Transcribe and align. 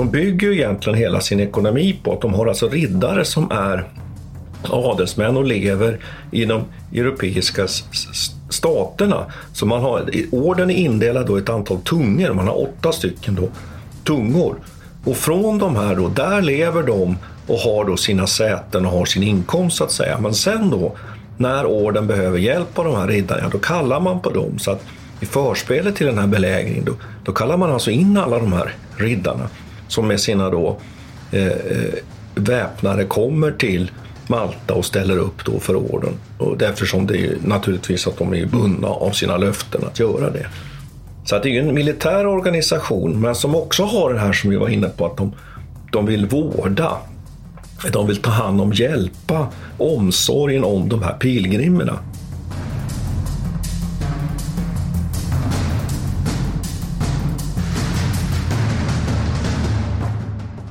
De 0.00 0.10
bygger 0.10 0.48
ju 0.48 0.54
egentligen 0.54 0.98
hela 0.98 1.20
sin 1.20 1.40
ekonomi 1.40 2.00
på 2.02 2.12
att 2.12 2.20
de 2.20 2.34
har 2.34 2.46
alltså 2.46 2.68
riddare 2.68 3.24
som 3.24 3.50
är 3.50 3.84
adelsmän 4.62 5.36
och 5.36 5.44
lever 5.44 5.98
i 6.30 6.44
de 6.44 6.62
europeiska 6.94 7.66
staterna. 8.50 9.26
Så 9.52 9.66
man 9.66 9.80
har, 9.80 10.10
orden 10.30 10.70
är 10.70 10.74
indelad 10.74 11.26
då 11.26 11.38
i 11.38 11.42
ett 11.42 11.48
antal 11.48 11.80
tungor, 11.80 12.32
man 12.32 12.46
har 12.46 12.62
åtta 12.62 12.92
stycken 12.92 13.34
då, 13.34 13.48
tungor. 14.04 14.54
Och 15.04 15.16
från 15.16 15.58
de 15.58 15.76
här 15.76 15.94
då, 15.94 16.08
där 16.08 16.42
lever 16.42 16.82
de 16.82 17.18
och 17.46 17.58
har 17.58 17.84
då 17.84 17.96
sina 17.96 18.26
säten 18.26 18.86
och 18.86 18.92
har 18.92 19.04
sin 19.04 19.22
inkomst 19.22 19.76
så 19.76 19.84
att 19.84 19.92
säga. 19.92 20.18
Men 20.18 20.34
sen 20.34 20.70
då, 20.70 20.96
när 21.36 21.66
orden 21.66 22.06
behöver 22.06 22.38
hjälp 22.38 22.78
av 22.78 22.84
de 22.84 22.94
här 22.96 23.06
riddarna, 23.06 23.48
då 23.48 23.58
kallar 23.58 24.00
man 24.00 24.20
på 24.20 24.30
dem. 24.30 24.58
Så 24.58 24.70
att 24.70 24.82
i 25.20 25.26
förspelet 25.26 25.96
till 25.96 26.06
den 26.06 26.18
här 26.18 26.26
belägringen, 26.26 26.84
då, 26.84 26.92
då 27.24 27.32
kallar 27.32 27.56
man 27.56 27.72
alltså 27.72 27.90
in 27.90 28.16
alla 28.16 28.38
de 28.38 28.52
här 28.52 28.74
riddarna 28.96 29.48
som 29.90 30.08
med 30.08 30.20
sina 30.20 30.50
då 30.50 30.76
eh, 31.32 31.46
eh 31.46 31.94
väpnare 32.34 33.04
kommer 33.04 33.52
till 33.52 33.90
Malta 34.26 34.74
och 34.74 34.84
ställer 34.84 35.18
upp 35.18 35.44
då 35.44 35.60
för 35.60 35.76
orden. 35.76 36.12
Och 36.38 36.62
eftersom 36.62 37.06
det 37.06 37.18
är 37.18 37.36
naturligtvis 37.44 38.06
att 38.06 38.18
de 38.18 38.34
är 38.34 38.46
bundna 38.46 38.88
av 38.88 39.10
sina 39.10 39.36
löften 39.36 39.84
att 39.84 39.98
göra 39.98 40.30
det. 40.30 40.46
Så 41.24 41.36
att 41.36 41.42
det 41.42 41.56
är 41.56 41.62
en 41.62 41.74
militär 41.74 42.26
organisation, 42.26 43.20
men 43.20 43.34
som 43.34 43.54
också 43.54 43.84
har 43.84 44.12
det 44.12 44.20
här 44.20 44.32
som 44.32 44.50
vi 44.50 44.56
var 44.56 44.68
inne 44.68 44.88
på, 44.88 45.06
att 45.06 45.16
de, 45.16 45.32
de 45.92 46.06
vill 46.06 46.26
vårda. 46.26 46.96
De 47.92 48.06
vill 48.06 48.16
ta 48.16 48.30
hand 48.30 48.60
om, 48.60 48.72
hjälpa, 48.72 49.48
omsorgen 49.78 50.64
om 50.64 50.88
de 50.88 51.02
här 51.02 51.12
pilgrimerna. 51.12 51.98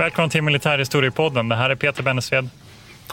Välkommen 0.00 0.30
till 0.30 0.42
Militärhistoriepodden. 0.42 1.48
Det 1.48 1.56
här 1.56 1.70
är 1.70 1.74
Peter 1.74 2.02
Bennesved. 2.02 2.48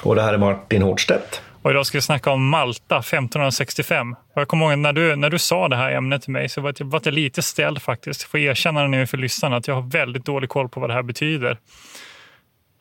Och 0.03 0.15
det 0.15 0.21
här 0.21 0.33
är 0.33 0.37
Martin 0.37 0.81
Hårdstedt. 0.81 1.41
Och 1.61 1.71
idag 1.71 1.85
ska 1.85 1.97
vi 1.97 2.01
snacka 2.01 2.31
om 2.31 2.49
Malta 2.49 2.97
1565. 2.97 4.15
Jag 4.33 4.47
kommer 4.47 4.65
ihåg 4.69 4.79
när 4.79 4.93
du, 4.93 5.15
när 5.15 5.29
du 5.29 5.39
sa 5.39 5.67
det 5.67 5.75
här 5.75 5.91
ämnet 5.91 6.21
till 6.21 6.31
mig 6.31 6.49
så 6.49 6.61
var 6.61 6.73
jag, 6.77 6.85
var 6.85 7.01
jag 7.03 7.13
lite 7.13 7.41
ställd 7.41 7.81
faktiskt. 7.81 8.21
Jag 8.21 8.29
får 8.29 8.39
erkänna 8.39 8.87
nu 8.87 9.07
för 9.07 9.17
lyssnarna 9.17 9.57
att 9.57 9.67
jag 9.67 9.75
har 9.75 9.81
väldigt 9.81 10.25
dålig 10.25 10.49
koll 10.49 10.69
på 10.69 10.79
vad 10.79 10.89
det 10.89 10.93
här 10.93 11.03
betyder. 11.03 11.57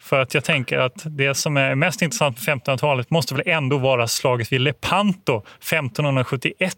För 0.02 0.20
att 0.20 0.34
jag 0.34 0.44
tänker 0.44 0.78
att 0.78 1.02
det 1.04 1.34
som 1.34 1.56
är 1.56 1.74
mest 1.74 2.02
intressant 2.02 2.36
på 2.36 2.42
1500-talet 2.42 3.10
måste 3.10 3.34
väl 3.34 3.42
ändå 3.46 3.78
vara 3.78 4.08
slaget 4.08 4.52
vid 4.52 4.60
Lepanto 4.60 5.42
1571. 5.58 6.76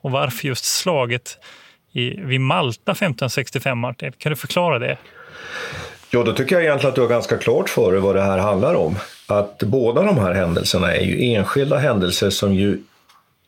Och 0.00 0.10
varför 0.10 0.48
just 0.48 0.64
slaget 0.64 1.38
i, 1.92 2.20
vid 2.20 2.40
Malta 2.40 2.92
1565, 2.92 3.78
Martin? 3.78 4.12
Kan 4.18 4.30
du 4.30 4.36
förklara 4.36 4.78
det? 4.78 4.96
Ja, 6.10 6.22
då 6.22 6.32
tycker 6.32 6.54
jag 6.54 6.64
egentligen 6.64 6.88
att 6.88 6.94
du 6.94 7.00
har 7.00 7.08
ganska 7.08 7.36
klart 7.36 7.68
för 7.68 7.92
dig 7.92 8.00
vad 8.00 8.14
det 8.14 8.22
här 8.22 8.38
handlar 8.38 8.74
om. 8.74 8.96
Att 9.26 9.58
båda 9.58 10.02
de 10.02 10.18
här 10.18 10.32
händelserna 10.32 10.94
är 10.94 11.04
ju 11.04 11.34
enskilda 11.34 11.76
händelser 11.76 12.30
som 12.30 12.54
ju 12.54 12.78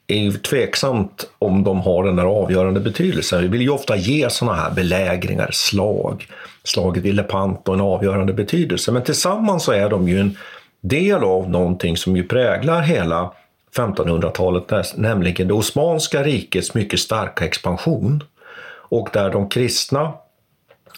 är 0.06 0.18
ju 0.18 0.32
tveksamt 0.32 1.30
om 1.38 1.64
de 1.64 1.80
har 1.80 2.04
den 2.04 2.16
där 2.16 2.24
avgörande 2.24 2.80
betydelsen. 2.80 3.42
Vi 3.42 3.48
vill 3.48 3.60
ju 3.60 3.70
ofta 3.70 3.96
ge 3.96 4.30
sådana 4.30 4.56
här 4.56 4.70
belägringar, 4.70 5.50
slag, 5.52 6.26
slaget 6.64 7.02
vid 7.02 7.14
Lepanto 7.14 7.72
en 7.72 7.80
avgörande 7.80 8.32
betydelse. 8.32 8.92
Men 8.92 9.02
tillsammans 9.02 9.64
så 9.64 9.72
är 9.72 9.88
de 9.88 10.08
ju 10.08 10.20
en 10.20 10.36
del 10.80 11.24
av 11.24 11.50
någonting 11.50 11.96
som 11.96 12.16
ju 12.16 12.28
präglar 12.28 12.80
hela 12.80 13.32
1500-talet, 13.76 14.96
nämligen 14.96 15.48
det 15.48 15.54
Osmanska 15.54 16.22
rikets 16.22 16.74
mycket 16.74 17.00
starka 17.00 17.44
expansion. 17.44 18.22
Och 18.90 19.08
där 19.12 19.30
de 19.30 19.48
kristna 19.48 20.12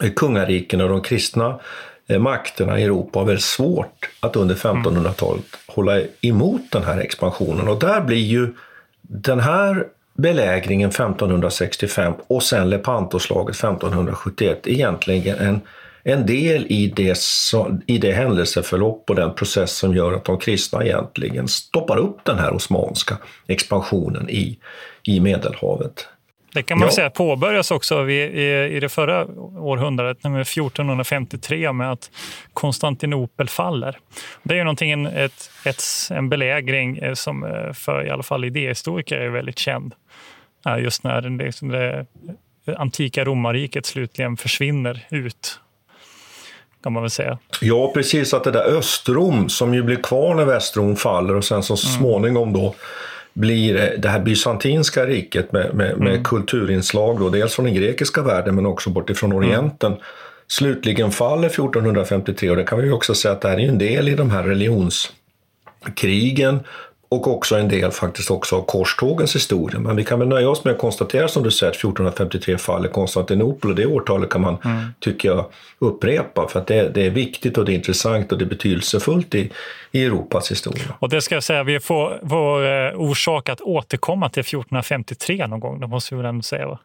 kungariken 0.09 0.81
och 0.81 0.89
de 0.89 1.03
kristna 1.03 1.61
eh, 2.07 2.19
makterna 2.19 2.79
i 2.79 2.85
Europa 2.85 3.19
har 3.19 3.27
väldigt 3.27 3.45
svårt 3.45 4.09
att 4.21 4.37
under 4.37 4.55
1500-talet 4.55 5.45
hålla 5.67 6.01
emot 6.21 6.63
den 6.71 6.83
här 6.83 6.99
expansionen. 6.99 7.69
Och 7.69 7.79
där 7.79 8.01
blir 8.01 8.25
ju 8.25 8.55
den 9.03 9.41
här 9.41 9.87
belägringen 10.15 10.89
1565 10.89 12.13
och 12.27 12.43
sen 12.43 12.71
Lepantoslaget 12.71 13.57
1571 13.57 14.67
egentligen 14.67 15.39
en, 15.39 15.61
en 16.03 16.27
del 16.27 16.67
i 16.69 16.93
det, 16.97 17.19
i 17.87 17.99
det 17.99 18.13
händelseförlopp 18.13 19.11
och 19.11 19.17
den 19.17 19.35
process 19.35 19.73
som 19.73 19.95
gör 19.95 20.13
att 20.13 20.25
de 20.25 20.39
kristna 20.39 20.85
egentligen 20.85 21.49
stoppar 21.49 21.97
upp 21.97 22.25
den 22.25 22.39
här 22.39 22.55
osmanska 22.55 23.19
expansionen 23.47 24.31
i, 24.31 24.59
i 25.03 25.21
Medelhavet. 25.21 26.07
Det 26.53 26.63
kan 26.63 26.79
man 26.79 26.89
ja. 26.89 26.93
säga 26.93 27.11
påbörjas 27.11 27.71
också 27.71 28.11
i, 28.11 28.15
i, 28.15 28.77
i 28.77 28.81
det 28.81 28.89
förra 28.89 29.27
århundradet, 29.59 30.25
nämligen 30.25 30.43
1453 30.43 31.73
med 31.73 31.93
att 31.93 32.11
Konstantinopel 32.53 33.49
faller. 33.49 33.99
Det 34.43 34.55
är 34.55 34.59
ju 34.59 34.65
någonting, 34.65 35.05
ett, 35.07 35.51
ett, 35.65 35.83
en 36.11 36.29
belägring 36.29 36.99
eh, 36.99 37.15
som 37.15 37.45
eh, 37.45 37.73
för 37.73 38.07
i 38.07 38.11
alla 38.11 38.23
fall 38.23 38.45
idéhistoriker 38.45 39.19
är 39.19 39.29
väldigt 39.29 39.59
känd. 39.59 39.95
Just 40.79 41.05
när 41.05 41.21
det, 41.21 41.45
liksom 41.45 41.69
det 41.69 42.07
antika 42.77 43.25
romarriket 43.25 43.87
slutligen 43.87 44.37
försvinner 44.37 45.07
ut 45.11 45.61
kan 46.83 46.93
man 46.93 47.03
väl 47.03 47.11
säga. 47.11 47.39
Ja, 47.61 47.91
precis. 47.95 48.35
Att 48.35 48.45
det 48.45 48.51
där 48.51 48.77
Östrom 48.79 49.49
som 49.49 49.75
ju 49.75 49.83
blir 49.83 49.97
kvar 49.97 50.35
när 50.35 50.45
Västrom 50.45 50.97
faller 50.97 51.35
och 51.35 51.45
sen 51.45 51.63
så 51.63 51.73
mm. 51.73 51.99
småningom 51.99 52.53
då 52.53 52.75
blir 53.33 53.97
det 53.99 54.09
här 54.09 54.21
bysantinska 54.21 55.07
riket 55.07 55.53
med, 55.53 55.75
med, 55.75 55.99
med 55.99 56.13
mm. 56.13 56.25
kulturinslag, 56.25 57.19
då, 57.19 57.29
dels 57.29 57.55
från 57.55 57.65
den 57.65 57.75
grekiska 57.75 58.23
världen 58.23 58.55
men 58.55 58.67
också 58.67 58.91
bortifrån 58.91 59.33
mm. 59.33 59.45
Orienten, 59.45 59.93
mm. 59.93 60.05
slutligen 60.49 61.11
faller 61.11 61.49
1453. 61.49 62.51
Och 62.51 62.57
det 62.57 62.65
kan 62.65 62.81
vi 62.81 62.91
också 62.91 63.15
säga 63.15 63.33
att 63.33 63.41
det 63.41 63.49
här 63.49 63.61
är 63.61 63.69
en 63.69 63.79
del 63.79 64.09
i 64.09 64.15
de 64.15 64.31
här 64.31 64.43
religionskrigen 64.43 66.61
och 67.11 67.27
också 67.27 67.57
en 67.57 67.69
del 67.69 67.91
faktiskt 67.91 68.31
också 68.31 68.57
av 68.57 68.63
korstågens 68.63 69.35
historia. 69.35 69.81
Men 69.81 69.97
vi 69.97 70.05
kan 70.05 70.19
väl 70.19 70.29
nöja 70.29 70.51
oss 70.51 70.65
med 70.65 70.73
att 70.73 70.79
konstatera 70.79 71.29
som 71.29 71.43
du 71.43 71.51
säger 71.51 71.71
att 71.71 71.77
1453 71.77 72.59
faller 72.59 72.89
Konstantinopel 72.89 73.71
och 73.71 73.77
det 73.77 73.87
årtalet 73.87 74.31
kan 74.31 74.41
man, 74.41 74.57
mm. 74.65 74.83
tycker 75.01 75.29
jag, 75.29 75.45
upprepa 75.79 76.49
för 76.49 76.61
att 76.61 76.67
det, 76.67 76.89
det, 76.89 77.07
är 77.07 77.11
viktigt 77.11 77.59
och 77.59 77.65
det 77.65 77.73
är 77.73 77.75
intressant 77.75 78.33
och 78.33 78.39
det 78.39 78.45
är 78.45 78.49
betydelsefullt 78.49 79.35
i, 79.35 79.51
i 79.93 80.05
Europas 80.05 80.51
historia. 80.51 80.85
Och 80.99 81.09
det 81.09 81.21
ska 81.21 81.35
jag 81.35 81.45
säga, 81.45 81.63
vi 81.63 81.81
får, 81.81 82.29
får 82.29 82.67
eh, 82.67 83.01
orsak 83.01 83.49
att 83.49 83.61
återkomma 83.61 84.29
till 84.29 84.41
1453 84.41 85.47
någon 85.47 85.61
gång, 85.61 85.81
det 85.81 85.87
måste 85.87 86.15
vi 86.15 86.17
väl 86.17 86.29
ändå 86.29 86.43
säga? 86.43 86.67
Va? 86.67 86.79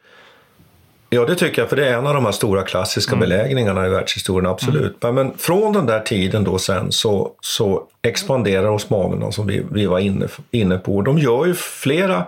Ja, 1.15 1.25
det 1.25 1.35
tycker 1.35 1.61
jag, 1.61 1.69
för 1.69 1.75
det 1.75 1.87
är 1.87 1.97
en 1.97 2.07
av 2.07 2.13
de 2.13 2.25
här 2.25 2.31
stora 2.31 2.63
klassiska 2.63 3.15
mm. 3.15 3.19
belägringarna 3.19 3.85
i 3.85 3.89
världshistorien, 3.89 4.51
absolut. 4.51 5.03
Mm. 5.03 5.15
Men, 5.15 5.37
från 5.37 5.73
den 5.73 5.85
där 5.85 5.99
tiden 5.99 6.43
då 6.43 6.57
sen 6.57 6.91
så, 6.91 7.31
så 7.41 7.83
expanderar 8.01 8.69
osmanerna 8.69 9.31
som 9.31 9.47
vi, 9.47 9.65
vi 9.71 9.85
var 9.85 9.99
inne, 9.99 10.27
inne 10.51 10.77
på. 10.77 11.01
De 11.01 11.17
gör 11.17 11.45
ju 11.45 11.53
flera 11.53 12.25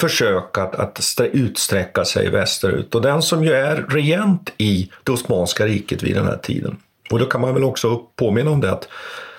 försök 0.00 0.58
att, 0.58 0.74
att 0.74 1.20
utsträcka 1.32 2.04
sig 2.04 2.30
västerut. 2.30 2.94
Och 2.94 3.02
den 3.02 3.22
som 3.22 3.44
ju 3.44 3.52
är 3.52 3.76
regent 3.88 4.52
i 4.58 4.90
det 5.04 5.12
Osmanska 5.12 5.66
riket 5.66 6.02
vid 6.02 6.14
den 6.14 6.26
här 6.26 6.38
tiden. 6.42 6.76
Och 7.10 7.18
då 7.18 7.24
kan 7.24 7.40
man 7.40 7.54
väl 7.54 7.64
också 7.64 8.02
påminna 8.16 8.50
om 8.50 8.60
det 8.60 8.72
att 8.72 8.88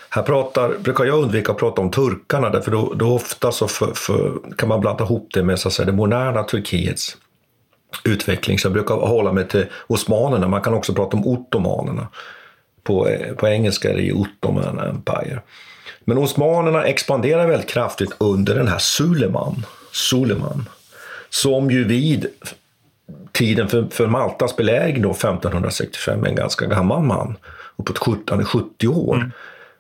Här 0.10 0.24
pratar, 0.24 0.74
brukar 0.80 1.06
jag 1.06 1.20
undvika 1.20 1.52
att 1.52 1.58
prata 1.58 1.82
om 1.82 1.92
turkarna, 1.92 2.50
därför 2.50 2.72
då, 2.72 2.94
då 2.94 3.14
ofta 3.14 3.52
så 3.52 3.68
för, 3.68 3.94
för, 3.96 4.32
kan 4.58 4.70
man 4.70 4.80
blanda 4.80 5.04
ihop 5.04 5.30
det 5.34 5.44
med 5.44 5.60
så 5.60 5.68
att 5.68 5.74
säga, 5.74 5.86
det 5.86 5.92
moderna 5.92 6.44
Turkiets 6.44 7.18
utveckling. 8.04 8.60
Så 8.60 8.66
jag 8.66 8.74
brukar 8.74 8.96
hålla 8.96 9.32
mig 9.32 9.48
till 9.48 9.66
osmanerna. 9.88 10.48
Man 10.48 10.62
kan 10.62 10.74
också 10.74 10.94
prata 10.94 11.18
om 11.18 11.28
ottomanerna. 11.28 12.08
På, 12.84 13.08
eh, 13.08 13.34
på 13.34 13.48
engelska 13.48 13.92
är 13.92 13.96
det 13.96 14.02
ju 14.02 14.14
Ottoman 14.14 14.80
Empire. 14.80 15.42
Men 16.06 16.18
osmanerna 16.18 16.84
expanderar 16.84 17.48
väldigt 17.48 17.70
kraftigt 17.70 18.12
under 18.18 18.56
den 18.56 18.68
här 18.68 18.80
Suleman, 18.80 19.66
Suleman 19.92 20.70
som 21.30 21.72
ju 21.72 21.84
vid 21.84 22.28
tiden 23.32 23.68
för, 23.68 23.88
för 23.92 24.08
Maltas 24.08 24.56
belägring 24.56 25.02
då, 25.02 25.12
1565 25.12 26.24
är 26.24 26.30
en 26.30 26.36
ganska 26.36 26.66
gammal 26.66 27.04
man, 27.04 27.38
uppåt 27.76 27.98
70, 27.98 28.44
70 28.44 28.88
år. 28.88 29.16
Mm. 29.16 29.32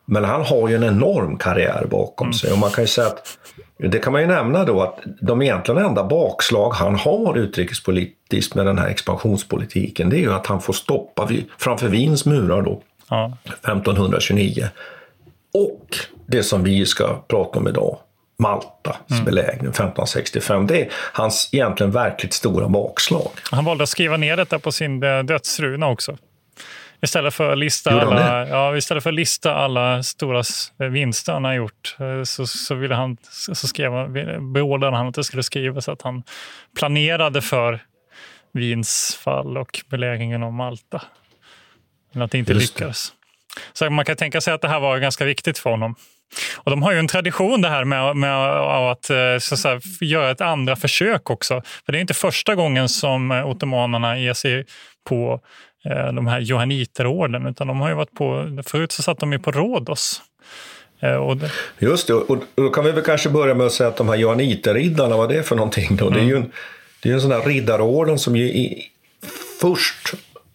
Men 0.09 0.23
han 0.23 0.41
har 0.41 0.69
ju 0.69 0.75
en 0.75 0.83
enorm 0.83 1.37
karriär 1.37 1.87
bakom 1.89 2.27
mm. 2.27 2.33
sig 2.33 2.51
och 2.51 2.57
man 2.57 2.71
kan 2.71 2.83
ju 2.83 2.87
säga 2.87 3.07
att 3.07 3.37
det 3.77 3.99
kan 3.99 4.13
man 4.13 4.21
ju 4.21 4.27
nämna 4.27 4.65
då 4.65 4.81
att 4.81 4.99
de 5.21 5.41
egentligen 5.41 5.85
enda 5.85 6.03
bakslag 6.03 6.69
han 6.69 6.95
har 6.95 7.37
utrikespolitiskt 7.37 8.55
med 8.55 8.65
den 8.65 8.77
här 8.77 8.87
expansionspolitiken 8.87 10.09
det 10.09 10.17
är 10.17 10.21
ju 10.21 10.33
att 10.33 10.47
han 10.47 10.61
får 10.61 10.73
stoppa 10.73 11.29
framför 11.57 11.87
Wiens 11.87 12.25
murar 12.25 12.61
då, 12.61 12.81
ja. 13.09 13.37
1529. 13.45 14.67
Och 15.53 15.97
det 16.25 16.43
som 16.43 16.63
vi 16.63 16.85
ska 16.85 17.23
prata 17.27 17.59
om 17.59 17.67
idag, 17.67 17.97
Maltas 18.39 19.11
mm. 19.11 19.25
belägring 19.25 19.69
1565. 19.69 20.67
Det 20.67 20.81
är 20.81 20.89
hans 21.13 21.49
egentligen 21.51 21.91
verkligt 21.91 22.33
stora 22.33 22.69
bakslag. 22.69 23.29
Han 23.51 23.65
valde 23.65 23.83
att 23.83 23.89
skriva 23.89 24.17
ner 24.17 24.37
detta 24.37 24.59
på 24.59 24.71
sin 24.71 25.03
eh, 25.03 25.23
dödsruna 25.23 25.87
också. 25.87 26.17
Istället 27.01 27.33
för 27.33 27.51
att 27.51 27.57
lista, 27.57 28.01
alla, 28.01 28.47
ja, 28.47 28.77
istället 28.77 29.03
för 29.03 29.11
lista 29.11 29.55
alla 29.55 30.03
stora 30.03 30.43
vinster 30.77 31.33
han 31.33 31.43
har 31.43 31.53
gjort 31.53 31.95
eh, 31.99 32.23
så, 32.23 32.47
så, 32.47 32.75
ville 32.75 32.95
han, 32.95 33.17
så 33.31 33.67
skrev, 33.67 33.91
beordrade 34.53 34.97
han 34.97 35.07
att 35.07 35.15
det 35.15 35.23
skulle 35.23 35.43
skrivas 35.43 35.89
att 35.89 36.01
han 36.01 36.23
planerade 36.77 37.41
för 37.41 37.79
Wiens 38.53 39.19
fall 39.23 39.57
och 39.57 39.81
belägringen 39.89 40.43
av 40.43 40.53
Malta. 40.53 41.01
Men 42.13 42.21
att 42.21 42.31
det 42.31 42.37
inte 42.37 42.53
Just 42.53 42.79
lyckades. 42.79 43.09
Det. 43.09 43.15
Så 43.73 43.89
man 43.89 44.05
kan 44.05 44.15
tänka 44.15 44.41
sig 44.41 44.53
att 44.53 44.61
det 44.61 44.67
här 44.67 44.79
var 44.79 44.97
ganska 44.97 45.25
viktigt 45.25 45.57
för 45.57 45.69
honom. 45.69 45.95
Och 46.57 46.71
De 46.71 46.83
har 46.83 46.91
ju 46.91 46.99
en 46.99 47.07
tradition 47.07 47.61
det 47.61 47.69
här 47.69 47.83
med, 47.83 48.15
med 48.15 48.35
att, 48.91 49.09
eh, 49.09 49.35
att 49.35 49.59
säga, 49.59 49.79
göra 50.01 50.31
ett 50.31 50.41
andra 50.41 50.75
försök 50.75 51.29
också. 51.29 51.61
För 51.85 51.91
Det 51.91 51.97
är 51.97 52.01
inte 52.01 52.13
första 52.13 52.55
gången 52.55 52.89
som 52.89 53.31
ottomanerna 53.31 54.19
ger 54.19 54.33
sig 54.33 54.65
på 55.09 55.33
Eh, 55.33 55.68
de 56.13 56.27
här 56.27 56.39
johanniterorden, 56.39 57.47
utan 57.47 57.67
de 57.67 57.79
har 57.79 57.89
ju 57.89 57.95
varit 57.95 58.13
på, 58.13 58.57
förut 58.65 58.91
så 58.91 59.03
satt 59.03 59.19
de 59.19 59.31
ju 59.31 59.39
på 59.39 59.51
Rhodos. 59.51 60.21
Eh, 60.99 61.35
det... 61.35 61.51
Just 61.79 62.07
det, 62.07 62.13
och 62.13 62.37
då 62.55 62.69
kan 62.69 62.85
vi 62.85 62.91
väl 62.91 63.03
kanske 63.03 63.29
börja 63.29 63.53
med 63.53 63.65
att 63.65 63.71
säga 63.71 63.89
att 63.89 63.97
de 63.97 64.09
här 64.09 64.15
johanniterriddarna, 64.15 65.17
vad 65.17 65.29
det 65.29 65.37
är 65.37 65.43
för 65.43 65.55
någonting 65.55 65.95
då? 65.95 66.07
Mm. 66.07 66.17
Det 66.17 66.25
är 66.25 66.27
ju 66.27 66.35
en, 66.35 66.51
det 67.03 67.09
är 67.09 67.13
en 67.13 67.21
sån 67.21 67.31
här 67.31 67.41
riddarorden 67.41 68.19
som 68.19 68.35
ju 68.35 68.45
i, 68.45 68.83
först 69.61 70.13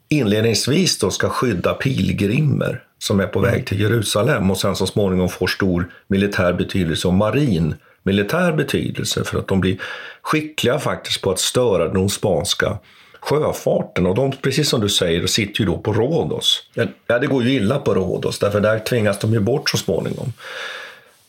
inledningsvis 0.09 0.99
då 0.99 1.11
ska 1.11 1.29
skydda 1.29 1.75
pilgrimer 1.75 2.83
som 2.99 3.21
är 3.21 3.27
på 3.27 3.41
väg 3.41 3.53
mm. 3.53 3.65
till 3.65 3.81
Jerusalem 3.81 4.51
och 4.51 4.59
sen 4.59 4.77
så 4.77 4.87
småningom 4.87 5.29
får 5.29 5.47
stor 5.47 5.91
militär 6.07 6.53
betydelse 6.53 7.09
och 7.09 7.15
marin 7.15 7.75
militär 8.03 8.53
betydelse 8.53 9.25
för 9.25 9.39
att 9.39 9.49
de 9.49 9.61
blir 9.61 9.81
skickliga 10.23 10.79
faktiskt 10.79 11.23
på 11.23 11.31
att 11.31 11.39
störa 11.39 11.89
den 11.89 11.97
osmanska 11.97 12.79
sjöfarten. 13.25 14.07
Och 14.07 14.15
de, 14.15 14.33
precis 14.33 14.69
som 14.69 14.81
du 14.81 14.89
säger, 14.89 15.27
sitter 15.27 15.61
ju 15.61 15.67
då 15.67 15.79
på 15.79 15.93
Rhodos. 15.93 16.63
Ja, 17.07 17.19
det 17.19 17.27
går 17.27 17.43
ju 17.43 17.53
illa 17.53 17.79
på 17.79 17.95
Rhodos, 17.95 18.39
därför 18.39 18.61
där 18.61 18.79
tvingas 18.79 19.19
de 19.19 19.33
ju 19.33 19.41
bort 19.41 19.71
så 19.71 19.77
småningom. 19.77 20.33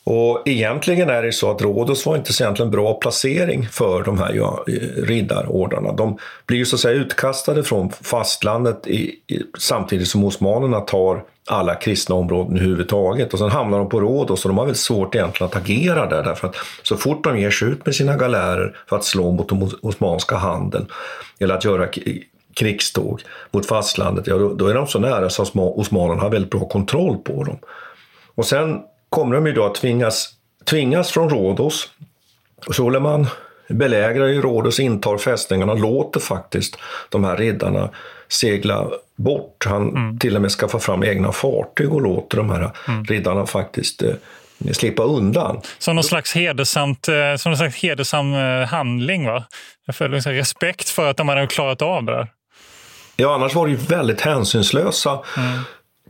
Och 0.04 0.42
egentligen 0.48 1.10
är 1.10 1.22
det 1.22 1.32
så 1.32 1.50
att 1.50 1.62
Rhodos 1.62 2.06
var 2.06 2.16
inte 2.16 2.32
så 2.32 2.44
egentligen 2.44 2.70
bra 2.70 2.94
placering 2.94 3.68
för 3.68 4.02
de 4.02 4.18
här 4.18 4.32
ja, 4.34 4.64
eh, 4.68 5.02
riddarordarna. 5.02 5.92
De 5.92 6.18
blir 6.46 6.58
ju 6.58 6.66
så 6.66 6.76
att 6.76 6.80
säga 6.80 6.94
utkastade 6.94 7.62
från 7.62 7.90
fastlandet 7.90 8.86
i, 8.86 8.98
i, 9.26 9.42
samtidigt 9.58 10.08
som 10.08 10.24
osmanerna 10.24 10.80
tar 10.80 11.24
alla 11.46 11.74
kristna 11.74 12.14
områden 12.14 12.56
överhuvudtaget. 12.56 13.32
Och 13.32 13.38
sen 13.38 13.50
hamnar 13.50 13.78
de 13.78 13.88
på 13.88 14.00
Rhodos 14.00 14.44
och 14.44 14.48
de 14.48 14.58
har 14.58 14.64
väldigt 14.64 14.80
svårt 14.80 15.14
egentligen 15.14 15.48
att 15.48 15.56
agera 15.56 16.06
där 16.06 16.22
därför 16.22 16.48
att 16.48 16.56
så 16.82 16.96
fort 16.96 17.24
de 17.24 17.38
ger 17.38 17.50
sig 17.50 17.68
ut 17.68 17.86
med 17.86 17.94
sina 17.94 18.16
galärer 18.16 18.76
för 18.88 18.96
att 18.96 19.04
slå 19.04 19.32
mot 19.32 19.48
den 19.48 19.70
osmanska 19.82 20.36
handeln 20.36 20.86
eller 21.38 21.54
att 21.54 21.64
göra 21.64 21.88
krigståg 22.54 23.22
mot 23.50 23.66
fastlandet, 23.66 24.26
ja, 24.26 24.36
då, 24.36 24.54
då 24.54 24.66
är 24.66 24.74
de 24.74 24.86
så 24.86 24.98
nära 24.98 25.30
så 25.30 25.42
att 25.42 25.50
osmanerna 25.54 26.22
har 26.22 26.30
väldigt 26.30 26.50
bra 26.50 26.68
kontroll 26.68 27.16
på 27.16 27.44
dem. 27.44 27.58
Och 28.34 28.46
sen 28.46 28.80
kommer 29.10 29.34
de 29.34 29.46
ju 29.46 29.52
då 29.52 29.64
att 29.64 29.74
tvingas, 29.74 30.28
tvingas 30.64 31.10
från 31.10 31.30
Rhodos. 31.30 31.88
Suleman 32.72 33.26
belägrar 33.68 34.26
ju 34.26 34.42
Rhodos, 34.42 34.80
intar 34.80 35.18
fästningarna, 35.18 35.74
låter 35.74 36.20
faktiskt 36.20 36.78
de 37.08 37.24
här 37.24 37.36
riddarna 37.36 37.90
segla 38.28 38.90
bort. 39.16 39.64
Han 39.66 39.88
mm. 39.88 40.18
till 40.18 40.36
och 40.36 40.42
med 40.42 40.50
skaffar 40.50 40.78
fram 40.78 41.04
egna 41.04 41.32
fartyg 41.32 41.92
och 41.92 42.02
låter 42.02 42.36
de 42.36 42.50
här 42.50 42.70
mm. 42.88 43.04
riddarna 43.04 43.46
faktiskt 43.46 44.02
eh, 44.02 44.14
slippa 44.72 45.02
undan. 45.02 45.60
Som 45.78 45.94
någon 45.94 46.04
slags, 46.04 46.34
hedersamt, 46.34 47.08
eh, 47.08 47.36
som 47.36 47.50
någon 47.50 47.56
slags 47.56 47.76
hedersam 47.76 48.34
eh, 48.34 48.66
handling, 48.66 49.26
va? 49.26 49.44
För 49.92 50.08
liksom 50.08 50.32
respekt 50.32 50.88
för 50.88 51.10
att 51.10 51.16
de 51.16 51.28
hade 51.28 51.46
klarat 51.46 51.82
av 51.82 52.04
det 52.04 52.12
där. 52.12 52.28
Ja, 53.16 53.34
annars 53.34 53.54
var 53.54 53.66
det 53.66 53.72
ju 53.72 53.78
väldigt 53.78 54.20
hänsynslösa 54.20 55.10
mm. 55.36 55.60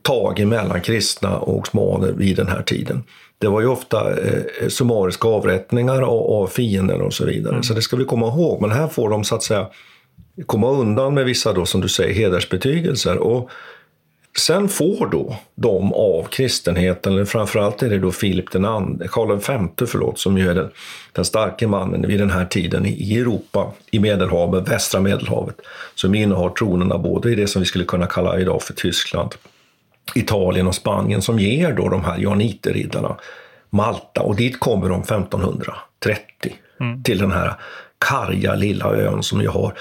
tag 0.02 0.46
mellan 0.46 0.80
kristna 0.80 1.36
och 1.36 1.58
osmaner 1.58 2.12
vid 2.12 2.36
den 2.36 2.48
här 2.48 2.62
tiden. 2.62 3.04
Det 3.38 3.48
var 3.48 3.60
ju 3.60 3.66
ofta 3.66 4.10
eh, 4.10 4.68
summariska 4.68 5.28
avrättningar 5.28 6.02
av, 6.02 6.42
av 6.42 6.46
fienden 6.46 7.00
och 7.00 7.14
så 7.14 7.24
vidare. 7.24 7.52
Mm. 7.52 7.62
Så 7.62 7.74
det 7.74 7.82
ska 7.82 7.96
vi 7.96 8.04
komma 8.04 8.26
ihåg. 8.26 8.60
Men 8.60 8.70
här 8.70 8.88
får 8.88 9.10
de 9.10 9.24
så 9.24 9.34
att 9.34 9.42
säga 9.42 9.66
komma 10.46 10.70
undan 10.70 11.14
med 11.14 11.24
vissa 11.24 11.52
då, 11.52 11.66
som 11.66 11.80
du 11.80 11.88
säger, 11.88 12.14
hedersbetygelser. 12.14 13.18
Och 13.18 13.50
sen 14.38 14.68
får 14.68 15.08
då 15.10 15.36
de 15.54 15.92
av 15.92 16.22
kristenheten, 16.22 17.12
eller 17.12 17.24
framförallt 17.24 17.82
är 17.82 17.90
det 17.90 17.98
då 17.98 18.12
Filip 18.12 18.52
den 18.52 18.64
andre, 18.64 19.08
Karl 19.08 19.36
V 19.36 19.86
förlåt, 19.86 20.18
som 20.18 20.38
ju 20.38 20.50
är 20.50 20.54
den, 20.54 20.70
den 21.12 21.24
starke 21.24 21.66
mannen 21.66 22.06
vid 22.06 22.20
den 22.20 22.30
här 22.30 22.44
tiden 22.44 22.86
i 22.86 23.18
Europa, 23.18 23.72
i 23.90 23.98
Medelhavet, 23.98 24.68
västra 24.68 25.00
Medelhavet, 25.00 25.56
som 25.94 26.14
innehar 26.14 26.48
tronerna 26.48 26.98
både 26.98 27.32
i 27.32 27.34
det 27.34 27.46
som 27.46 27.62
vi 27.62 27.66
skulle 27.66 27.84
kunna 27.84 28.06
kalla 28.06 28.40
idag 28.40 28.62
för 28.62 28.74
Tyskland, 28.74 29.34
Italien 30.14 30.66
och 30.66 30.74
Spanien, 30.74 31.22
som 31.22 31.38
ger 31.38 31.72
då 31.72 31.88
de 31.88 32.04
här 32.04 32.18
janiterriddarna 32.18 33.16
Malta 33.70 34.22
och 34.22 34.36
dit 34.36 34.60
kommer 34.60 34.88
de 34.88 35.00
1530 35.00 36.54
mm. 36.80 37.02
till 37.02 37.18
den 37.18 37.32
här 37.32 37.54
karga 37.98 38.54
lilla 38.54 38.94
ön 38.94 39.22
som 39.22 39.40
ju 39.40 39.48
har 39.48 39.72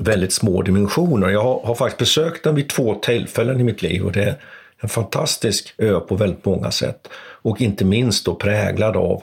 väldigt 0.00 0.32
små 0.32 0.62
dimensioner. 0.62 1.28
Jag 1.28 1.42
har, 1.42 1.60
har, 1.66 1.74
faktiskt 1.74 1.98
besökt 1.98 2.44
den 2.44 2.54
vid 2.54 2.68
två 2.68 2.94
tillfällen 2.94 3.60
i 3.60 3.64
mitt 3.64 3.82
liv 3.82 4.04
och 4.04 4.12
det 4.12 4.22
är 4.22 4.36
en 4.80 4.88
fantastisk 4.88 5.74
ö 5.78 6.00
på 6.00 6.14
väldigt 6.14 6.44
många 6.44 6.70
sätt. 6.70 7.08
Och 7.42 7.60
inte 7.60 7.84
minst 7.84 8.24
då 8.24 8.34
präglad 8.34 8.96
av 8.96 9.22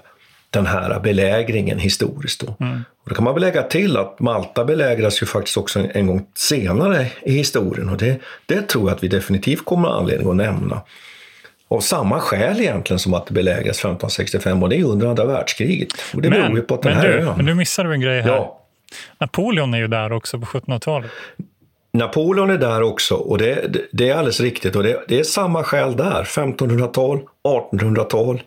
den 0.50 0.66
här 0.66 1.00
belägringen 1.00 1.80
historiskt. 1.80 2.40
Då. 2.40 2.66
Mm. 2.66 2.84
Och 3.04 3.10
då 3.10 3.16
kan 3.16 3.24
man 3.24 3.34
väl 3.34 3.42
lägga 3.42 3.64
till 3.64 3.98
att 3.98 4.20
Malta 4.20 4.66
belägras 4.66 5.22
ju 5.22 5.26
faktiskt 5.26 5.58
också 5.58 5.80
en, 5.80 5.92
en 5.94 6.08
gång 6.08 6.26
senare 6.36 7.08
i 7.22 7.32
historien 7.32 7.90
och 7.90 7.98
det, 7.98 8.20
det 8.46 8.62
tror 8.62 8.90
jag 8.90 8.96
att 8.96 9.04
vi 9.04 9.08
definitivt 9.08 9.66
kommer 9.66 9.88
att 9.88 9.94
ha 9.94 10.02
anledning 10.02 10.30
att 10.30 10.36
nämna. 10.36 10.82
Av 11.68 11.80
samma 11.80 12.20
skäl 12.20 12.62
egentligen 12.62 13.00
som 13.00 13.14
att 13.14 13.28
det 13.28 13.34
belägras 13.34 13.78
1565 13.80 14.64
och 14.64 14.70
det 14.70 14.76
är 14.76 14.84
under 14.84 15.08
andra 15.08 15.26
världskriget. 15.26 15.90
Och 16.14 16.22
det 16.22 16.30
men, 16.30 16.42
beror 16.42 16.58
ju 16.58 16.64
på 16.64 16.76
att 16.76 16.82
den 16.82 16.94
här 16.94 17.08
du, 17.08 17.14
ön... 17.14 17.34
Men 17.38 17.46
nu 17.46 17.54
missar 17.54 17.84
du 17.84 17.94
en 17.94 18.02
grej 18.02 18.22
här. 18.22 18.30
Ja. 18.30 18.59
Napoleon 19.20 19.74
är 19.74 19.78
ju 19.78 19.88
där 19.88 20.12
också 20.12 20.40
på 20.40 20.46
1700-talet. 20.46 21.12
Napoleon 21.92 22.50
är 22.50 22.58
där 22.58 22.82
också 22.82 23.16
och 23.16 23.38
det, 23.38 23.74
det, 23.74 23.86
det 23.92 24.10
är 24.10 24.14
alldeles 24.14 24.40
riktigt. 24.40 24.76
och 24.76 24.84
det, 24.84 25.04
det 25.08 25.20
är 25.20 25.24
samma 25.24 25.64
skäl 25.64 25.96
där. 25.96 26.24
1500-tal, 26.24 27.20
1800-tal, 27.44 28.42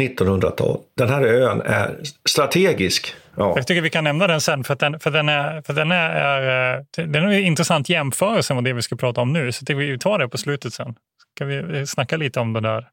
1900-tal. 0.00 0.78
Den 0.96 1.08
här 1.08 1.22
ön 1.22 1.62
är 1.64 1.96
strategisk. 2.28 3.14
Ja. 3.36 3.52
Jag 3.56 3.66
tycker 3.66 3.82
vi 3.82 3.90
kan 3.90 4.04
nämna 4.04 4.26
den 4.26 4.40
sen, 4.40 4.64
för, 4.64 4.74
den, 4.74 5.00
för 5.00 5.10
den, 5.10 5.28
är, 5.28 5.62
för 5.62 5.72
den, 5.72 5.92
är, 5.92 6.10
är, 6.10 6.84
den 7.06 7.14
är 7.24 7.28
en 7.28 7.44
intressant 7.44 7.88
jämförelse 7.88 8.54
med 8.54 8.64
det 8.64 8.72
vi 8.72 8.82
ska 8.82 8.96
prata 8.96 9.20
om 9.20 9.32
nu. 9.32 9.52
Så 9.52 9.64
vi 9.68 9.98
tar 9.98 10.18
det 10.18 10.28
på 10.28 10.38
slutet 10.38 10.74
sen. 10.74 10.94
Ska 11.34 11.44
vi 11.44 11.86
snacka 11.86 12.16
lite 12.16 12.40
om 12.40 12.52
det 12.52 12.60
där. 12.60 12.88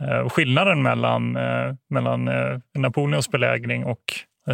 Eh, 0.00 0.28
skillnaden 0.28 0.82
mellan, 0.82 1.36
eh, 1.36 1.74
mellan 1.90 2.28
eh, 2.28 2.58
Napoleons 2.74 3.30
belägring 3.30 3.84
och 3.84 4.00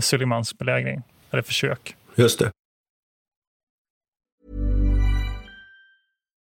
Suleimans 0.00 0.59
belägring 0.59 1.02
eller 1.33 1.43
försök. 1.43 1.97
Just 2.15 2.39
det. 2.39 2.51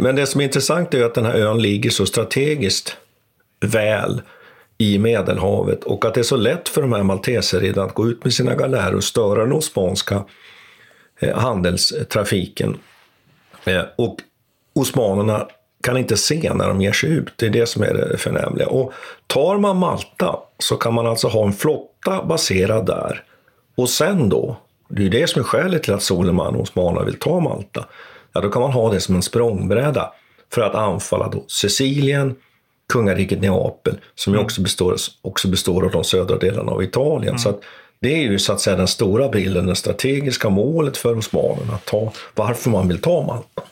Men 0.00 0.16
det 0.16 0.26
som 0.26 0.40
är 0.40 0.44
intressant 0.44 0.94
är 0.94 1.04
att 1.04 1.14
den 1.14 1.24
här 1.24 1.34
ön 1.34 1.62
ligger 1.62 1.90
så 1.90 2.06
strategiskt 2.06 2.96
väl 3.60 4.22
i 4.78 4.98
Medelhavet 4.98 5.84
och 5.84 6.04
att 6.04 6.14
det 6.14 6.20
är 6.20 6.24
så 6.24 6.36
lätt 6.36 6.68
för 6.68 6.80
de 6.80 6.92
här 6.92 7.02
malteserriddarna 7.02 7.88
att 7.88 7.94
gå 7.94 8.08
ut 8.08 8.24
med 8.24 8.32
sina 8.32 8.54
galärer 8.54 8.94
och 8.94 9.04
störa 9.04 9.42
den 9.42 9.52
osmanska 9.52 10.24
eh, 11.20 11.38
handelstrafiken. 11.38 12.76
Eh, 13.64 13.82
och 13.96 14.16
osmanerna 14.74 15.46
kan 15.82 15.96
inte 15.96 16.16
se 16.16 16.52
när 16.54 16.68
de 16.68 16.80
ger 16.80 16.92
sig 16.92 17.10
ut. 17.10 17.32
Det 17.36 17.46
är 17.46 17.50
det 17.50 17.66
som 17.66 17.82
är 17.82 17.94
det 17.94 18.18
förnämliga. 18.18 18.68
Och 18.68 18.92
tar 19.26 19.58
man 19.58 19.76
Malta 19.76 20.36
så 20.58 20.76
kan 20.76 20.94
man 20.94 21.06
alltså 21.06 21.28
ha 21.28 21.46
en 21.46 21.52
flotta 21.52 22.24
baserad 22.24 22.86
där. 22.86 23.24
Och 23.74 23.90
sen 23.90 24.28
då, 24.28 24.56
det 24.88 25.06
är 25.06 25.10
det 25.10 25.26
som 25.26 25.40
är 25.40 25.44
skälet 25.44 25.82
till 25.82 25.94
att 25.94 26.02
Soleman 26.02 26.54
och 26.54 26.62
osmanerna 26.62 27.04
vill 27.04 27.18
ta 27.18 27.40
Malta. 27.40 27.84
Ja, 28.38 28.42
då 28.42 28.50
kan 28.50 28.62
man 28.62 28.72
ha 28.72 28.92
det 28.92 29.00
som 29.00 29.14
en 29.14 29.22
språngbräda 29.22 30.12
för 30.52 30.62
att 30.62 30.74
anfalla 30.74 31.28
då 31.28 31.44
Sicilien, 31.48 32.36
kungariket 32.92 33.40
Neapel, 33.40 33.98
som 34.14 34.32
ju 34.34 34.38
också 34.38 34.62
består, 34.62 34.96
också 35.22 35.48
består 35.48 35.84
av 35.84 35.90
de 35.90 36.04
södra 36.04 36.36
delarna 36.36 36.72
av 36.72 36.82
Italien. 36.82 37.38
Så 37.38 37.48
att 37.48 37.60
det 38.00 38.12
är 38.14 38.22
ju 38.22 38.38
så 38.38 38.52
att 38.52 38.60
säga 38.60 38.76
den 38.76 38.88
stora 38.88 39.28
bilden, 39.28 39.66
det 39.66 39.74
strategiska 39.74 40.48
målet 40.48 40.96
för 40.96 41.18
osmanerna, 41.18 41.74
att 41.74 41.84
ta, 41.84 42.12
varför 42.34 42.70
man 42.70 42.88
vill 42.88 43.00
ta 43.00 43.22
Malta. 43.22 43.62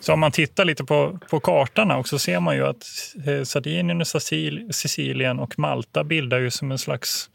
Så 0.00 0.12
om 0.12 0.20
man 0.20 0.32
tittar 0.32 0.64
lite 0.64 0.84
på, 0.84 1.18
på 1.30 1.40
kartan 1.40 1.90
också 1.90 2.18
ser 2.18 2.40
man 2.40 2.56
ju 2.56 2.66
att 2.66 2.84
eh, 3.26 3.42
Sardinien, 3.42 4.00
och 4.00 4.06
Sicil- 4.06 4.72
Sicilien 4.72 5.38
och 5.38 5.58
Malta 5.58 6.04
bildar 6.04 6.38
ju 6.38 6.50
som 6.50 6.70
en 6.72 6.78
slags 6.78 7.30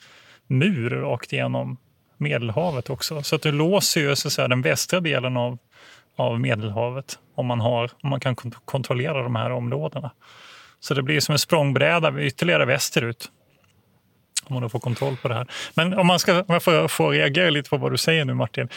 mur 0.47 0.89
rakt 0.89 1.33
igenom 1.33 1.77
Medelhavet 2.17 2.89
också. 2.89 3.23
Så 3.23 3.35
att 3.35 3.41
det 3.41 3.51
låser 3.51 4.01
ju 4.01 4.15
så 4.15 4.27
att 4.27 4.33
säga, 4.33 4.47
den 4.47 4.61
västra 4.61 4.99
delen 4.99 5.37
av, 5.37 5.57
av 6.19 6.39
Medelhavet 6.39 7.19
om 7.35 7.45
man, 7.45 7.59
har, 7.59 7.91
om 8.01 8.09
man 8.09 8.19
kan 8.19 8.35
kontrollera 8.65 9.23
de 9.23 9.35
här 9.35 9.51
områdena. 9.51 10.11
Så 10.79 10.93
det 10.93 11.03
blir 11.03 11.19
som 11.19 11.33
en 11.33 11.39
språngbräda 11.39 12.21
ytterligare 12.21 12.65
västerut. 12.65 13.29
Om 14.43 14.53
man 14.53 14.63
då 14.63 14.69
får 14.69 14.79
kontroll 14.79 15.17
på 15.17 15.27
det 15.27 15.33
här. 15.33 15.47
Men 15.73 15.93
om 15.93 16.07
man 16.07 16.19
ska 16.19 16.39
om 16.39 16.45
jag 16.47 16.63
får, 16.63 16.87
får 16.87 17.11
reagera 17.11 17.49
lite 17.49 17.69
på 17.69 17.77
vad 17.77 17.91
du 17.91 17.97
säger 17.97 18.25
nu 18.25 18.33
Martin. 18.33 18.69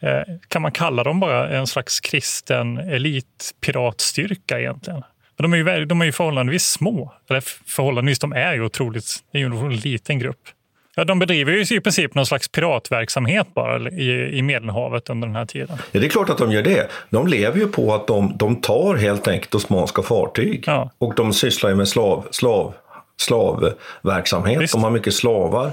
Eh, 0.00 0.22
kan 0.48 0.62
man 0.62 0.72
kalla 0.72 1.04
dem 1.04 1.20
bara 1.20 1.48
en 1.48 1.66
slags 1.66 2.00
kristen 2.00 2.78
elitpiratstyrka 2.78 4.60
egentligen? 4.60 5.02
Men 5.36 5.50
de 5.50 5.52
är 5.52 5.78
ju, 5.78 5.84
de 5.84 6.00
är 6.00 6.04
ju 6.04 6.12
förhållandevis 6.12 6.64
små. 6.64 7.14
Eller 7.30 7.40
förhållandevis, 7.66 8.18
de 8.18 8.32
är 8.32 8.54
ju 8.54 8.62
otroligt, 8.62 9.24
det 9.32 9.38
är 9.38 9.42
ju 9.42 9.46
en 9.46 9.76
liten 9.76 10.18
grupp. 10.18 10.48
Ja, 10.96 11.04
de 11.04 11.18
bedriver 11.18 11.52
ju 11.52 11.76
i 11.76 11.80
princip 11.80 12.14
någon 12.14 12.26
slags 12.26 12.48
piratverksamhet 12.48 13.46
bara 13.54 13.90
i, 13.90 14.38
i 14.38 14.42
Medelhavet 14.42 15.10
under 15.10 15.28
den 15.28 15.36
här 15.36 15.46
tiden. 15.46 15.76
Ja, 15.92 16.00
det 16.00 16.06
är 16.06 16.10
klart 16.10 16.30
att 16.30 16.38
de 16.38 16.52
gör 16.52 16.62
det. 16.62 16.88
De 17.10 17.26
lever 17.26 17.58
ju 17.58 17.66
på 17.66 17.94
att 17.94 18.06
de, 18.06 18.36
de 18.36 18.56
tar 18.56 18.94
helt 18.94 19.28
enkelt 19.28 19.54
osmanska 19.54 20.02
fartyg. 20.02 20.64
Ja. 20.66 20.90
Och 20.98 21.14
de 21.14 21.32
sysslar 21.32 21.70
ju 21.70 21.76
med 21.76 21.88
slav, 21.88 22.26
slav, 22.30 22.74
slavverksamhet. 23.16 24.60
Visst. 24.60 24.72
De 24.72 24.84
har 24.84 24.90
mycket 24.90 25.14
slavar 25.14 25.70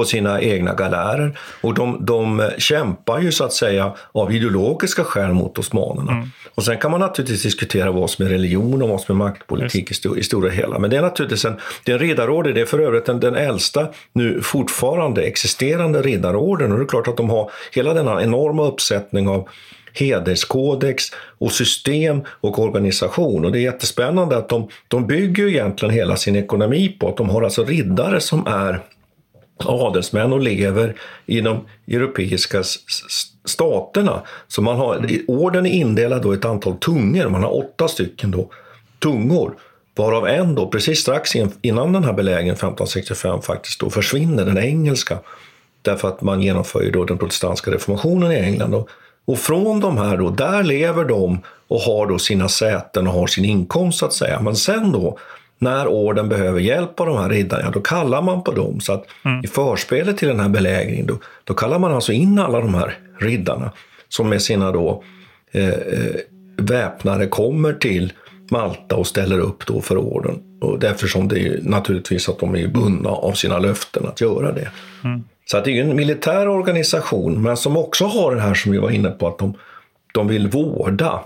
på 0.00 0.04
sina 0.04 0.40
egna 0.40 0.74
galärer. 0.74 1.38
Och 1.60 1.74
de, 1.74 2.04
de 2.04 2.50
kämpar 2.58 3.20
ju 3.20 3.32
så 3.32 3.44
att 3.44 3.52
säga 3.52 3.92
av 4.12 4.32
ideologiska 4.32 5.04
skäl 5.04 5.32
mot 5.32 5.58
osmanerna. 5.58 6.12
Mm. 6.12 6.30
Och 6.54 6.64
sen 6.64 6.78
kan 6.78 6.90
man 6.90 7.00
naturligtvis 7.00 7.42
diskutera 7.42 7.90
vad 7.90 8.10
som 8.10 8.26
är 8.26 8.30
religion 8.30 8.82
och 8.82 8.88
vad 8.88 9.00
som 9.00 9.20
är 9.20 9.24
maktpolitik 9.24 9.90
i, 9.90 9.94
sto, 9.94 10.16
i 10.16 10.22
stora 10.22 10.50
hela. 10.50 10.78
Men 10.78 10.90
det 10.90 10.96
är 10.96 11.02
naturligtvis 11.02 11.44
en, 11.44 11.56
det 11.84 11.92
är 11.92 11.96
en 11.96 12.00
riddarorden, 12.00 12.54
det 12.54 12.60
är 12.60 12.66
för 12.66 12.78
övrigt 12.78 13.06
den, 13.06 13.20
den 13.20 13.34
äldsta 13.34 13.88
nu 14.12 14.42
fortfarande 14.42 15.22
existerande 15.22 16.02
riddarorden. 16.02 16.72
Och 16.72 16.78
det 16.78 16.84
är 16.84 16.88
klart 16.88 17.08
att 17.08 17.16
de 17.16 17.30
har 17.30 17.50
hela 17.72 17.94
denna 17.94 18.22
enorma 18.22 18.66
uppsättning 18.66 19.28
av 19.28 19.48
hederskodex 19.92 21.04
och 21.38 21.52
system 21.52 22.22
och 22.40 22.58
organisation. 22.58 23.44
Och 23.44 23.52
det 23.52 23.58
är 23.58 23.62
jättespännande 23.62 24.36
att 24.36 24.48
de, 24.48 24.68
de 24.88 25.06
bygger 25.06 25.48
egentligen 25.48 25.94
hela 25.94 26.16
sin 26.16 26.36
ekonomi 26.36 26.96
på 27.00 27.08
att 27.08 27.16
de 27.16 27.28
har 27.30 27.42
alltså 27.42 27.64
riddare 27.64 28.20
som 28.20 28.46
är 28.46 28.80
adelsmän 29.66 30.32
och 30.32 30.40
lever 30.40 30.94
i 31.26 31.40
de 31.40 31.66
europeiska 31.88 32.62
staterna. 33.44 34.22
Så 34.48 34.62
man 34.62 34.76
har, 34.76 35.06
orden 35.26 35.66
är 35.66 35.70
indelad 35.70 36.22
då 36.22 36.34
i 36.34 36.36
ett 36.36 36.44
antal 36.44 36.76
tungor, 36.76 37.28
man 37.28 37.42
har 37.42 37.58
åtta 37.58 37.88
stycken 37.88 38.30
då, 38.30 38.50
tungor. 38.98 39.54
Varav 39.96 40.28
en 40.28 40.54
då, 40.54 40.68
precis 40.68 41.00
strax 41.00 41.36
in- 41.36 41.52
innan 41.62 41.92
den 41.92 42.04
här 42.04 42.12
belägringen 42.12 42.54
1565 42.54 43.42
faktiskt 43.42 43.80
då 43.80 43.90
försvinner, 43.90 44.44
den 44.44 44.58
engelska. 44.58 45.18
Därför 45.82 46.08
att 46.08 46.22
man 46.22 46.42
genomför 46.42 46.82
ju 46.82 46.90
då 46.90 47.04
den 47.04 47.18
protestantiska 47.18 47.70
reformationen 47.70 48.32
i 48.32 48.36
England. 48.36 48.74
Och, 48.74 48.88
och 49.24 49.38
från 49.38 49.80
de 49.80 49.98
här 49.98 50.16
då, 50.16 50.30
där 50.30 50.62
lever 50.62 51.04
de 51.04 51.40
och 51.68 51.80
har 51.80 52.06
då 52.06 52.18
sina 52.18 52.48
säten 52.48 53.06
och 53.06 53.12
har 53.12 53.26
sin 53.26 53.44
inkomst 53.44 53.98
så 53.98 54.06
att 54.06 54.12
säga. 54.12 54.40
Men 54.40 54.56
sen 54.56 54.92
då, 54.92 55.18
när 55.60 55.88
orden 55.88 56.28
behöver 56.28 56.60
hjälp 56.60 57.00
av 57.00 57.06
de 57.06 57.16
här 57.16 57.28
riddarna, 57.28 57.70
då 57.70 57.80
kallar 57.80 58.22
man 58.22 58.42
på 58.42 58.52
dem. 58.52 58.80
Så 58.80 58.92
att 58.92 59.04
i 59.44 59.46
förspelet 59.46 60.16
till 60.16 60.28
den 60.28 60.40
här 60.40 60.48
belägringen, 60.48 61.06
då, 61.06 61.18
då 61.44 61.54
kallar 61.54 61.78
man 61.78 61.92
alltså 61.92 62.12
in 62.12 62.38
alla 62.38 62.60
de 62.60 62.74
här 62.74 62.98
riddarna 63.18 63.72
som 64.08 64.28
med 64.28 64.42
sina 64.42 64.72
då 64.72 65.02
eh, 65.52 65.68
eh, 65.68 66.14
väpnare 66.56 67.26
kommer 67.26 67.72
till 67.72 68.12
Malta 68.50 68.96
och 68.96 69.06
ställer 69.06 69.38
upp 69.38 69.66
då 69.66 69.80
för 69.80 69.98
orden. 69.98 70.42
Och 70.60 70.78
därför 70.78 71.06
som 71.06 71.28
det 71.28 71.40
är 71.40 71.60
naturligtvis 71.62 72.28
att 72.28 72.38
de 72.38 72.56
är 72.56 72.68
bundna 72.68 73.10
av 73.10 73.32
sina 73.32 73.58
löften 73.58 74.06
att 74.06 74.20
göra 74.20 74.52
det. 74.52 74.70
Så 75.50 75.56
att 75.56 75.64
det 75.64 75.78
är 75.78 75.84
en 75.84 75.96
militär 75.96 76.48
organisation, 76.48 77.42
men 77.42 77.56
som 77.56 77.76
också 77.76 78.04
har 78.04 78.34
det 78.34 78.40
här 78.40 78.54
som 78.54 78.72
vi 78.72 78.78
var 78.78 78.90
inne 78.90 79.10
på, 79.10 79.28
att 79.28 79.38
de, 79.38 79.54
de 80.14 80.28
vill 80.28 80.48
vårda. 80.48 81.20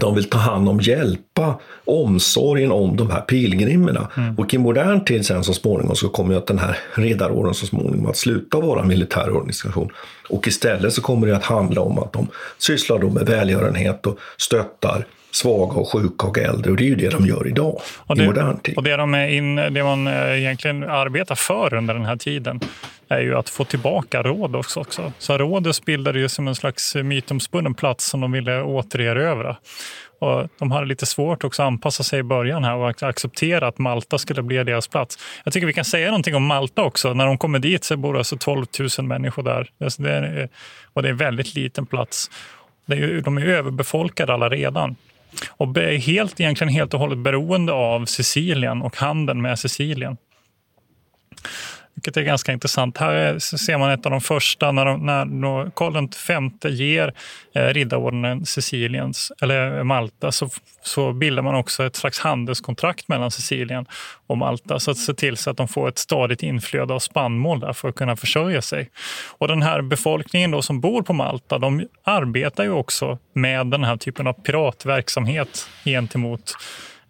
De 0.00 0.14
vill 0.14 0.24
ta 0.24 0.38
hand 0.38 0.68
om, 0.68 0.80
hjälpa, 0.80 1.60
omsorgen 1.84 2.72
om 2.72 2.96
de 2.96 3.10
här 3.10 3.20
pilgrimerna. 3.20 4.08
Och 4.36 4.54
i 4.54 4.58
modern 4.58 5.04
tid 5.04 5.26
sen 5.26 5.44
så 5.44 5.54
småningom 5.54 5.96
så 5.96 6.08
kommer 6.08 6.32
ju 6.32 6.38
att 6.38 6.46
den 6.46 6.58
här 6.58 6.78
riddarorden 6.94 7.54
så 7.54 7.66
småningom 7.66 8.06
att 8.06 8.16
sluta 8.16 8.60
vara 8.60 8.80
en 8.80 8.88
militär 8.88 9.36
organisation. 9.36 9.90
Och 10.28 10.48
istället 10.48 10.92
så 10.92 11.02
kommer 11.02 11.26
det 11.26 11.36
att 11.36 11.44
handla 11.44 11.80
om 11.80 11.98
att 11.98 12.12
de 12.12 12.28
sysslar 12.58 12.98
då 12.98 13.10
med 13.10 13.26
välgörenhet 13.26 14.06
och 14.06 14.18
stöttar 14.36 15.06
svaga 15.36 15.72
och 15.72 15.88
sjuka 15.92 16.26
och 16.26 16.38
äldre. 16.38 16.70
Och 16.70 16.76
det 16.76 16.84
är 16.84 16.88
ju 16.88 16.94
det 16.94 17.08
de 17.08 17.26
gör 17.26 17.48
idag, 17.48 17.80
och 17.98 18.16
det, 18.16 18.24
i 18.24 18.26
modern 18.26 18.58
tid. 18.58 18.76
Och 18.76 18.82
det, 18.82 18.96
de 18.96 19.14
är 19.14 19.28
in, 19.28 19.56
det 19.56 19.84
man 19.84 20.06
eh, 20.06 20.38
egentligen 20.38 20.84
arbetar 20.84 21.34
för 21.34 21.74
under 21.74 21.94
den 21.94 22.04
här 22.04 22.16
tiden 22.16 22.60
är 23.08 23.20
ju 23.20 23.36
att 23.36 23.48
få 23.48 23.64
tillbaka 23.64 24.22
Rhodos 24.22 24.76
också. 24.76 25.12
Så 25.18 25.38
Rhodos 25.38 25.84
bildade 25.84 26.18
ju 26.18 26.28
som 26.28 26.48
en 26.48 26.54
slags 26.54 26.94
mytomspunnen 26.94 27.74
plats 27.74 28.04
som 28.06 28.20
de 28.20 28.32
ville 28.32 28.62
återerövra. 28.62 29.56
Och 30.18 30.48
de 30.58 30.70
hade 30.70 30.86
lite 30.86 31.06
svårt 31.06 31.44
också 31.44 31.62
att 31.62 31.66
anpassa 31.66 32.02
sig 32.02 32.18
i 32.18 32.22
början 32.22 32.64
här 32.64 32.74
och 32.74 33.02
acceptera 33.02 33.66
att 33.66 33.78
Malta 33.78 34.18
skulle 34.18 34.42
bli 34.42 34.64
deras 34.64 34.88
plats. 34.88 35.18
Jag 35.44 35.52
tycker 35.52 35.66
vi 35.66 35.72
kan 35.72 35.84
säga 35.84 36.06
någonting 36.06 36.34
om 36.34 36.44
Malta 36.44 36.82
också. 36.82 37.14
När 37.14 37.26
de 37.26 37.38
kommer 37.38 37.58
dit 37.58 37.84
så 37.84 37.96
bor 37.96 38.12
det 38.12 38.18
alltså 38.18 38.36
12 38.36 38.66
000 38.98 39.06
människor 39.06 39.42
där. 39.42 39.70
Det 39.78 40.10
är, 40.10 40.48
och 40.92 41.02
det 41.02 41.08
är 41.08 41.12
en 41.12 41.16
väldigt 41.16 41.54
liten 41.54 41.86
plats. 41.86 42.30
De 43.24 43.38
är 43.38 43.46
överbefolkade 43.46 44.34
alla 44.34 44.48
redan. 44.48 44.96
Och 45.50 45.76
är 45.76 45.98
helt, 45.98 46.40
egentligen 46.40 46.72
helt 46.72 46.94
och 46.94 47.00
hållet 47.00 47.18
beroende 47.18 47.72
av 47.72 48.04
Sicilien 48.04 48.82
och 48.82 48.96
handeln 48.96 49.42
med 49.42 49.58
Sicilien. 49.58 50.16
Vilket 51.96 52.16
är 52.16 52.22
ganska 52.22 52.52
intressant. 52.52 52.98
Här 52.98 53.38
ser 53.38 53.78
man 53.78 53.90
ett 53.90 54.06
av 54.06 54.12
de 54.12 54.20
första 54.20 54.72
när, 54.72 54.84
de, 54.84 55.06
när 55.06 55.70
Karl 55.70 56.08
V 56.28 56.68
ger 56.68 57.14
eh, 57.54 57.66
riddarordenen 57.66 58.46
Siciliens, 58.46 59.32
eller 59.40 59.78
eh, 59.78 59.84
Malta 59.84 60.32
så, 60.32 60.48
så 60.82 61.12
bildar 61.12 61.42
man 61.42 61.54
också 61.54 61.86
ett 61.86 61.96
slags 61.96 62.18
handelskontrakt 62.18 63.08
mellan 63.08 63.30
Sicilien 63.30 63.86
och 64.26 64.38
Malta 64.38 64.78
så 64.80 64.90
att 64.90 64.96
se 64.98 65.14
till 65.14 65.36
så 65.36 65.50
att 65.50 65.56
de 65.56 65.68
får 65.68 65.88
ett 65.88 65.98
stadigt 65.98 66.42
inflöde 66.42 66.94
av 66.94 66.98
spannmål 66.98 67.60
där 67.60 67.72
för 67.72 67.88
att 67.88 67.94
kunna 67.94 68.16
försörja 68.16 68.62
sig. 68.62 68.90
Och 69.38 69.48
den 69.48 69.62
här 69.62 69.82
befolkningen 69.82 70.50
då 70.50 70.62
som 70.62 70.80
bor 70.80 71.02
på 71.02 71.12
Malta 71.12 71.58
de 71.58 71.86
arbetar 72.04 72.64
ju 72.64 72.70
också 72.70 73.18
med 73.32 73.66
den 73.66 73.84
här 73.84 73.96
typen 73.96 74.26
av 74.26 74.32
piratverksamhet 74.32 75.68
gentemot 75.84 76.54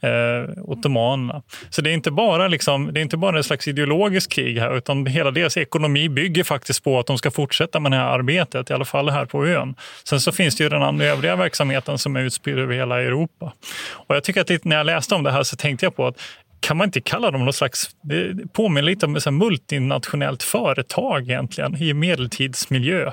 eh, 0.02 0.62
ottomanerna. 0.62 1.42
Så 1.70 1.82
det 1.82 1.90
är 1.90 1.94
inte 1.94 2.10
bara 2.10 2.48
liksom, 2.48 2.92
det 2.92 3.00
är 3.00 3.02
inte 3.02 3.16
bara 3.16 3.38
ett 3.38 3.46
slags 3.46 3.68
ideologiskt 3.68 4.32
krig 4.32 4.58
här 4.58 4.76
utan 4.76 5.06
hela 5.06 5.30
deras 5.30 5.56
ekonomi 5.56 6.08
bygger 6.08 6.44
faktiskt 6.44 6.84
på 6.84 6.98
att 6.98 7.06
de 7.06 7.18
ska 7.18 7.30
fortsätta 7.30 7.80
med 7.80 7.92
det 7.92 7.96
här 7.96 8.08
arbetet, 8.18 8.70
i 8.70 8.72
alla 8.72 8.84
fall 8.84 9.10
här 9.10 9.24
på 9.24 9.46
ön. 9.46 9.74
Sen 10.04 10.20
så 10.20 10.32
finns 10.32 10.56
det 10.56 10.64
ju 10.64 10.70
den 10.70 10.82
andra 10.82 11.04
övriga 11.04 11.36
verksamheten 11.36 11.98
som 11.98 12.16
är 12.16 12.20
utspridd 12.20 12.58
över 12.58 12.74
hela 12.74 13.02
Europa. 13.02 13.52
Och 13.92 14.16
jag 14.16 14.24
tycker 14.24 14.40
att 14.40 14.64
när 14.64 14.76
jag 14.76 14.86
läste 14.86 15.14
om 15.14 15.22
det 15.22 15.30
här 15.30 15.42
så 15.42 15.56
tänkte 15.56 15.86
jag 15.86 15.96
på 15.96 16.06
att 16.06 16.16
kan 16.60 16.76
man 16.76 16.84
inte 16.84 17.00
kalla 17.00 17.30
dem 17.30 17.44
något 17.44 17.54
slags, 17.54 17.90
det 18.02 18.52
påminner 18.52 18.82
lite 18.82 19.06
om 19.06 19.16
ett 19.16 19.32
multinationellt 19.32 20.42
företag 20.42 21.22
egentligen 21.22 21.82
i 21.82 21.94
medeltidsmiljö. 21.94 23.12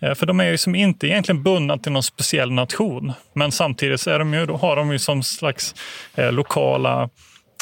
Eh, 0.00 0.14
för 0.14 0.26
de 0.26 0.40
är 0.40 0.44
ju 0.44 0.58
som 0.58 0.74
inte 0.74 1.06
egentligen 1.06 1.42
bundna 1.42 1.78
till 1.78 1.92
någon 1.92 2.02
speciell 2.02 2.52
nation. 2.52 3.12
Men 3.32 3.52
samtidigt 3.52 4.00
så 4.00 4.10
är 4.10 4.18
de 4.18 4.34
ju, 4.34 4.46
har 4.46 4.76
de 4.76 4.92
ju 4.92 4.98
som 4.98 5.22
slags 5.22 5.74
eh, 6.14 6.32
lokala 6.32 7.10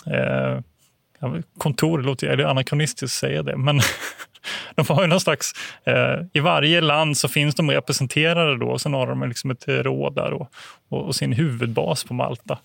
eh, 0.06 0.60
kontor, 1.58 2.36
det 2.36 2.48
anakronistiskt 2.48 3.02
att 3.02 3.20
säga 3.20 3.42
det, 3.42 3.56
men 3.56 3.80
de 4.74 4.84
har 4.88 5.02
ju 5.02 5.08
någon 5.08 5.20
slags, 5.20 5.52
eh, 5.84 6.26
i 6.32 6.40
varje 6.40 6.80
land 6.80 7.16
så 7.16 7.28
finns 7.28 7.54
de 7.54 7.70
representerade 7.70 8.58
då 8.58 8.66
och 8.66 8.80
sen 8.80 8.94
har 8.94 9.06
de 9.06 9.28
liksom 9.28 9.50
ett 9.50 9.64
råd 9.68 10.14
där 10.14 10.32
och, 10.32 10.50
och, 10.88 11.06
och 11.06 11.14
sin 11.14 11.32
huvudbas 11.32 12.04
på 12.04 12.14
Malta. 12.14 12.58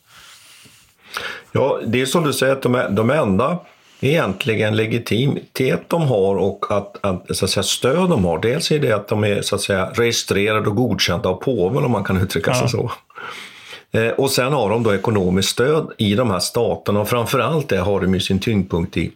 Ja, 1.51 1.79
det 1.85 2.01
är 2.01 2.05
som 2.05 2.23
du 2.23 2.33
säger 2.33 2.53
att 2.53 2.61
de, 2.61 2.95
de 2.95 3.09
enda 3.09 3.59
egentligen 4.03 4.75
legitimitet 4.75 5.81
de 5.87 6.01
har 6.01 6.35
och 6.35 6.65
att, 6.69 6.97
att, 7.01 7.35
så 7.35 7.45
att 7.45 7.51
säga, 7.51 7.63
stöd 7.63 8.09
de 8.09 8.25
har. 8.25 8.39
Dels 8.39 8.71
är 8.71 8.79
det 8.79 8.91
att 8.91 9.07
de 9.07 9.23
är 9.23 9.41
så 9.41 9.55
att 9.55 9.61
säga, 9.61 9.89
registrerade 9.93 10.69
och 10.69 10.75
godkända 10.75 11.29
av 11.29 11.35
påven 11.35 11.85
om 11.85 11.91
man 11.91 12.03
kan 12.03 12.17
uttrycka 12.17 12.51
ja. 12.51 12.59
sig 12.59 12.69
så. 12.69 12.91
Eh, 13.91 14.11
och 14.11 14.29
sen 14.29 14.53
har 14.53 14.69
de 14.69 14.83
då 14.83 14.95
ekonomiskt 14.95 15.49
stöd 15.49 15.87
i 15.97 16.15
de 16.15 16.31
här 16.31 16.39
staterna 16.39 16.99
och 16.99 17.09
framförallt 17.09 17.69
det 17.69 17.77
har 17.77 18.01
de 18.01 18.13
ju 18.13 18.19
sin 18.19 18.39
tyngdpunkt 18.39 18.97
i 18.97 19.11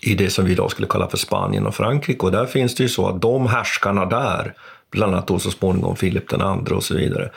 i 0.00 0.14
det 0.14 0.30
som 0.30 0.44
vi 0.44 0.52
idag 0.52 0.70
skulle 0.70 0.88
kalla 0.88 1.08
för 1.08 1.16
Spanien 1.16 1.66
och 1.66 1.74
Frankrike. 1.74 2.26
Och 2.26 2.32
där 2.32 2.46
finns 2.46 2.74
det 2.74 2.82
ju 2.82 2.88
så 2.88 3.08
att 3.08 3.22
de 3.22 3.46
härskarna 3.46 4.06
där, 4.06 4.54
bland 4.90 5.14
annat 5.14 5.26
då 5.26 5.38
så 5.38 5.50
småningom 5.50 5.96
Filip 5.96 6.28
den 6.28 6.40
andre 6.40 6.74
och 6.74 6.84
så 6.84 6.94
vidare, 6.94 7.30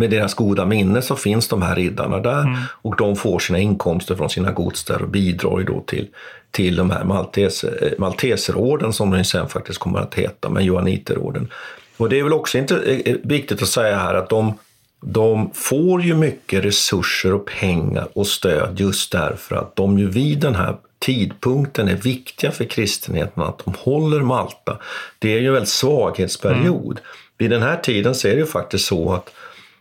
med 0.00 0.10
deras 0.10 0.34
goda 0.34 0.66
minne 0.66 1.02
så 1.02 1.16
finns 1.16 1.48
de 1.48 1.62
här 1.62 1.76
riddarna 1.76 2.18
där 2.18 2.40
mm. 2.40 2.58
och 2.82 2.96
de 2.96 3.16
får 3.16 3.38
sina 3.38 3.58
inkomster 3.58 4.16
från 4.16 4.30
sina 4.30 4.52
gods 4.52 4.84
där 4.84 5.02
och 5.02 5.08
bidrar 5.08 5.58
ju 5.58 5.64
då 5.64 5.80
till, 5.80 6.08
till 6.50 6.76
de 6.76 6.90
här 6.90 7.04
Maltes, 7.04 7.64
eh, 7.64 7.92
Malteserorden 7.98 8.92
som 8.92 9.10
den 9.10 9.24
sen 9.24 9.48
faktiskt 9.48 9.78
kommer 9.78 9.98
att 9.98 10.14
heta, 10.14 10.48
men 10.48 10.64
Johanniterorden. 10.64 11.48
Och 11.96 12.08
det 12.08 12.18
är 12.18 12.22
väl 12.22 12.32
också 12.32 12.58
inte, 12.58 12.76
eh, 12.76 13.16
viktigt 13.22 13.62
att 13.62 13.68
säga 13.68 13.98
här 13.98 14.14
att 14.14 14.28
de, 14.28 14.58
de 15.00 15.50
får 15.54 16.02
ju 16.02 16.14
mycket 16.14 16.64
resurser 16.64 17.32
och 17.32 17.46
pengar 17.60 18.08
och 18.12 18.26
stöd 18.26 18.80
just 18.80 19.12
därför 19.12 19.56
att 19.56 19.76
de 19.76 19.98
ju 19.98 20.10
vid 20.10 20.38
den 20.38 20.54
här 20.54 20.76
tidpunkten 20.98 21.88
är 21.88 21.96
viktiga 21.96 22.50
för 22.50 22.64
kristenheten, 22.64 23.42
att 23.42 23.62
de 23.64 23.74
håller 23.78 24.20
Malta. 24.20 24.78
Det 25.18 25.34
är 25.34 25.38
ju 25.38 25.46
en 25.46 25.52
väldigt 25.52 25.68
svaghetsperiod. 25.68 26.98
Mm. 26.98 27.04
Vid 27.38 27.50
den 27.50 27.62
här 27.62 27.76
tiden 27.76 28.14
så 28.14 28.28
är 28.28 28.32
det 28.32 28.38
ju 28.38 28.46
faktiskt 28.46 28.84
så 28.84 29.12
att 29.12 29.30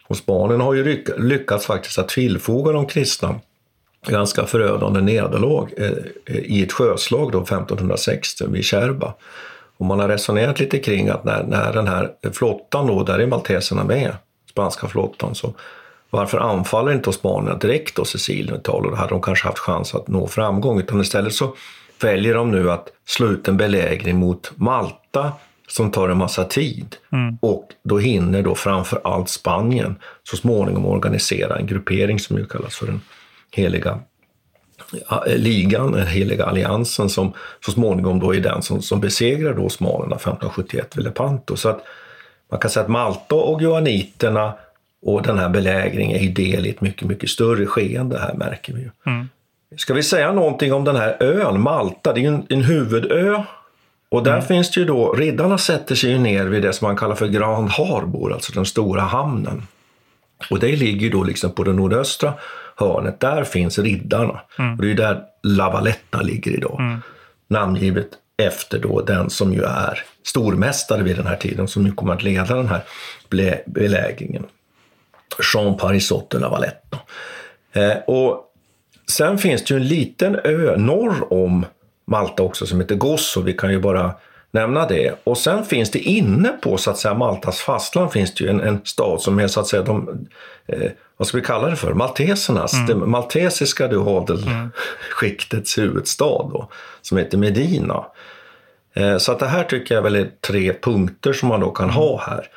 och 0.10 0.18
Spanien 0.18 0.62
har 0.62 0.74
ju 0.74 1.04
lyckats 1.18 1.66
faktiskt 1.66 2.00
att 2.00 2.10
tillfoga 2.10 2.72
de 2.72 2.86
kristna 2.86 3.40
ganska 4.08 4.46
förödande 4.46 5.02
nederlag 5.02 5.68
eh, 5.78 5.92
eh, 6.26 6.36
i 6.36 6.64
ett 6.64 6.72
sjöslag 6.72 7.32
då 7.32 7.42
1560 7.42 8.46
vid 8.48 8.64
Kärba. 8.64 9.14
Och 9.78 9.86
man 9.86 10.00
har 10.00 10.08
resonerat 10.08 10.60
lite 10.60 10.80
kring 10.80 11.10
att 11.10 11.24
när, 11.24 11.44
när 11.44 11.74
den 11.74 11.88
här 11.88 12.12
flottan 12.34 12.88
då, 12.88 13.04
där 13.04 13.20
är 13.20 13.28
malteserna 13.28 13.84
med, 13.84 14.16
spanska 14.50 14.88
flottan, 14.88 15.36
så 15.36 15.54
varför 16.10 16.38
anfaller 16.38 16.92
inte 16.92 17.14
Spanien 17.14 17.60
direkt 17.60 17.96
då 17.96 18.06
Sicilien 18.06 18.54
och 18.54 18.60
Italien? 18.60 18.92
Då 18.92 18.96
hade 18.96 19.10
de 19.10 19.22
kanske 19.22 19.48
haft 19.48 19.60
chans 19.60 19.96
att 19.96 20.08
nå 20.08 20.28
framgång. 20.28 20.80
Utan 20.80 21.02
istället 21.02 21.34
så 21.34 21.56
väljer 22.02 22.34
de 22.34 22.52
nu 22.52 22.72
att 22.72 22.88
slå 23.06 23.28
ut 23.28 23.48
en 23.48 23.58
belägring 23.58 24.18
mot 24.18 24.52
Malta 24.56 25.32
som 25.70 25.92
tar 25.92 26.10
en 26.10 26.18
massa 26.18 26.44
tid. 26.44 26.96
Mm. 27.12 27.38
Och 27.42 27.70
då 27.84 27.98
hinner 27.98 28.42
då 28.42 28.56
framför 28.56 29.02
allt 29.04 29.30
Spanien 29.30 29.96
så 30.24 30.38
småningom 30.38 30.86
organisera 30.86 31.58
en 31.58 31.68
gruppering 31.68 32.20
som 32.20 32.38
ju 32.38 32.46
kallas 32.46 32.76
för 32.76 32.86
den 32.86 33.02
heliga 33.52 34.00
ligan, 35.26 35.92
den 35.92 36.08
heliga 36.08 36.46
alliansen 36.46 37.10
som 37.10 37.34
så 37.66 37.72
småningom 37.72 38.20
då 38.20 38.36
är 38.36 38.40
den 38.40 38.62
som, 38.62 38.82
som 38.82 39.02
besegrar 39.02 39.54
då 39.54 39.62
osmanerna 39.62 40.16
1571 40.16 40.98
vid 40.98 41.06
Lepanto. 41.06 41.56
Så 41.56 41.70
att 41.70 41.84
man 42.52 42.60
kan 42.60 42.72
säga 42.72 42.84
att 42.84 42.90
Malta 42.90 43.36
och 43.36 43.62
johanniterna 43.62 44.54
och 45.02 45.22
den 45.22 45.38
här 45.38 45.50
belägringen 45.50 46.18
är 46.18 46.30
del 46.30 46.66
i 46.66 46.70
ett 46.70 46.82
mycket, 46.82 47.08
mycket 47.08 47.30
större 47.30 47.66
skeende 47.66 48.20
här 48.20 48.34
märker 48.34 48.74
vi 48.74 48.80
ju. 48.80 48.90
Mm. 49.06 49.30
Ska 49.78 49.94
vi 49.94 50.04
säga 50.04 50.32
någonting 50.32 50.74
om 50.74 50.84
den 50.84 50.96
här 50.96 51.24
ön, 51.24 51.62
Malta? 51.62 52.14
Det 52.14 52.20
är 52.20 52.22
ju 52.22 52.28
en, 52.28 52.46
en 52.50 52.64
huvudö 52.64 53.44
och 54.12 54.24
där 54.24 54.34
mm. 54.34 54.46
finns 54.46 54.72
det 54.72 54.80
ju 54.80 54.86
då, 54.86 55.14
riddarna 55.14 55.58
sätter 55.58 55.96
sig 55.96 56.10
ju 56.10 56.18
ner 56.18 56.46
vid 56.46 56.62
det 56.62 56.74
som 56.74 56.88
man 56.88 56.98
kallar 56.98 57.16
för 57.16 57.28
Grand 57.28 57.70
Harbor, 57.70 58.34
alltså 58.34 58.54
den 58.54 58.66
stora 58.66 59.02
hamnen. 59.02 59.68
Och 60.50 60.60
det 60.60 60.76
ligger 60.76 61.02
ju 61.02 61.10
då 61.10 61.24
liksom 61.24 61.52
på 61.52 61.64
det 61.64 61.74
nordöstra 61.74 62.34
hörnet, 62.76 63.20
där 63.20 63.44
finns 63.44 63.80
riddarna. 63.80 64.42
Mm. 64.60 64.76
Och 64.76 64.82
det 64.82 64.88
är 64.88 64.90
ju 64.90 64.96
där 64.96 65.22
La 65.44 65.70
Valletta 65.70 66.22
ligger 66.22 66.52
idag. 66.52 66.80
Mm. 66.80 67.02
Namngivet 67.48 68.10
efter 68.38 68.80
då 68.80 69.02
den 69.02 69.30
som 69.30 69.54
ju 69.54 69.64
är 69.64 70.04
stormästare 70.24 71.04
vid 71.04 71.18
den 71.18 71.28
här 71.28 71.36
tiden, 71.36 71.68
som 71.68 71.84
nu 71.84 71.92
kommer 71.92 72.14
att 72.14 72.24
leda 72.24 72.56
den 72.56 72.68
här 72.68 72.82
belägringen. 73.66 74.46
Jean 75.54 75.78
Parisot 75.78 76.30
de 76.30 76.38
La 76.38 76.50
Valletta. 76.50 77.00
Eh, 77.74 77.98
och 78.08 78.54
sen 79.08 79.38
finns 79.38 79.64
det 79.64 79.74
ju 79.74 79.80
en 79.80 79.88
liten 79.88 80.40
ö 80.44 80.78
norr 80.78 81.34
om 81.34 81.66
Malta 82.10 82.44
också 82.44 82.66
som 82.66 82.80
heter 82.80 82.96
Gozo. 82.96 83.42
Vi 83.42 83.54
kan 83.54 83.72
ju 83.72 83.80
bara 83.80 84.14
nämna 84.52 84.88
det. 84.88 85.16
Och 85.24 85.38
sen 85.38 85.66
finns 85.66 85.92
det 85.92 86.00
inne 86.00 86.50
på 86.50 86.78
så 86.78 86.92
att 86.92 86.98
säga 86.98 87.14
Maltas 87.14 87.60
fastland 87.60 88.12
finns 88.12 88.34
det 88.34 88.44
ju 88.44 88.50
en, 88.50 88.62
en 88.62 88.82
stad 88.84 89.22
som 89.22 89.40
är 89.40 89.48
så 89.48 89.60
att 89.60 89.68
säga 89.68 89.84
de, 89.84 90.28
eh, 90.68 90.92
vad 91.18 91.28
ska 91.28 91.38
vi 91.38 91.44
kalla 91.44 91.70
det 91.70 91.76
för, 91.76 91.94
maltesernas, 91.94 92.74
mm. 92.74 92.86
det 92.88 92.96
maltesiska 92.96 93.86
adelskiktets 93.86 95.78
mm. 95.78 95.90
huvudstad 95.90 96.26
då, 96.26 96.70
som 97.02 97.18
heter 97.18 97.38
Medina. 97.38 98.06
Eh, 98.94 99.18
så 99.18 99.32
att 99.32 99.40
det 99.40 99.48
här 99.48 99.64
tycker 99.64 99.96
jag 99.96 100.02
väl 100.02 100.16
är 100.16 100.30
tre 100.48 100.74
punkter 100.74 101.34
som 101.34 101.50
man 101.50 101.60
då 101.60 101.72
kan 101.72 101.90
mm. 101.90 101.96
ha 101.96 102.22
här. 102.22 102.48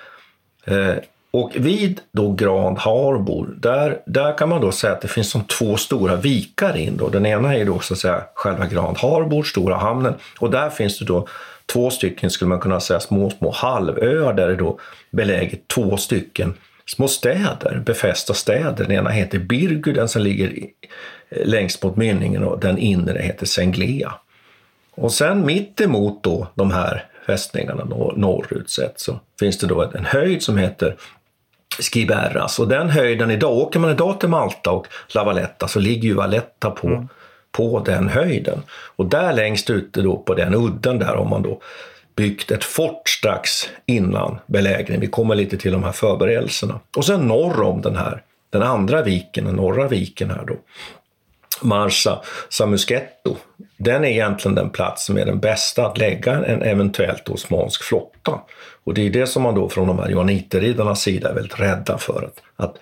Eh, 0.64 0.96
och 1.32 1.52
vid 1.54 2.00
då 2.12 2.32
Grand 2.32 2.78
Harbor, 2.78 3.54
där, 3.58 3.98
där 4.06 4.38
kan 4.38 4.48
man 4.48 4.60
då 4.60 4.72
säga 4.72 4.92
att 4.92 5.00
det 5.00 5.08
finns 5.08 5.30
som 5.30 5.44
två 5.44 5.76
stora 5.76 6.16
vikar 6.16 6.76
in. 6.76 6.96
Då. 6.96 7.08
Den 7.08 7.26
ena 7.26 7.54
är 7.56 7.64
då 7.64 7.80
så 7.80 7.94
att 7.94 8.00
säga 8.00 8.24
själva 8.34 8.66
Grand 8.66 8.96
Harbor, 8.98 9.42
stora 9.42 9.76
hamnen, 9.76 10.14
och 10.38 10.50
där 10.50 10.70
finns 10.70 10.98
det 10.98 11.04
då 11.04 11.26
två 11.72 11.90
stycken, 11.90 12.30
skulle 12.30 12.48
man 12.48 12.60
kunna 12.60 12.80
säga, 12.80 13.00
små, 13.00 13.30
små 13.30 13.50
halvöar 13.50 14.32
där 14.32 14.48
det 14.48 14.56
då 14.56 14.78
beläget 15.10 15.68
två 15.68 15.96
stycken 15.96 16.54
små 16.86 17.08
städer, 17.08 17.82
befästa 17.86 18.34
städer. 18.34 18.84
Den 18.84 18.92
ena 18.92 19.10
heter 19.10 19.38
Birgu, 19.38 19.92
den 19.92 20.08
som 20.08 20.22
ligger 20.22 20.52
eh, 21.28 21.46
längst 21.46 21.82
mot 21.82 21.96
mynningen 21.96 22.44
och 22.44 22.60
den 22.60 22.78
inre 22.78 23.22
heter 23.22 23.46
Senglea. 23.46 24.14
Och 24.94 25.12
sen 25.12 25.46
mitt 25.46 25.80
emot 25.80 26.22
då 26.22 26.46
de 26.54 26.70
här 26.70 27.06
fästningarna 27.26 27.84
norrut 28.16 28.70
sett 28.70 29.00
så 29.00 29.20
finns 29.38 29.58
det 29.58 29.66
då 29.66 29.92
en 29.94 30.04
höjd 30.04 30.42
som 30.42 30.58
heter 30.58 30.96
Skiberras. 31.78 32.58
Och 32.58 32.68
den 32.68 32.90
höjden, 32.90 33.30
idag 33.30 33.52
åker 33.52 33.80
man 33.80 33.90
idag 33.90 34.20
till 34.20 34.28
Malta 34.28 34.70
och 34.70 34.86
La 35.14 35.24
Valletta 35.24 35.68
så 35.68 35.78
ligger 35.78 36.08
ju 36.08 36.14
Valletta 36.14 36.70
på, 36.70 36.86
mm. 36.86 37.08
på 37.52 37.82
den 37.86 38.08
höjden. 38.08 38.62
Och 38.96 39.06
där 39.06 39.32
längst 39.32 39.70
ute 39.70 40.02
då 40.02 40.16
på 40.16 40.34
den 40.34 40.54
udden 40.54 40.98
där 40.98 41.14
har 41.14 41.24
man 41.24 41.42
då 41.42 41.60
byggt 42.16 42.50
ett 42.50 42.64
fort 42.64 43.08
strax 43.08 43.50
innan 43.86 44.38
belägringen. 44.46 45.00
Vi 45.00 45.06
kommer 45.06 45.34
lite 45.34 45.56
till 45.56 45.72
de 45.72 45.82
här 45.82 45.92
förberedelserna. 45.92 46.80
Och 46.96 47.04
sen 47.04 47.20
norr 47.20 47.62
om 47.62 47.80
den 47.80 47.96
här, 47.96 48.22
den 48.50 48.62
andra 48.62 49.02
viken, 49.02 49.44
den 49.44 49.54
norra 49.54 49.88
viken 49.88 50.30
här 50.30 50.44
då, 50.46 50.56
Marsa 51.60 52.22
Samusketto, 52.48 53.36
den 53.82 54.04
är 54.04 54.08
egentligen 54.08 54.54
den 54.54 54.70
plats 54.70 55.04
som 55.04 55.18
är 55.18 55.26
den 55.26 55.40
bästa 55.40 55.86
att 55.86 55.98
lägga 55.98 56.44
en 56.44 56.62
eventuellt 56.62 57.28
osmansk 57.28 57.82
flotta. 57.82 58.40
Och 58.84 58.94
det 58.94 59.06
är 59.06 59.10
det 59.10 59.26
som 59.26 59.42
man 59.42 59.54
då 59.54 59.68
från 59.68 59.88
de 59.88 59.98
här 59.98 60.08
johanniterriddarnas 60.08 61.00
sida 61.02 61.30
är 61.30 61.34
väldigt 61.34 61.60
rädda 61.60 61.98
för. 61.98 62.24
Att, 62.24 62.66
att 62.66 62.76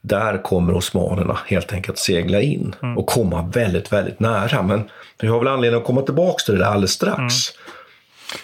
där 0.00 0.42
kommer 0.42 0.74
osmanerna 0.74 1.38
helt 1.46 1.72
enkelt 1.72 1.98
segla 1.98 2.40
in 2.40 2.74
mm. 2.82 2.98
och 2.98 3.06
komma 3.06 3.50
väldigt, 3.54 3.92
väldigt 3.92 4.20
nära. 4.20 4.62
Men 4.62 4.90
vi 5.20 5.28
har 5.28 5.38
väl 5.38 5.48
anledning 5.48 5.80
att 5.80 5.86
komma 5.86 6.02
tillbaka 6.02 6.44
till 6.44 6.54
det 6.54 6.60
där 6.60 6.70
alldeles 6.70 6.92
strax. 6.92 7.18
Mm. 7.18 7.30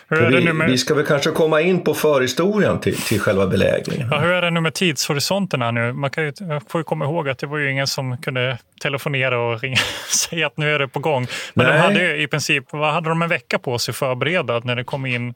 Vi, 0.08 0.52
vi, 0.66 0.78
ska 0.78 0.94
väl 0.94 1.06
kanske 1.06 1.30
komma 1.30 1.60
in 1.60 1.84
på 1.84 1.94
förhistorien 1.94 2.80
till, 2.80 2.96
till 2.96 3.20
själva 3.20 3.46
belägringen. 3.46 4.08
Ja, 4.10 4.18
hur 4.18 4.30
är 4.30 4.42
det 4.42 4.50
nu 4.50 4.60
med 4.60 4.74
tidshorisonterna 4.74 5.70
nu? 5.70 5.92
Man 5.92 6.10
kan 6.10 6.24
ju, 6.24 6.32
får 6.68 6.80
ju 6.80 6.84
komma 6.84 7.04
ihåg 7.04 7.28
att 7.28 7.38
det 7.38 7.46
var 7.46 7.58
ju 7.58 7.70
ingen 7.70 7.86
som 7.86 8.16
kunde 8.16 8.58
telefonera 8.82 9.38
och 9.38 9.60
ringa 9.60 9.76
och 10.06 10.12
säga 10.14 10.46
att 10.46 10.56
nu 10.56 10.74
är 10.74 10.78
det 10.78 10.88
på 10.88 10.98
gång. 11.00 11.26
Men 11.54 11.66
Nej. 11.66 11.76
de 11.76 11.82
hade 11.82 12.06
ju 12.06 12.22
i 12.22 12.26
princip, 12.26 12.64
vad 12.70 12.92
hade 12.92 13.08
de 13.08 13.22
en 13.22 13.28
vecka 13.28 13.58
på 13.58 13.78
sig 13.78 13.94
förbereda 13.94 14.60
när 14.64 14.76
det 14.76 14.84
kom 14.84 15.06
in 15.06 15.34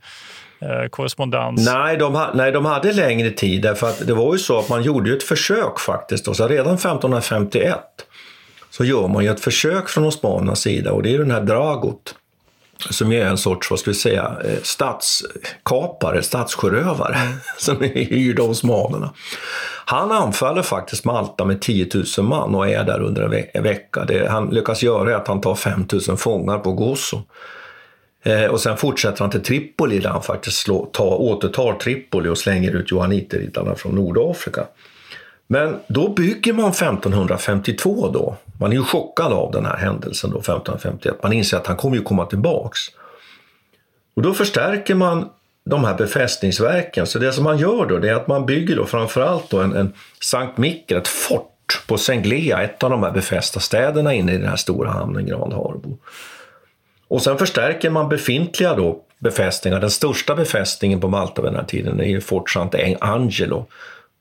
eh, 0.60 0.88
korrespondens? 0.90 1.66
Nej 1.66 1.96
de, 1.96 2.26
nej, 2.34 2.52
de 2.52 2.64
hade 2.64 2.92
längre 2.92 3.30
tid 3.30 3.62
därför 3.62 3.86
att 3.86 4.06
det 4.06 4.14
var 4.14 4.32
ju 4.32 4.38
så 4.38 4.58
att 4.58 4.68
man 4.68 4.82
gjorde 4.82 5.12
ett 5.12 5.22
försök 5.22 5.78
faktiskt. 5.78 6.28
Och 6.28 6.36
så 6.36 6.48
redan 6.48 6.74
1551 6.74 7.78
så 8.70 8.84
gör 8.84 9.08
man 9.08 9.24
ju 9.24 9.30
ett 9.30 9.40
försök 9.40 9.88
från 9.88 10.04
osmanernas 10.04 10.60
sida 10.60 10.92
och 10.92 11.02
det 11.02 11.14
är 11.14 11.18
den 11.18 11.30
här 11.30 11.40
Dragut 11.40 12.14
som 12.78 13.12
är 13.12 13.26
en 13.26 13.38
sorts, 13.38 13.70
vad 13.70 13.78
ska 13.78 13.90
vi 13.90 13.94
säga, 13.94 14.36
eh, 14.44 14.62
statskapare, 14.62 16.22
statssjörövare 16.22 17.14
mm. 17.14 17.38
som 17.58 17.82
är 17.82 18.04
hyrd 18.04 18.40
av 18.40 18.50
osmanerna. 18.50 19.12
Han 19.86 20.12
anfaller 20.12 20.62
faktiskt 20.62 21.04
Malta 21.04 21.44
med 21.44 21.60
10 21.60 21.88
000 22.18 22.26
man 22.26 22.54
och 22.54 22.68
är 22.68 22.84
där 22.84 23.02
under 23.02 23.22
en, 23.22 23.30
ve 23.30 23.46
en 23.54 23.62
vecka. 23.62 24.04
Det 24.04 24.28
han 24.28 24.48
lyckas 24.50 24.82
göra 24.82 25.10
är 25.10 25.14
att 25.14 25.28
han 25.28 25.40
tar 25.40 25.54
5 25.54 25.86
000 26.08 26.16
fångar 26.16 26.58
på 26.58 26.72
Gozo. 26.72 27.22
Eh, 28.22 28.44
och 28.44 28.60
sen 28.60 28.76
fortsätter 28.76 29.20
han 29.20 29.30
till 29.30 29.42
Tripoli 29.42 29.98
där 29.98 30.10
han 30.10 30.22
faktiskt 30.22 30.56
slå, 30.56 30.86
ta, 30.92 31.16
återtar 31.16 31.72
Tripoli 31.72 32.28
och 32.28 32.38
slänger 32.38 32.70
ut 32.70 32.90
johanniterriddarna 32.90 33.74
från 33.74 33.94
Nordafrika. 33.94 34.66
Men 35.46 35.80
då 35.88 36.08
bygger 36.08 36.52
man 36.52 36.70
1552 36.70 38.10
då. 38.10 38.36
Man 38.60 38.72
är 38.72 38.76
ju 38.76 38.82
chockad 38.82 39.32
av 39.32 39.52
den 39.52 39.66
här 39.66 39.76
händelsen 39.76 40.30
då 40.30 40.38
1551. 40.38 41.22
Man 41.22 41.32
inser 41.32 41.56
att 41.56 41.66
han 41.66 41.76
kommer 41.76 41.96
ju 41.96 42.02
komma 42.02 42.26
tillbaks. 42.26 42.80
Och 44.16 44.22
då 44.22 44.34
förstärker 44.34 44.94
man 44.94 45.28
de 45.64 45.84
här 45.84 45.94
befästningsverken. 45.94 47.06
Så 47.06 47.18
det 47.18 47.32
som 47.32 47.44
man 47.44 47.58
gör 47.58 47.86
då 47.86 47.98
det 47.98 48.10
är 48.10 48.14
att 48.14 48.28
man 48.28 48.46
bygger 48.46 48.76
då 48.76 48.86
framförallt 48.86 49.50
då 49.50 49.60
en, 49.60 49.76
en 49.76 49.92
Sankt 50.20 50.58
Mikkel, 50.58 50.98
ett 50.98 51.08
fort 51.08 51.82
på 51.86 51.98
Senglea, 51.98 52.62
ett 52.62 52.82
av 52.82 52.90
de 52.90 53.02
här 53.02 53.10
befästa 53.10 53.60
städerna 53.60 54.14
inne 54.14 54.34
i 54.34 54.38
den 54.38 54.48
här 54.48 54.56
stora 54.56 54.90
hamnen 54.90 55.26
Grand 55.26 55.52
Harbo. 55.52 55.98
Och 57.08 57.22
sen 57.22 57.38
förstärker 57.38 57.90
man 57.90 58.08
befintliga 58.08 58.74
då 58.74 59.00
befästningar. 59.18 59.80
Den 59.80 59.90
största 59.90 60.34
befästningen 60.34 61.00
på 61.00 61.08
Malta 61.08 61.42
vid 61.42 61.50
den 61.50 61.60
här 61.60 61.66
tiden 61.66 62.00
är 62.00 62.20
Fort 62.20 62.50
Sant 62.50 62.74
Angelo 63.00 63.66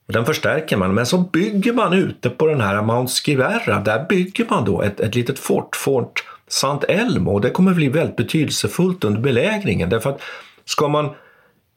den 0.06 0.26
förstärker 0.26 0.76
man, 0.76 0.94
men 0.94 1.06
så 1.06 1.18
bygger 1.18 1.72
man 1.72 1.92
ute 1.92 2.30
på 2.30 2.46
den 2.46 2.60
här 2.60 2.82
Mount 2.82 3.12
Skiverra, 3.12 3.80
där 3.80 4.06
bygger 4.08 4.46
man 4.50 4.64
då 4.64 4.82
ett, 4.82 5.00
ett 5.00 5.14
litet 5.14 5.38
fort, 5.38 5.76
Fort 5.76 6.24
Sant 6.48 6.84
Elmo, 6.84 7.32
och 7.32 7.40
det 7.40 7.50
kommer 7.50 7.74
bli 7.74 7.88
väldigt 7.88 8.16
betydelsefullt 8.16 9.04
under 9.04 9.20
belägringen. 9.20 9.88
Därför 9.88 10.10
att 10.10 10.20
ska 10.64 10.88
man 10.88 11.10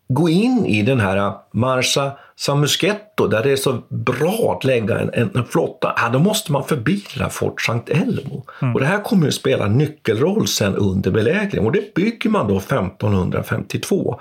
gå 0.08 0.30
in 0.30 0.66
i 0.66 0.84
den 0.84 1.00
här 1.00 1.34
Marsa 1.52 2.12
Samusketto, 2.36 3.28
där 3.28 3.44
det 3.44 3.52
är 3.52 3.56
så 3.56 3.82
bra 3.90 4.56
att 4.58 4.63
lägga 4.63 5.00
en, 5.00 5.10
en, 5.13 5.32
en 5.36 5.46
flotta, 5.46 5.94
ja, 5.98 6.10
då 6.10 6.20
måste 6.20 6.52
man 6.52 6.63
förbi 6.63 7.04
det 7.16 7.24
här 7.24 7.30
Fort 7.30 7.62
Sant 7.62 7.90
Elmo. 7.90 8.46
Mm. 8.62 8.74
Och 8.74 8.80
det 8.80 8.86
här 8.86 9.04
kommer 9.04 9.28
att 9.28 9.34
spela 9.34 9.68
nyckelroll 9.68 10.48
sen 10.48 10.76
under 10.76 11.12
belägringen 11.12 11.66
och 11.66 11.72
det 11.72 11.96
bygger 11.96 12.30
man 12.30 12.48
då 12.48 12.58
1552. 12.58 14.20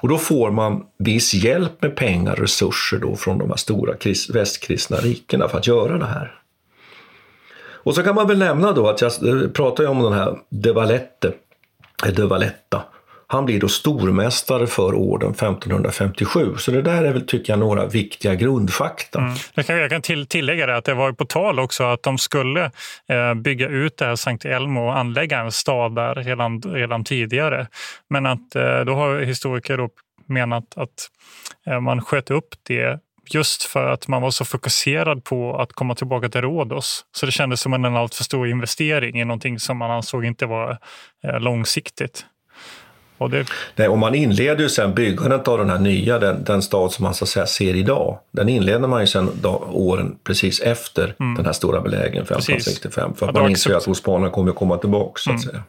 Och 0.00 0.08
då 0.08 0.18
får 0.18 0.50
man 0.50 0.84
viss 0.98 1.34
hjälp 1.34 1.82
med 1.82 1.96
pengar 1.96 2.32
och 2.32 2.38
resurser 2.38 2.98
då 2.98 3.16
från 3.16 3.38
de 3.38 3.48
här 3.50 3.56
stora 3.56 3.94
västkristna 4.32 4.96
rikena 4.96 5.48
för 5.48 5.58
att 5.58 5.66
göra 5.66 5.98
det 5.98 6.06
här. 6.06 6.40
Och 7.86 7.94
så 7.94 8.02
kan 8.02 8.14
man 8.14 8.28
väl 8.28 8.38
nämna 8.38 8.72
då 8.72 8.88
att 8.88 9.00
jag 9.00 9.12
eh, 9.28 9.48
pratar 9.48 9.86
om 9.86 10.02
den 10.02 10.12
här 10.12 10.38
De 10.48 10.72
Valette, 10.72 11.32
eh, 12.06 12.12
De 12.12 12.26
Valletta. 12.26 12.82
Han 13.28 13.44
blir 13.44 13.60
då 13.60 13.68
stormästare 13.68 14.66
för 14.66 14.94
orden 14.94 15.30
1557. 15.30 16.54
Så 16.58 16.70
det 16.70 16.82
där 16.82 17.04
är 17.04 17.12
väl, 17.12 17.26
tycker 17.26 17.52
jag, 17.52 17.60
några 17.60 17.86
viktiga 17.86 18.34
grundfakta. 18.34 19.18
Mm. 19.18 19.34
Jag 19.54 19.66
kan, 19.66 19.78
jag 19.78 19.90
kan 19.90 20.02
till, 20.02 20.26
tillägga 20.26 20.66
det 20.66 20.76
att 20.76 20.84
det 20.84 20.94
var 20.94 21.12
på 21.12 21.24
tal 21.24 21.58
också 21.58 21.84
att 21.84 22.02
de 22.02 22.18
skulle 22.18 22.64
eh, 23.08 23.34
bygga 23.34 23.68
ut 23.68 23.96
det 23.96 24.04
här 24.04 24.16
Sankt 24.16 24.44
Elmo 24.44 24.86
och 24.86 24.98
anlägga 24.98 25.40
en 25.40 25.52
stad 25.52 25.94
där 25.94 26.14
redan, 26.14 26.62
redan 26.62 27.04
tidigare. 27.04 27.66
Men 28.10 28.26
att 28.26 28.56
eh, 28.56 28.80
då 28.80 28.94
har 28.94 29.20
historiker 29.20 29.78
då 29.78 29.88
menat 30.26 30.64
att 30.76 31.10
eh, 31.66 31.80
man 31.80 32.00
sköt 32.00 32.30
upp 32.30 32.54
det 32.62 33.00
just 33.30 33.62
för 33.62 33.90
att 33.90 34.08
man 34.08 34.22
var 34.22 34.30
så 34.30 34.44
fokuserad 34.44 35.24
på 35.24 35.56
att 35.56 35.72
komma 35.72 35.94
tillbaka 35.94 36.28
till 36.28 36.40
Rhodos. 36.40 37.04
Så 37.12 37.26
det 37.26 37.32
kändes 37.32 37.60
som 37.60 37.72
en 37.72 37.84
alltför 37.84 38.24
stor 38.24 38.48
investering 38.48 39.20
i 39.20 39.24
någonting 39.24 39.58
som 39.58 39.76
man 39.76 39.90
ansåg 39.90 40.24
inte 40.24 40.46
var 40.46 40.78
eh, 41.24 41.40
långsiktigt. 41.40 42.26
Och, 43.18 43.30
det... 43.30 43.46
Nej, 43.76 43.88
och 43.88 43.98
man 43.98 44.14
inleder 44.14 44.62
ju 44.62 44.68
sen 44.68 44.94
byggandet 44.94 45.48
av 45.48 45.58
den 45.58 45.70
här 45.70 45.78
nya, 45.78 46.18
den, 46.18 46.44
den 46.44 46.62
stad 46.62 46.92
som 46.92 47.02
man 47.02 47.14
så 47.14 47.24
att 47.24 47.28
säga 47.28 47.46
ser 47.46 47.74
idag. 47.74 48.18
Den 48.30 48.48
inleder 48.48 48.88
man 48.88 49.00
ju 49.00 49.06
sen 49.06 49.30
då, 49.40 49.68
åren 49.72 50.16
precis 50.24 50.60
efter 50.60 51.14
mm. 51.20 51.34
den 51.34 51.46
här 51.46 51.52
stora 51.52 51.80
belägringen 51.80 52.22
1565. 52.22 53.14
För 53.14 53.28
att 53.28 53.34
ja, 53.34 53.40
man 53.40 53.50
inser 53.50 53.74
att 53.74 53.88
osmanerna 53.88 54.30
kommer 54.30 54.50
att 54.50 54.56
komma 54.56 54.76
tillbaka 54.76 55.12
så 55.16 55.30
att 55.30 55.44
mm. 55.44 55.48
säga. 55.48 55.62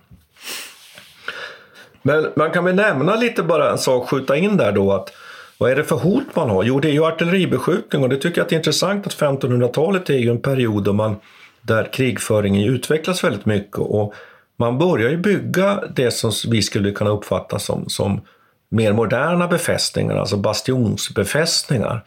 Men 2.01 2.27
man 2.35 2.51
kan 2.51 2.65
väl 2.65 2.75
nämna 2.75 3.15
lite 3.15 3.43
bara 3.43 3.71
en 3.71 3.77
sak, 3.77 4.09
skjuta 4.09 4.37
in 4.37 4.57
där 4.57 4.71
då 4.71 4.93
att 4.93 5.13
vad 5.57 5.71
är 5.71 5.75
det 5.75 5.83
för 5.83 5.95
hot 5.95 6.35
man 6.35 6.49
har? 6.49 6.63
Jo, 6.63 6.79
det 6.79 6.87
är 6.87 6.91
ju 6.91 7.05
artilleribeskjutning 7.05 8.03
och 8.03 8.09
det 8.09 8.17
tycker 8.17 8.41
jag 8.41 8.51
är 8.53 8.57
intressant 8.57 9.07
att 9.07 9.15
1500-talet 9.15 10.09
är 10.09 10.17
ju 10.17 10.29
en 10.29 10.41
period 10.41 10.83
då 10.83 10.93
man, 10.93 11.15
där 11.61 11.93
krigföringen 11.93 12.69
utvecklas 12.73 13.23
väldigt 13.23 13.45
mycket 13.45 13.77
och 13.77 14.13
man 14.57 14.77
börjar 14.77 15.09
ju 15.09 15.17
bygga 15.17 15.83
det 15.95 16.11
som 16.11 16.31
vi 16.49 16.61
skulle 16.61 16.91
kunna 16.91 17.09
uppfatta 17.09 17.59
som, 17.59 17.89
som 17.89 18.21
mer 18.69 18.93
moderna 18.93 19.47
befästningar, 19.47 20.15
alltså 20.15 20.37
bastionsbefästningar. 20.37 22.03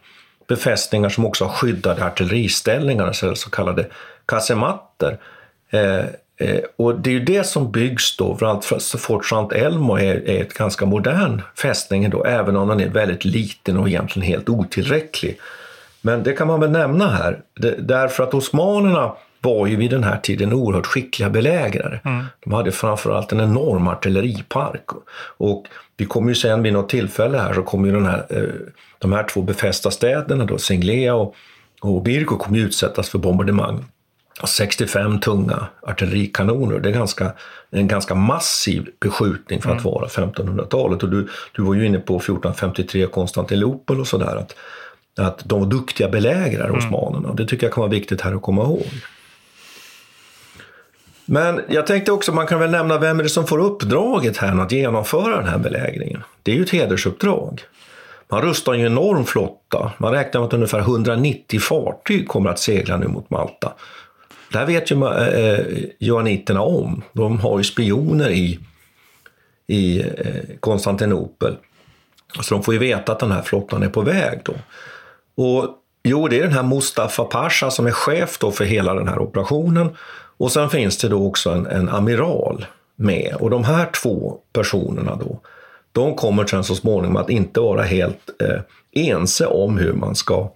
Befästningar 0.49 1.09
som 1.09 1.27
också 1.27 1.45
har 1.45 1.53
skyddade 1.53 2.05
artilleriställningar, 2.05 3.13
så 3.35 3.51
kallade 3.51 3.87
kasematter. 4.27 5.19
Eh, 5.71 6.05
eh, 6.37 6.61
och 6.77 7.01
det 7.01 7.11
är 7.11 7.15
ju 7.15 7.25
det 7.25 7.45
som 7.45 7.73
byggs 7.73 8.17
då, 8.17 8.61
Fort 8.99 9.27
Sant 9.27 9.53
Elmo 9.53 9.99
är, 9.99 10.29
är 10.29 10.43
ett 10.43 10.55
ganska 10.55 10.87
modern 10.87 11.43
fästning 11.57 12.11
då, 12.11 12.25
även 12.25 12.57
om 12.57 12.69
den 12.69 12.81
är 12.81 12.89
väldigt 12.89 13.25
liten 13.25 13.77
och 13.77 13.89
egentligen 13.89 14.29
helt 14.29 14.49
otillräcklig. 14.49 15.39
Men 16.03 16.23
det 16.23 16.33
kan 16.33 16.47
man 16.47 16.61
väl 16.61 16.71
nämna 16.71 17.09
här, 17.09 17.41
det, 17.61 17.75
därför 17.79 18.23
att 18.23 18.35
osmanerna 18.35 19.13
var 19.40 19.66
ju 19.66 19.76
vid 19.76 19.90
den 19.90 20.05
här 20.05 20.18
tiden 20.18 20.53
oerhört 20.53 20.87
skickliga 20.87 21.31
belägrare. 21.31 22.00
Mm. 22.05 22.24
De 22.44 22.53
hade 22.53 22.72
framförallt 22.72 23.33
en 23.33 23.40
enorm 23.40 23.88
artilleripark. 23.88 24.85
Och 25.37 25.66
vi 25.96 26.05
kommer 26.05 26.29
ju 26.29 26.35
sen 26.35 26.62
vid 26.62 26.72
något 26.72 26.88
tillfälle 26.88 27.38
här 27.38 27.55
så 27.55 27.62
kommer 27.62 27.88
ju 27.88 27.94
den 27.94 28.07
här, 28.07 28.26
eh, 28.29 28.42
de 28.98 29.12
här 29.12 29.22
två 29.22 29.42
befästa 29.42 29.90
städerna, 29.90 30.44
då, 30.44 30.59
Singlea 30.59 31.14
och, 31.14 31.35
och 31.81 32.03
Birko, 32.03 32.37
kommer 32.37 32.59
ju 32.59 32.64
utsättas 32.64 33.09
för 33.09 33.18
bombardemang. 33.18 33.85
65 34.44 35.20
tunga 35.20 35.66
artillerikanoner. 35.83 36.79
Det 36.79 36.88
är 36.88 36.92
ganska, 36.92 37.33
en 37.70 37.88
ganska 37.88 38.14
massiv 38.14 38.88
beskjutning 39.00 39.62
för 39.62 39.70
att 39.70 39.81
mm. 39.81 39.92
vara 39.92 40.07
1500-talet. 40.07 41.03
Och 41.03 41.09
du, 41.09 41.29
du 41.53 41.62
var 41.62 41.74
ju 41.74 41.87
inne 41.87 41.98
på 41.98 42.16
1453 42.16 43.07
Konstantinopel 43.07 44.00
och 44.00 44.07
sådär. 44.07 44.37
Att, 44.37 44.55
att 45.18 45.42
de 45.44 45.61
var 45.61 45.66
duktiga 45.66 46.09
belägrare, 46.09 46.68
mm. 46.68 46.79
osmanerna. 46.79 47.35
Det 47.35 47.46
tycker 47.46 47.66
jag 47.66 47.74
kan 47.74 47.81
vara 47.81 47.90
viktigt 47.90 48.20
här 48.20 48.35
att 48.35 48.42
komma 48.42 48.62
ihåg. 48.62 48.87
Men 51.33 51.61
jag 51.69 51.87
tänkte 51.87 52.12
också, 52.12 52.33
man 52.33 52.47
kan 52.47 52.61
väl 52.61 52.71
nämna 52.71 52.99
vem 52.99 53.19
är 53.19 53.23
det 53.23 53.29
som 53.29 53.47
får 53.47 53.59
uppdraget 53.59 54.37
här 54.37 54.61
att 54.61 54.73
genomföra 54.73 55.37
den 55.37 55.49
här 55.49 55.59
belägringen? 55.59 56.23
Det 56.43 56.53
är 56.53 56.57
ju 56.57 56.62
ett 56.62 56.71
hedersuppdrag. 56.71 57.62
Man 58.29 58.43
rustar 58.43 58.75
ju 58.75 58.81
en 58.81 58.93
enorm 58.93 59.25
flotta. 59.25 59.93
Man 59.99 60.12
räknar 60.12 60.40
med 60.40 60.47
att 60.47 60.55
ungefär 60.55 60.79
190 60.79 61.61
fartyg 61.61 62.29
kommer 62.29 62.51
att 62.51 62.59
segla 62.59 62.97
nu 62.97 63.09
mot 63.09 63.31
Malta. 63.31 63.73
Det 64.53 64.59
här 64.59 64.66
vet 64.66 64.90
ju 64.90 65.05
eh, 65.05 65.40
eh, 65.45 65.66
joaniterna 65.99 66.62
om. 66.62 67.03
De 67.12 67.40
har 67.40 67.59
ju 67.59 67.64
spioner 67.64 68.31
i, 68.31 68.59
i 69.66 70.01
eh, 70.01 70.07
Konstantinopel. 70.61 71.57
Så 72.40 72.55
de 72.55 72.62
får 72.62 72.75
ju 72.75 72.81
veta 72.81 73.12
att 73.12 73.21
den 73.21 73.33
här 73.33 73.43
flottan 73.43 73.83
är 73.83 73.88
på 73.88 74.01
väg 74.01 74.40
då. 74.45 74.55
Och 75.45 75.77
Jo, 76.03 76.29
det 76.29 76.38
är 76.38 76.43
den 76.43 76.53
här 76.53 76.62
Mustafa 76.62 77.25
Pasha 77.25 77.71
som 77.71 77.87
är 77.87 77.90
chef 77.90 78.38
då 78.38 78.51
för 78.51 78.64
hela 78.64 78.95
den 78.95 79.09
här 79.09 79.19
operationen. 79.19 79.97
Och 80.40 80.53
sen 80.53 80.70
finns 80.70 80.98
det 80.98 81.09
då 81.09 81.26
också 81.26 81.50
en, 81.50 81.66
en 81.66 81.88
amiral 81.88 82.66
med. 82.96 83.37
Och 83.40 83.50
de 83.50 83.64
här 83.64 83.90
två 84.03 84.38
personerna 84.53 85.16
då, 85.16 85.40
de 85.92 86.14
kommer 86.14 86.46
sen 86.46 86.64
så 86.64 86.74
småningom 86.74 87.16
att 87.16 87.31
inte 87.31 87.61
vara 87.61 87.83
helt 87.83 88.31
eh, 88.42 88.61
ense 88.92 89.46
om 89.46 89.79
hur 89.79 89.92
man 89.92 90.14
ska 90.16 90.53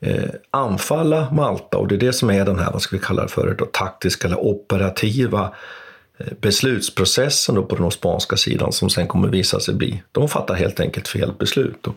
eh, 0.00 0.30
anfalla 0.50 1.30
Malta. 1.32 1.78
Och 1.78 1.88
det 1.88 1.94
är 1.94 1.98
det 1.98 2.12
som 2.12 2.30
är 2.30 2.44
den 2.44 2.58
här, 2.58 2.72
vad 2.72 2.82
ska 2.82 2.96
vi 2.96 3.02
kalla 3.02 3.22
det 3.22 3.28
för, 3.28 3.54
då, 3.58 3.64
taktiska 3.64 4.26
eller 4.26 4.40
operativa 4.40 5.52
eh, 6.18 6.32
beslutsprocessen 6.40 7.54
då 7.54 7.62
på 7.62 7.76
den 7.76 7.84
osmanska 7.84 8.36
sidan 8.36 8.72
som 8.72 8.90
sen 8.90 9.06
kommer 9.06 9.28
visa 9.28 9.60
sig 9.60 9.74
bli, 9.74 10.02
de 10.12 10.28
fattar 10.28 10.54
helt 10.54 10.80
enkelt 10.80 11.08
fel 11.08 11.32
beslut. 11.38 11.86
Och 11.86 11.94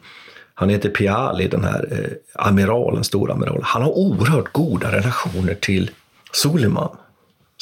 han 0.54 0.70
heter 0.70 0.90
Piali, 0.90 1.48
den 1.48 1.64
här 1.64 1.88
eh, 1.92 2.46
amiralen, 2.46 3.04
storamiralen. 3.04 3.64
Han 3.64 3.82
har 3.82 3.98
oerhört 3.98 4.52
goda 4.52 4.92
relationer 4.92 5.54
till 5.54 5.92
Suleiman. 6.32 6.98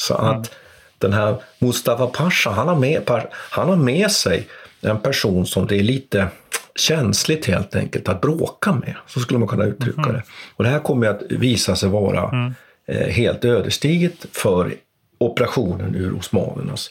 Så 0.00 0.18
mm. 0.18 0.26
att 0.26 0.50
den 0.98 1.12
här 1.12 1.42
Mustafa 1.58 2.06
Pasha, 2.06 2.50
han 2.50 2.68
har, 2.68 2.76
med, 2.76 3.10
han 3.32 3.68
har 3.68 3.76
med 3.76 4.10
sig 4.10 4.48
en 4.80 5.00
person 5.00 5.46
som 5.46 5.66
det 5.66 5.76
är 5.76 5.82
lite 5.82 6.28
känsligt 6.74 7.46
helt 7.46 7.76
enkelt 7.76 8.08
att 8.08 8.20
bråka 8.20 8.72
med. 8.72 8.96
Så 9.06 9.20
skulle 9.20 9.38
man 9.38 9.48
kunna 9.48 9.64
uttrycka 9.64 10.02
mm. 10.02 10.12
det. 10.12 10.22
Och 10.56 10.64
det 10.64 10.70
här 10.70 10.78
kommer 10.78 11.06
att 11.06 11.22
visa 11.30 11.76
sig 11.76 11.88
vara 11.88 12.28
mm. 12.28 12.54
eh, 12.86 13.08
helt 13.08 13.44
ödesdigert 13.44 14.26
för 14.32 14.74
operationen 15.18 15.94
ur 15.94 16.18
osmanernas 16.18 16.90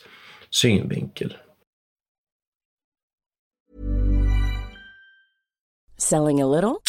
synvinkel. 0.50 1.38
Selling 5.98 6.42
a 6.42 6.48
little 6.48 6.80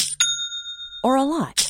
or 1.02 1.18
a 1.18 1.24
lot? 1.24 1.69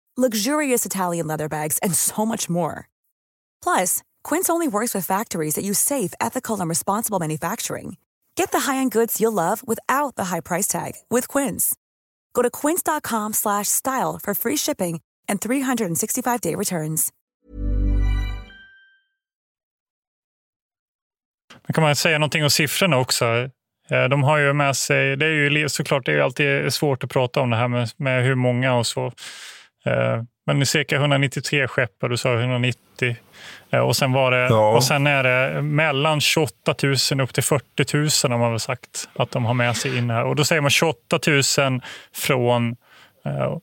luxurious 0.17 0.85
Italian 0.85 1.27
leather 1.27 1.47
bags, 1.47 1.77
and 1.81 1.95
so 1.95 2.25
much 2.25 2.49
more. 2.49 2.89
Plus, 3.63 4.03
Quince 4.23 4.49
only 4.49 4.67
works 4.67 4.93
with 4.93 5.05
factories 5.05 5.55
that 5.55 5.63
use 5.63 5.79
safe, 5.79 6.13
ethical, 6.19 6.59
and 6.59 6.67
responsible 6.67 7.19
manufacturing. 7.19 7.95
Get 8.35 8.51
the 8.51 8.71
high-end 8.71 8.91
goods 8.91 9.21
you'll 9.21 9.31
love 9.31 9.65
without 9.65 10.15
the 10.15 10.25
high 10.25 10.41
price 10.41 10.67
tag 10.67 10.95
with 11.09 11.27
Quince. 11.29 11.75
Go 12.33 12.41
to 12.41 12.49
quince.com/style 12.49 14.19
for 14.23 14.33
free 14.33 14.57
shipping 14.57 14.99
and 15.29 15.39
365-day 15.39 16.55
returns. 16.55 17.13
Men 21.67 21.73
kan 21.73 21.83
man 21.83 21.95
säga 21.95 22.17
någonting 22.17 22.43
om 22.43 22.49
siffrorna 22.49 22.97
också? 22.97 23.25
Eh, 23.89 24.03
de 24.03 24.23
har 24.23 24.37
ju 24.37 24.53
med 24.53 24.75
sig, 24.75 25.15
det 25.17 25.25
är 25.25 25.29
ju 25.29 25.69
såklart 25.69 26.05
det 26.05 26.13
är 26.13 26.19
alltid 26.19 26.73
svårt 26.73 27.03
att 27.03 27.09
prata 27.09 27.41
om 27.41 27.49
det 27.49 27.55
här 27.55 27.67
med, 27.67 27.89
med 27.97 28.23
hur 28.23 28.35
många 28.35 28.73
och 28.73 28.87
så. 28.87 29.11
Eh, 29.85 30.23
men 30.45 30.65
cirka 30.65 30.95
193 30.95 31.67
skepp 31.67 32.03
och 32.03 32.09
du 32.09 32.17
sa 32.17 32.33
190. 32.33 33.15
Eh, 33.69 33.79
och 33.79 33.95
sen, 33.95 34.11
var 34.11 34.31
det, 34.31 34.47
ja. 34.47 34.75
och 34.75 34.83
sen 34.83 35.07
är 35.07 35.23
det 35.23 35.61
mellan 35.61 36.21
28 36.21 36.75
000 37.11 37.21
upp 37.21 37.33
till 37.33 37.43
40 37.43 37.97
000 37.97 38.31
har 38.31 38.37
man 38.37 38.51
väl 38.51 38.59
sagt 38.59 39.09
att 39.13 39.31
de 39.31 39.45
har 39.45 39.53
med 39.53 39.77
sig 39.77 39.97
in 39.97 40.09
här. 40.09 40.25
Och 40.25 40.35
då 40.35 40.43
säger 40.43 40.61
man 40.61 40.71
28 40.71 41.19
000 41.27 41.81
från 42.13 42.75
eh, 43.25 43.57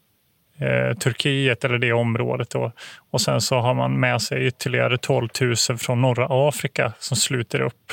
eh, 0.68 0.94
Turkiet 0.94 1.64
eller 1.64 1.78
det 1.78 1.92
området. 1.92 2.50
Då. 2.50 2.72
Och 3.10 3.20
sen 3.20 3.40
så 3.40 3.58
har 3.58 3.74
man 3.74 4.00
med 4.00 4.22
sig 4.22 4.46
ytterligare 4.46 4.98
12 4.98 5.28
000 5.40 5.56
från 5.56 6.02
norra 6.02 6.48
Afrika 6.48 6.92
som 6.98 7.16
sluter 7.16 7.60
upp. 7.60 7.92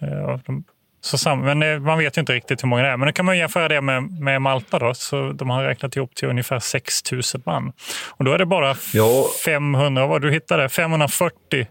Eh, 0.00 0.38
de, 0.46 0.64
så 1.04 1.18
sam, 1.18 1.40
men 1.40 1.82
man 1.82 1.98
vet 1.98 2.16
ju 2.16 2.20
inte 2.20 2.32
riktigt 2.32 2.62
hur 2.62 2.68
många 2.68 2.82
det 2.82 2.88
är. 2.88 2.96
Men 2.96 3.06
då 3.06 3.12
kan 3.12 3.24
man 3.24 3.38
jämföra 3.38 3.68
det 3.68 3.80
med, 3.80 4.02
med 4.20 4.42
Malta. 4.42 4.78
Då, 4.78 4.94
så 4.94 5.32
de 5.32 5.50
har 5.50 5.64
räknat 5.64 5.96
ihop 5.96 6.14
till 6.14 6.28
ungefär 6.28 6.58
6 6.58 7.12
000 7.12 7.22
man. 7.46 7.72
Och 8.10 8.24
då 8.24 8.32
är 8.32 8.38
det 8.38 8.46
bara 8.46 8.76
ja. 8.92 9.26
500, 9.44 10.06
vad 10.06 10.22
du 10.22 10.30
hittade, 10.30 10.68
540 10.68 11.66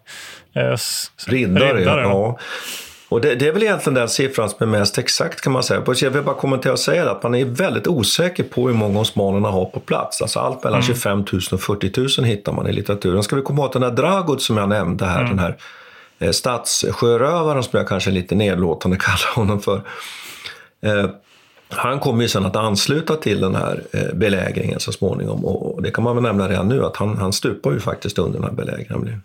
eh, 0.56 0.76
riddare. 1.28 1.74
riddare. 1.74 2.02
Ja. 2.02 2.40
Och 3.10 3.22
det, 3.22 3.36
det, 3.36 3.48
är 3.48 3.52
väl 3.52 3.64
egentligen 3.64 3.94
den 3.94 4.10
siffran 4.10 4.50
som 4.50 4.58
är 4.60 4.80
mest 4.80 4.98
exakt 4.98 5.42
kan 5.42 5.54
man 5.54 5.64
säga. 5.64 5.84
Jag 6.02 6.10
vill 6.10 6.24
bara 6.24 6.36
kommentera 6.36 6.74
och 6.74 6.80
säga 6.80 7.12
att 7.12 7.24
man 7.24 7.36
är 7.36 7.46
väldigt 7.46 7.88
osäker 7.88 8.44
på 8.44 8.68
hur 8.68 8.76
många 8.76 9.00
osmanerna 9.00 9.50
har 9.50 9.66
på 9.66 9.80
plats. 9.80 10.22
Alltså 10.22 10.40
allt 10.40 10.64
mellan 10.64 10.82
mm. 10.82 10.96
25 10.96 11.18
000 11.18 11.42
och 11.52 11.62
40 11.62 12.22
000 12.22 12.28
hittar 12.28 12.52
man 12.52 12.68
i 12.68 12.74
litteraturen. 12.74 13.24
Ska 13.24 13.36
vi 13.36 13.42
komma 13.42 13.66
åt 13.66 13.74
den 13.74 13.84
här 13.84 13.92
Dragut 13.92 14.42
som 14.42 14.58
jag 14.58 14.70
nämnde 14.70 15.06
här, 15.06 15.20
mm. 15.20 15.30
den 15.30 15.40
här 15.40 15.58
eh, 16.22 16.32
statssjörövaren 16.32 17.64
som 17.64 17.78
jag 17.78 17.88
kanske 17.88 18.12
lite 18.12 18.36
nedlåtande 18.36 18.98
kallar 19.02 19.36
honom 19.36 19.62
för. 19.62 19.82
Eh, 20.82 21.06
han 21.70 22.00
kommer 22.00 22.22
ju 22.22 22.28
sen 22.28 22.46
att 22.46 22.56
ansluta 22.56 23.16
till 23.16 23.42
den 23.42 23.56
här 23.56 23.84
eh, 23.92 24.14
belägringen 24.14 24.80
så 24.80 24.92
småningom 24.92 25.46
och 25.46 25.82
det 25.82 25.92
kan 25.92 26.04
man 26.04 26.16
väl 26.16 26.24
nämna 26.24 26.50
redan 26.50 26.68
nu 26.68 26.86
att 26.86 26.98
han, 26.98 27.18
han 27.18 27.34
stupar 27.34 27.72
ju 27.72 27.80
faktiskt 27.80 28.20
under 28.20 28.40
den 28.40 28.44
här 28.44 28.56
belägringen. 28.56 29.22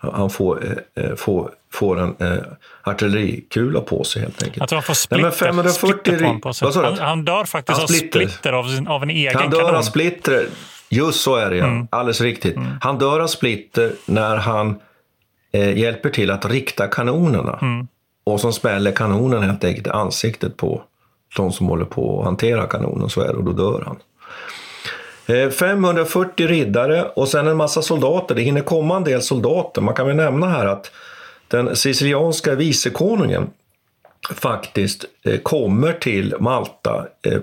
Han 0.00 0.30
får, 0.30 0.76
eh, 0.94 1.14
får, 1.14 1.50
får 1.72 2.00
en 2.00 2.16
eh, 2.18 2.38
artillerikula 2.82 3.80
på 3.80 4.04
sig 4.04 4.22
helt 4.22 4.42
enkelt. 4.42 4.56
Jag 4.56 4.68
tror 4.68 4.76
han 4.76 4.82
får 4.82 4.94
splitter, 4.94 5.22
Nej, 5.22 5.32
540 5.32 6.40
på 6.40 6.52
sig. 6.52 6.68
Han, 6.74 6.98
han, 6.98 7.24
dör 7.24 7.44
faktiskt 7.44 7.82
av 7.82 7.86
splitter, 7.86 8.52
av, 8.52 8.64
sin, 8.64 8.88
av 8.88 9.02
en 9.02 9.10
egen 9.10 9.34
Han 9.34 9.50
dör 9.50 9.74
av 9.74 9.82
splitter, 9.82 10.46
just 10.88 11.20
så 11.20 11.36
är 11.36 11.50
det. 11.50 11.58
Mm. 11.58 11.88
Alldeles 11.90 12.20
riktigt. 12.20 12.56
Mm. 12.56 12.68
Han 12.80 12.98
dör 12.98 13.20
av 13.20 13.26
splitter 13.26 13.92
när 14.06 14.36
han 14.36 14.80
eh, 15.52 15.78
hjälper 15.78 16.10
till 16.10 16.30
att 16.30 16.46
rikta 16.46 16.86
kanonerna. 16.86 17.58
Mm. 17.62 17.88
Och 18.24 18.40
som 18.40 18.52
smäller 18.52 18.92
kanonen 18.92 19.42
helt 19.42 19.64
enkelt 19.64 19.86
i 19.86 19.90
ansiktet 19.90 20.56
på 20.56 20.82
de 21.36 21.52
som 21.52 21.66
håller 21.66 21.84
på 21.84 22.18
att 22.18 22.24
hantera 22.24 22.66
kanonen. 22.66 23.10
Så 23.10 23.20
är 23.20 23.28
det, 23.28 23.34
och 23.34 23.44
då 23.44 23.52
dör 23.52 23.82
han. 23.86 23.96
540 25.50 26.44
eh, 26.44 26.48
riddare 26.48 27.04
och 27.04 27.28
sen 27.28 27.46
en 27.46 27.56
massa 27.56 27.82
soldater. 27.82 28.34
Det 28.34 28.42
hinner 28.42 28.60
komma 28.60 28.96
en 28.96 29.04
del 29.04 29.22
soldater. 29.22 29.82
Man 29.82 29.94
kan 29.94 30.06
väl 30.06 30.16
nämna 30.16 30.48
här 30.48 30.66
att 30.66 30.90
den 31.48 31.76
sicilianska 31.76 32.54
vicekonungen 32.54 33.50
faktiskt 34.34 35.04
eh, 35.24 35.38
kommer 35.40 35.92
till 35.92 36.34
Malta 36.40 37.06
eh, 37.22 37.40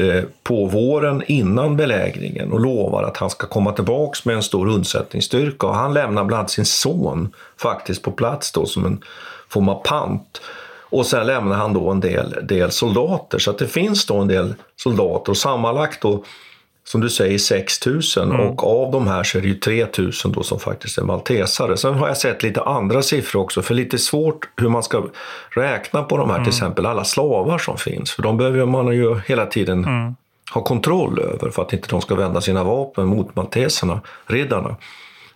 Eh, 0.00 0.24
på 0.42 0.66
våren 0.66 1.22
innan 1.26 1.76
belägringen 1.76 2.52
och 2.52 2.60
lovar 2.60 3.02
att 3.02 3.16
han 3.16 3.30
ska 3.30 3.46
komma 3.46 3.72
tillbaks 3.72 4.24
med 4.24 4.36
en 4.36 4.42
stor 4.42 4.68
undsättningsstyrka. 4.68 5.66
Och 5.66 5.74
han 5.74 5.94
lämnar 5.94 6.24
bland 6.24 6.38
annat 6.38 6.50
sin 6.50 6.64
son 6.64 7.32
faktiskt 7.56 8.02
på 8.02 8.10
plats 8.10 8.52
då 8.52 8.66
som 8.66 8.86
en 8.86 9.00
form 9.48 9.68
av 9.68 9.82
pant. 9.82 10.40
Och 10.90 11.06
sen 11.06 11.26
lämnar 11.26 11.56
han 11.56 11.72
då 11.72 11.90
en 11.90 12.00
del, 12.00 12.36
del 12.42 12.70
soldater. 12.70 13.38
Så 13.38 13.50
att 13.50 13.58
det 13.58 13.66
finns 13.66 14.06
då 14.06 14.16
en 14.16 14.28
del 14.28 14.54
soldater 14.76 15.30
och 15.30 15.36
sammanlagt 15.36 16.02
då 16.02 16.24
som 16.90 17.00
du 17.00 17.10
säger 17.10 17.38
6 17.38 17.86
000 17.86 18.00
Mm. 18.18 18.40
och 18.40 18.64
av 18.84 18.92
de 18.92 19.06
här 19.06 19.22
så 19.22 19.38
är 19.38 19.42
det 19.42 19.48
ju 19.48 19.54
3 19.54 19.86
000 19.98 20.12
då 20.24 20.42
som 20.42 20.58
faktiskt 20.60 20.98
är 20.98 21.02
maltesare. 21.02 21.76
Sen 21.76 21.94
har 21.94 22.08
jag 22.08 22.16
sett 22.16 22.42
lite 22.42 22.62
andra 22.62 23.02
siffror 23.02 23.40
också, 23.42 23.62
för 23.62 23.74
lite 23.74 23.98
svårt 23.98 24.48
hur 24.56 24.68
man 24.68 24.82
ska 24.82 25.02
räkna 25.50 26.02
på 26.02 26.16
de 26.16 26.28
här, 26.30 26.36
Mm. 26.36 26.44
till 26.44 26.54
exempel 26.54 26.86
alla 26.86 27.04
slavar 27.04 27.58
som 27.58 27.76
finns. 27.76 28.12
För 28.12 28.22
de 28.22 28.36
behöver 28.36 28.66
man 28.66 28.86
ju 28.94 29.20
hela 29.26 29.46
tiden 29.46 29.84
Mm. 29.84 30.14
ha 30.54 30.62
kontroll 30.62 31.18
över 31.20 31.50
för 31.50 31.62
att 31.62 31.72
inte 31.72 31.88
de 31.88 32.00
ska 32.00 32.14
vända 32.14 32.40
sina 32.40 32.64
vapen 32.64 33.06
mot 33.06 33.36
malteserna, 33.36 34.00
riddarna. 34.26 34.76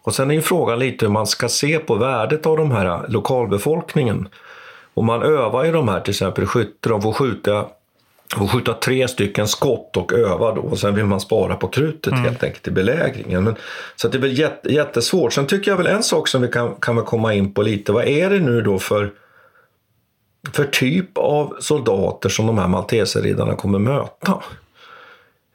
Och 0.03 0.15
sen 0.15 0.31
är 0.31 0.35
ju 0.35 0.43
frågan 0.43 0.79
lite 0.79 1.05
hur 1.07 1.13
man 1.13 1.27
ska 1.27 1.49
se 1.49 1.79
på 1.79 1.95
värdet 1.95 2.47
av 2.47 2.57
de 2.57 2.71
här 2.71 3.01
lokalbefolkningen. 3.09 4.29
Och 4.95 5.05
man 5.05 5.23
övar 5.23 5.65
ju 5.65 5.73
de 5.73 5.89
här 5.89 6.01
till 6.01 6.11
exempel 6.11 6.47
skytte, 6.47 6.89
de 6.89 7.03
får 7.03 7.13
skjuta, 7.13 7.65
får 8.39 8.47
skjuta 8.47 8.75
tre 8.75 9.09
stycken 9.09 9.49
skott 9.49 9.97
och 9.97 10.13
öva 10.13 10.55
då 10.55 10.61
och 10.61 10.79
sen 10.79 10.95
vill 10.95 11.05
man 11.05 11.21
spara 11.21 11.57
på 11.57 11.69
krutet 11.69 12.15
helt 12.15 12.45
enkelt 12.45 12.69
i 12.69 12.71
belägringen. 12.71 13.45
Men, 13.45 13.55
så 13.97 14.09
det 14.09 14.19
är 14.19 14.21
väl 14.23 14.39
jätte, 14.39 14.73
jättesvårt. 14.73 15.33
Sen 15.33 15.47
tycker 15.47 15.71
jag 15.71 15.79
väl 15.79 15.87
en 15.87 16.03
sak 16.03 16.29
som 16.29 16.43
vi 16.43 16.49
kan, 16.49 16.75
kan 16.75 16.97
väl 16.97 17.05
komma 17.05 17.35
in 17.35 17.55
på 17.55 17.63
lite, 17.63 17.93
vad 17.93 18.05
är 18.05 18.31
det 18.31 18.39
nu 18.39 18.63
då 18.63 18.79
för 18.79 19.11
för 20.53 20.65
typ 20.65 21.19
av 21.19 21.57
soldater 21.61 22.29
som 22.29 22.47
de 22.47 22.59
här 22.59 22.69
malteserriddarna 22.69 23.55
kommer 23.55 23.79
möta? 23.79 24.43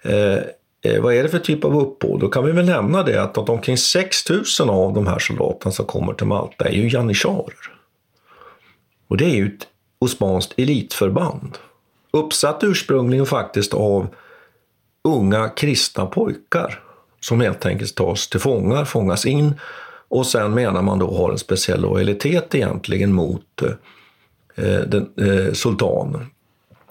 Eh, 0.02 0.38
eh, 0.82 1.02
vad 1.02 1.14
är 1.14 1.24
det 1.24 1.30
för 1.30 1.40
typ 1.40 1.66
av 1.66 1.78
uppbåd? 1.78 2.20
Då 2.20 2.30
kan 2.30 2.46
vi 2.46 2.52
väl 2.52 2.66
nämna 2.66 3.04
det 3.04 3.24
att, 3.24 3.38
att 3.38 3.50
omkring 3.50 3.78
6 3.78 4.30
000 4.30 4.70
av 4.70 4.94
de 4.94 5.08
här 5.08 5.20
soldaterna 5.20 5.72
som 5.72 5.86
kommer 5.86 6.14
till 6.14 6.28
Malta 6.28 6.66
är 6.66 6.74
ju 6.74 6.88
janissarer. 6.88 7.72
Och 9.08 9.18
det 9.18 9.26
är 9.26 9.36
ju 9.36 9.48
ett 9.48 9.68
osmanskt 10.00 10.54
elitförband. 10.58 11.58
Uppsatt 12.12 12.64
ursprungligen 12.64 13.26
faktiskt 13.26 13.74
av 13.74 14.08
unga 15.04 15.50
kristna 15.50 16.06
pojkar 16.06 16.84
som 17.20 17.42
helt 17.42 17.66
enkelt 17.66 17.96
tas 17.96 18.28
till 18.28 18.40
fångar, 18.40 18.86
fångas 18.86 19.26
in 19.26 19.54
och 20.08 20.28
sen 20.28 20.54
menar 20.54 20.82
man 20.82 21.00
då 21.00 21.18
har 21.18 21.32
en 21.32 21.38
speciell 21.38 21.82
lojalitet 21.82 22.56
egentligen 22.56 23.14
mot 23.14 23.62
eh, 24.56 24.80
den, 24.88 25.10
eh, 25.18 25.54
sultanen, 25.54 26.26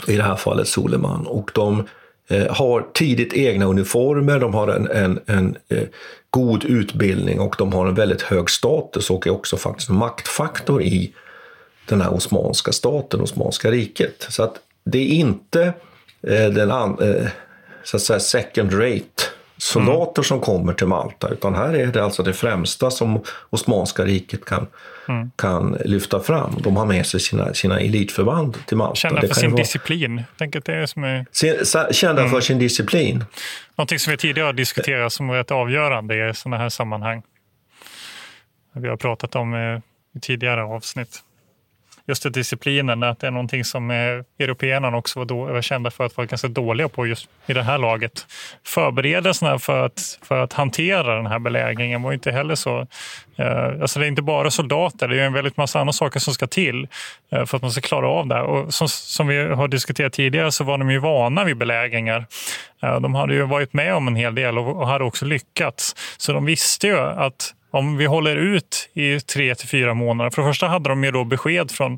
i 0.06 0.16
det 0.16 0.22
här 0.22 0.36
fallet 0.36 0.68
Suleiman. 0.68 1.26
Och 1.26 1.50
de 1.54 1.86
eh, 2.28 2.54
har 2.54 2.86
tidigt 2.94 3.32
egna 3.32 3.66
uniformer, 3.66 4.40
de 4.40 4.54
har 4.54 4.68
en, 4.68 4.90
en, 4.90 5.20
en 5.26 5.56
eh, 5.68 5.88
god 6.30 6.64
utbildning 6.64 7.40
och 7.40 7.54
de 7.58 7.72
har 7.72 7.86
en 7.86 7.94
väldigt 7.94 8.22
hög 8.22 8.50
status 8.50 9.10
och 9.10 9.26
är 9.26 9.30
också 9.30 9.56
faktiskt 9.56 9.90
en 9.90 9.96
maktfaktor 9.96 10.82
i 10.82 11.12
den 11.88 12.00
här 12.00 12.14
osmanska 12.14 12.72
staten, 12.72 13.20
Osmanska 13.20 13.70
riket. 13.70 14.26
Så 14.28 14.42
att 14.42 14.60
det 14.86 14.98
är 14.98 15.08
inte 15.08 15.62
eh, 16.28 16.46
den 16.48 16.70
an, 16.70 16.98
eh, 17.00 17.26
så 17.84 17.96
att 17.96 18.02
säga 18.02 18.20
second 18.20 18.72
rate 18.72 19.22
soldater 19.58 20.22
som 20.22 20.40
kommer 20.40 20.72
till 20.72 20.86
Malta, 20.86 21.28
utan 21.28 21.54
här 21.54 21.74
är 21.74 21.86
det 21.86 22.04
alltså 22.04 22.22
det 22.22 22.32
främsta 22.32 22.90
som 22.90 23.22
Osmanska 23.50 24.04
riket 24.04 24.44
kan, 24.44 24.66
Mm. 25.08 25.30
kan 25.36 25.76
lyfta 25.84 26.20
fram. 26.20 26.54
De 26.60 26.76
har 26.76 26.86
med 26.86 27.06
sig 27.06 27.20
sina, 27.20 27.54
sina 27.54 27.80
elitförband 27.80 28.66
till 28.66 28.76
Malta. 28.76 28.94
Kända 28.94 29.20
Det 29.20 29.28
för 29.28 29.34
sin 29.34 29.50
vara- 29.50 29.62
disciplin. 29.62 30.22
Att 30.38 30.52
det 30.64 30.68
är 30.68 30.86
som 30.86 31.04
är 31.04 31.26
Sin- 31.32 31.64
Kända 31.92 32.20
Mm. 32.22 32.30
för 32.32 32.40
sin 32.40 32.58
disciplin. 32.58 33.24
någonting 33.76 33.98
som 33.98 34.10
vi 34.10 34.16
tidigare 34.16 34.46
har 34.46 34.52
diskuterat 34.52 35.12
som 35.12 35.30
är 35.30 35.34
rätt 35.34 35.50
avgörande 35.50 36.28
i 36.30 36.34
sådana 36.34 36.56
här 36.58 36.68
sammanhang. 36.68 37.22
Vi 38.72 38.88
har 38.88 38.96
pratat 38.96 39.34
om 39.34 39.54
eh, 39.54 39.78
i 40.16 40.20
tidigare 40.20 40.62
avsnitt. 40.64 41.22
Just 42.06 42.22
det, 42.22 42.30
disciplinen, 42.30 43.02
att 43.02 43.20
det 43.20 43.26
är 43.26 43.30
någonting 43.30 43.64
som 43.64 43.90
européerna 44.38 44.96
också 44.96 45.18
var, 45.18 45.26
då, 45.26 45.44
var 45.44 45.62
kända 45.62 45.90
för 45.90 46.06
att 46.06 46.16
vara 46.16 46.26
ganska 46.26 46.48
dåliga 46.48 46.88
på 46.88 47.06
just 47.06 47.28
i 47.46 47.52
det 47.52 47.62
här 47.62 47.78
laget. 47.78 48.26
Förberedelserna 48.64 49.58
för 49.58 49.86
att, 49.86 50.18
för 50.22 50.38
att 50.38 50.52
hantera 50.52 51.16
den 51.16 51.26
här 51.26 51.38
belägringen 51.38 52.02
var 52.02 52.12
inte 52.12 52.32
heller 52.32 52.54
så... 52.54 52.86
Eh, 53.36 53.80
alltså 53.80 53.98
det 53.98 54.06
är 54.06 54.08
inte 54.08 54.22
bara 54.22 54.50
soldater, 54.50 55.08
det 55.08 55.20
är 55.20 55.26
en 55.26 55.32
väldigt 55.32 55.56
massa 55.56 55.80
andra 55.80 55.92
saker 55.92 56.20
som 56.20 56.34
ska 56.34 56.46
till 56.46 56.88
eh, 57.32 57.44
för 57.44 57.56
att 57.56 57.62
man 57.62 57.70
ska 57.70 57.80
klara 57.80 58.08
av 58.08 58.26
det. 58.26 58.34
här. 58.34 58.42
Och 58.42 58.74
som, 58.74 58.88
som 58.88 59.26
vi 59.26 59.38
har 59.38 59.68
diskuterat 59.68 60.12
tidigare 60.12 60.52
så 60.52 60.64
var 60.64 60.78
de 60.78 60.90
ju 60.90 60.98
vana 60.98 61.44
vid 61.44 61.56
belägringar. 61.56 62.26
Eh, 62.82 63.00
de 63.00 63.14
hade 63.14 63.34
ju 63.34 63.42
varit 63.42 63.72
med 63.72 63.94
om 63.94 64.08
en 64.08 64.16
hel 64.16 64.34
del 64.34 64.58
och 64.58 64.88
hade 64.88 65.04
också 65.04 65.24
lyckats. 65.24 65.94
Så 66.16 66.32
de 66.32 66.44
visste 66.44 66.86
ju 66.86 66.98
att 66.98 67.54
om 67.76 67.96
vi 67.96 68.06
håller 68.06 68.36
ut 68.36 68.88
i 68.94 69.20
tre 69.20 69.54
till 69.54 69.68
fyra 69.68 69.94
månader. 69.94 70.30
För 70.30 70.42
det 70.42 70.48
första 70.48 70.68
hade 70.68 70.88
de 70.88 71.04
ju 71.04 71.10
då 71.10 71.24
besked 71.24 71.70
från 71.70 71.92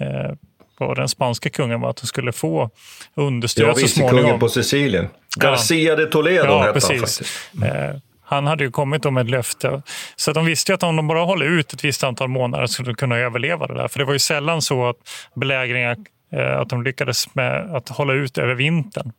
eh, 0.00 0.32
vad 0.78 0.96
den 0.96 1.08
spanska 1.08 1.50
kungen 1.50 1.80
var 1.80 1.90
att 1.90 1.96
de 1.96 2.06
skulle 2.06 2.32
få 2.32 2.70
understöd 3.14 3.68
Ja, 3.68 3.74
så 3.74 3.88
småningom. 3.88 4.20
kungen 4.24 4.40
på 4.40 4.48
Sicilien. 4.48 5.08
Garcia 5.36 5.96
de 5.96 6.06
Toledo 6.06 6.46
Ja, 6.46 6.60
hette 6.60 6.72
precis. 6.72 6.90
han 6.90 6.98
faktiskt. 6.98 7.22
Eh, 7.64 8.00
han 8.26 8.46
hade 8.46 8.64
ju 8.64 8.70
kommit 8.70 9.12
med 9.12 9.20
ett 9.24 9.30
löfte. 9.30 9.82
Så 10.16 10.32
de 10.32 10.44
visste 10.46 10.72
ju 10.72 10.74
att 10.74 10.82
om 10.82 10.96
de 10.96 11.06
bara 11.08 11.20
håller 11.20 11.46
ut 11.46 11.72
ett 11.72 11.84
visst 11.84 12.04
antal 12.04 12.28
månader 12.28 12.66
skulle 12.66 12.88
de 12.90 12.94
kunna 12.94 13.16
överleva 13.16 13.66
det 13.66 13.74
där. 13.74 13.88
För 13.88 13.98
det 13.98 14.04
var 14.04 14.12
ju 14.12 14.18
sällan 14.18 14.62
så 14.62 14.88
att 14.88 14.96
belägringar, 15.34 15.96
eh, 16.32 16.58
att 16.60 16.68
de 16.68 16.82
lyckades 16.82 17.34
med 17.34 17.74
att 17.76 17.88
hålla 17.88 18.12
ut 18.12 18.38
över 18.38 18.54
vintern. 18.54 19.12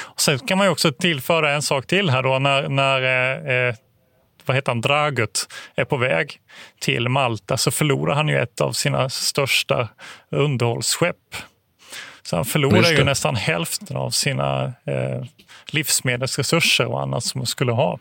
Och 0.00 0.20
sen 0.20 0.38
kan 0.38 0.58
man 0.58 0.68
också 0.68 0.92
tillföra 0.92 1.52
en 1.52 1.62
sak 1.62 1.86
till 1.86 2.10
här 2.10 2.22
då 2.22 2.38
när, 2.38 2.68
när 2.68 3.02
eh, 3.02 3.68
eh, 3.68 3.74
vad 4.48 4.56
heter 4.56 4.72
han, 4.72 4.80
Dragut 4.80 5.46
är 5.76 5.84
på 5.84 5.96
väg 5.96 6.40
till 6.80 7.08
Malta 7.08 7.56
så 7.56 7.70
förlorar 7.70 8.14
han 8.14 8.28
ju 8.28 8.38
ett 8.38 8.60
av 8.60 8.72
sina 8.72 9.08
största 9.08 9.88
underhållsskepp. 10.30 11.16
Så 12.22 12.36
han 12.36 12.44
förlorar 12.44 12.90
ju 12.90 13.04
nästan 13.04 13.36
hälften 13.36 13.96
av 13.96 14.10
sina 14.10 14.64
eh, 14.64 15.22
livsmedelsresurser 15.72 16.86
och 16.86 17.02
annat 17.02 17.24
som 17.24 17.38
man 17.38 17.46
skulle 17.46 17.72
ha. 17.72 17.98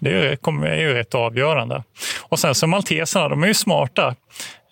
Det 0.00 0.10
är 0.10 0.30
ju, 0.30 0.36
kommer- 0.36 0.66
är 0.66 0.80
ju 0.80 0.94
rätt 0.94 1.14
avgörande. 1.14 1.82
Och 2.22 2.38
sen 2.38 2.54
så 2.54 2.66
malteserna, 2.66 3.28
de 3.28 3.42
är 3.42 3.46
ju 3.46 3.54
smarta. 3.54 4.14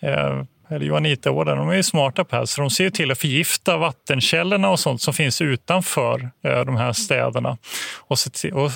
Eh, 0.02 0.42
eller 0.70 0.86
Johannitaorden, 0.86 1.58
de 1.58 1.68
är 1.68 1.74
ju 1.74 1.82
smarta 1.82 2.24
på 2.24 2.30
det 2.30 2.36
här, 2.36 2.44
så 2.44 2.60
de 2.60 2.70
ser 2.70 2.90
till 2.90 3.10
att 3.10 3.18
förgifta 3.18 3.76
vattenkällorna 3.76 4.70
och 4.70 4.80
sånt 4.80 5.02
som 5.02 5.14
finns 5.14 5.40
utanför 5.40 6.30
eh, 6.44 6.60
de 6.60 6.76
här 6.76 6.92
städerna. 6.92 7.58
Och, 8.06 8.18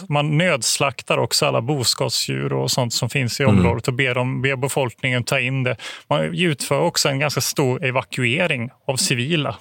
man 0.09 0.39
nödslaktar 0.39 1.19
också 1.19 1.47
alla 1.47 1.61
boskapsdjur 1.61 2.53
och 2.53 2.71
sånt 2.71 2.95
som 2.95 3.11
finns 3.11 3.41
i 3.41 3.45
området 3.45 3.89
och 3.89 3.95
ber, 3.95 4.15
dem, 4.15 4.43
ber 4.43 4.57
befolkningen 4.57 5.25
ta 5.25 5.41
in 5.41 5.63
det. 5.63 5.77
Man 6.09 6.21
utför 6.21 6.81
också 6.81 7.09
en 7.09 7.19
ganska 7.19 7.41
stor 7.41 7.85
evakuering 7.85 8.71
av 8.87 8.97
civila. 8.97 9.57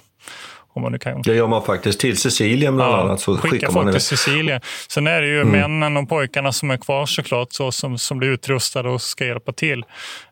Om 0.78 0.82
man 0.82 0.92
nu 0.92 0.98
kan 0.98 1.22
Det 1.22 1.34
gör 1.34 1.46
man 1.46 1.62
faktiskt 1.62 2.00
till 2.00 2.16
Sicilien 2.16 2.76
bland 2.76 2.94
annat. 2.94 3.20
Så 3.20 3.36
skicka 3.36 3.48
skickar 3.48 3.70
folk 3.70 3.92
till. 3.92 4.00
Sicilien. 4.00 4.60
Sen 4.88 5.06
är 5.06 5.22
det 5.22 5.28
ju 5.28 5.44
männen 5.44 5.96
och 5.96 6.08
pojkarna 6.08 6.52
som 6.52 6.70
är 6.70 6.76
kvar 6.76 7.06
såklart, 7.06 7.52
så, 7.52 7.72
som, 7.72 7.98
som 7.98 8.18
blir 8.18 8.28
utrustade 8.28 8.88
och 8.88 9.02
ska 9.02 9.26
hjälpa 9.26 9.52
till. 9.52 9.84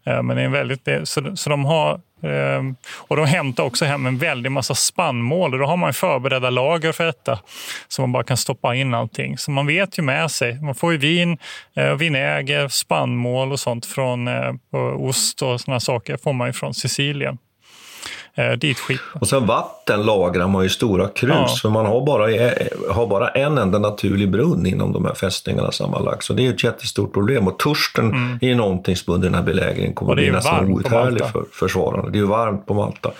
Eh, 0.06 0.22
Men 0.22 0.37
det 0.37 0.42
är 0.42 0.46
en 0.46 0.52
väldigt, 0.52 0.88
så, 1.04 1.37
så 1.37 1.50
de 1.50 1.64
har, 1.64 1.92
eh, 2.22 2.62
och 2.96 3.16
de 3.16 3.26
hämtar 3.26 3.64
också 3.64 3.85
hem 3.85 4.06
en 4.06 4.18
väldig 4.18 4.52
massa 4.52 4.74
spannmål. 4.74 5.52
Och 5.52 5.59
då 5.61 5.66
har 5.66 5.76
man 5.76 5.92
förberedda 5.92 6.50
lager 6.50 6.92
för 6.92 7.04
detta, 7.04 7.38
så 7.88 8.02
man 8.02 8.12
bara 8.12 8.24
kan 8.24 8.37
stoppa 8.37 8.74
in 8.74 8.94
allting. 8.94 9.38
Så 9.38 9.50
man 9.50 9.66
vet 9.66 9.98
ju 9.98 10.02
med 10.02 10.30
sig. 10.30 10.62
Man 10.62 10.74
får 10.74 10.92
ju 10.92 10.98
vin, 10.98 11.38
eh, 11.76 11.94
vinäger, 11.94 12.68
spannmål 12.68 13.52
och 13.52 13.61
sånt 13.61 13.87
från 13.87 14.28
och 14.72 15.04
ost 15.04 15.42
och 15.42 15.61
såna 15.61 15.80
saker 15.80 16.16
får 16.16 16.32
man 16.32 16.46
ju 16.48 16.52
från 16.52 16.74
Sicilien. 16.74 17.38
Eh, 18.35 18.53
dit 18.53 18.79
skit. 18.79 19.01
Och 19.21 19.29
sen 19.29 19.47
vatten 19.47 20.03
lagrar 20.03 20.49
man 20.49 20.64
i 20.64 20.69
stora 20.69 21.09
krus, 21.09 21.33
Ja. 21.35 21.49
för 21.62 21.69
man 21.69 21.87
har 21.87 22.07
bara, 22.07 22.23
har 22.95 23.07
bara 23.07 23.29
en 23.29 23.59
enda 23.59 23.79
naturlig 23.79 24.31
brunn 24.31 24.66
inom 24.66 24.92
de 24.92 25.05
här 25.05 25.14
fästningarna 25.14 25.73
sammanlagt. 25.73 26.25
Så 26.25 26.33
det 26.33 26.47
är 26.47 26.51
ett 26.51 26.64
jättestort 26.64 27.12
problem. 27.12 27.49
Och 27.49 27.59
törsten 27.59 28.38
är 28.42 28.47
ju 28.47 28.55
någonting 28.55 28.97
som 28.97 29.14
under 29.14 29.29
den 29.29 29.35
här 29.35 29.42
belägringen 29.42 29.95
kommer 29.95 30.12
Mm. 30.12 30.35
Att 30.37 30.47
är 30.47 30.51
bli 30.51 30.51
nästan 30.61 30.73
outhärdlig 30.73 31.25
för 31.33 31.45
försvararna. 31.53 32.09
Det 32.09 32.19
är 32.19 32.21
ju 32.21 32.27
varmt 32.27 32.66
på 32.66 32.75
Malta. 32.75 33.11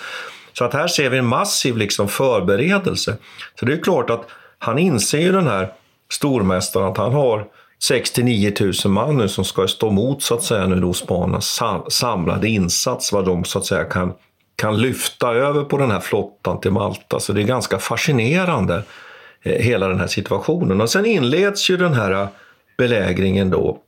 Så 0.53 0.64
att 0.64 0.72
här 0.75 0.88
ser 0.88 1.11
vi 1.11 1.18
en 1.18 1.27
massiv 1.27 1.77
liksom 1.77 2.09
förberedelse. 2.09 3.16
Så 3.61 3.64
det 3.66 3.72
är 3.72 3.83
klart 3.83 4.11
att 4.11 4.25
han 4.59 4.79
inser 4.79 5.18
ju 5.18 5.33
den 5.33 5.46
här 5.46 5.72
stormästaren 6.12 6.87
att 6.87 6.96
han 6.96 7.12
har 7.12 7.44
69 7.83 8.53
000 8.61 8.72
man 8.92 9.16
nu 9.16 9.29
som 9.29 9.44
ska 9.44 9.68
stå 9.68 9.88
emot 9.88 10.22
så 10.22 10.35
att 10.35 10.42
säga 10.42 10.66
nu 10.66 10.81
då 10.81 10.92
sam- 11.40 11.83
samlade 11.90 12.49
insats, 12.49 13.12
vad 13.12 13.25
de 13.25 13.44
så 13.44 13.59
att 13.59 13.66
säga 13.66 13.85
kan, 13.85 14.12
kan 14.57 14.79
lyfta 14.79 15.35
över 15.35 15.64
på 15.64 15.79
den 15.79 15.90
här 15.90 16.01
flottan 16.01 16.61
till 16.61 16.71
Malta. 16.71 17.21
Så 17.21 17.33
det 17.33 17.40
är 17.40 17.47
ganska 17.47 17.79
fascinerande 17.79 18.83
eh, 19.42 19.53
hela 19.62 19.88
den 19.88 20.01
här 20.01 20.07
situationen. 20.07 20.81
Och 20.81 20.90
sen 20.90 21.07
inleds 21.07 21.71
ju 21.71 21.77
den 21.77 21.95
här 21.95 22.11
eh, 22.11 22.29
belägringen 22.79 23.51
då 23.51 23.79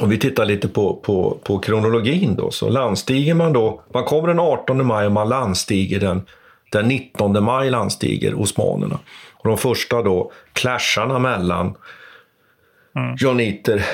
om 0.00 0.08
vi 0.08 0.18
tittar 0.18 0.44
lite 0.44 0.68
på, 0.68 0.94
på, 0.96 1.38
på 1.44 1.58
kronologin 1.58 2.34
då, 2.36 2.50
så 2.50 2.68
landstiger 2.68 3.34
man 3.34 3.52
då, 3.52 3.82
man 3.94 4.04
kommer 4.04 4.28
den 4.28 4.38
18 4.40 4.86
maj 4.86 5.06
och 5.06 5.12
man 5.12 5.28
landstiger 5.28 6.00
den, 6.00 6.22
den 6.72 6.88
19 6.88 7.44
maj 7.44 7.70
landstiger 7.70 8.40
osmanerna. 8.40 8.98
Och 9.34 9.48
de 9.48 9.58
första 9.58 10.02
då 10.02 10.32
clasharna 10.52 11.18
mellan 11.18 11.74
johniter, 13.18 13.84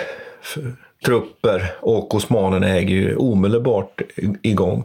f- 0.43 0.59
trupper 1.05 1.71
och 1.81 2.15
osmanerna 2.15 2.69
äger 2.69 2.95
ju 2.95 3.17
omedelbart 3.17 4.01
igång. 4.43 4.85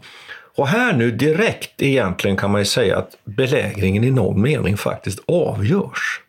Och 0.55 0.67
här 0.67 0.93
nu 0.93 1.11
direkt 1.11 1.81
egentligen 1.81 2.37
kan 2.37 2.51
man 2.51 2.61
ju 2.61 2.65
säga 2.65 2.97
att 2.97 3.17
belägringen 3.23 4.03
i 4.03 4.11
någon 4.11 4.41
mening 4.41 4.77
faktiskt 4.77 5.19
avgörs. 5.27 6.21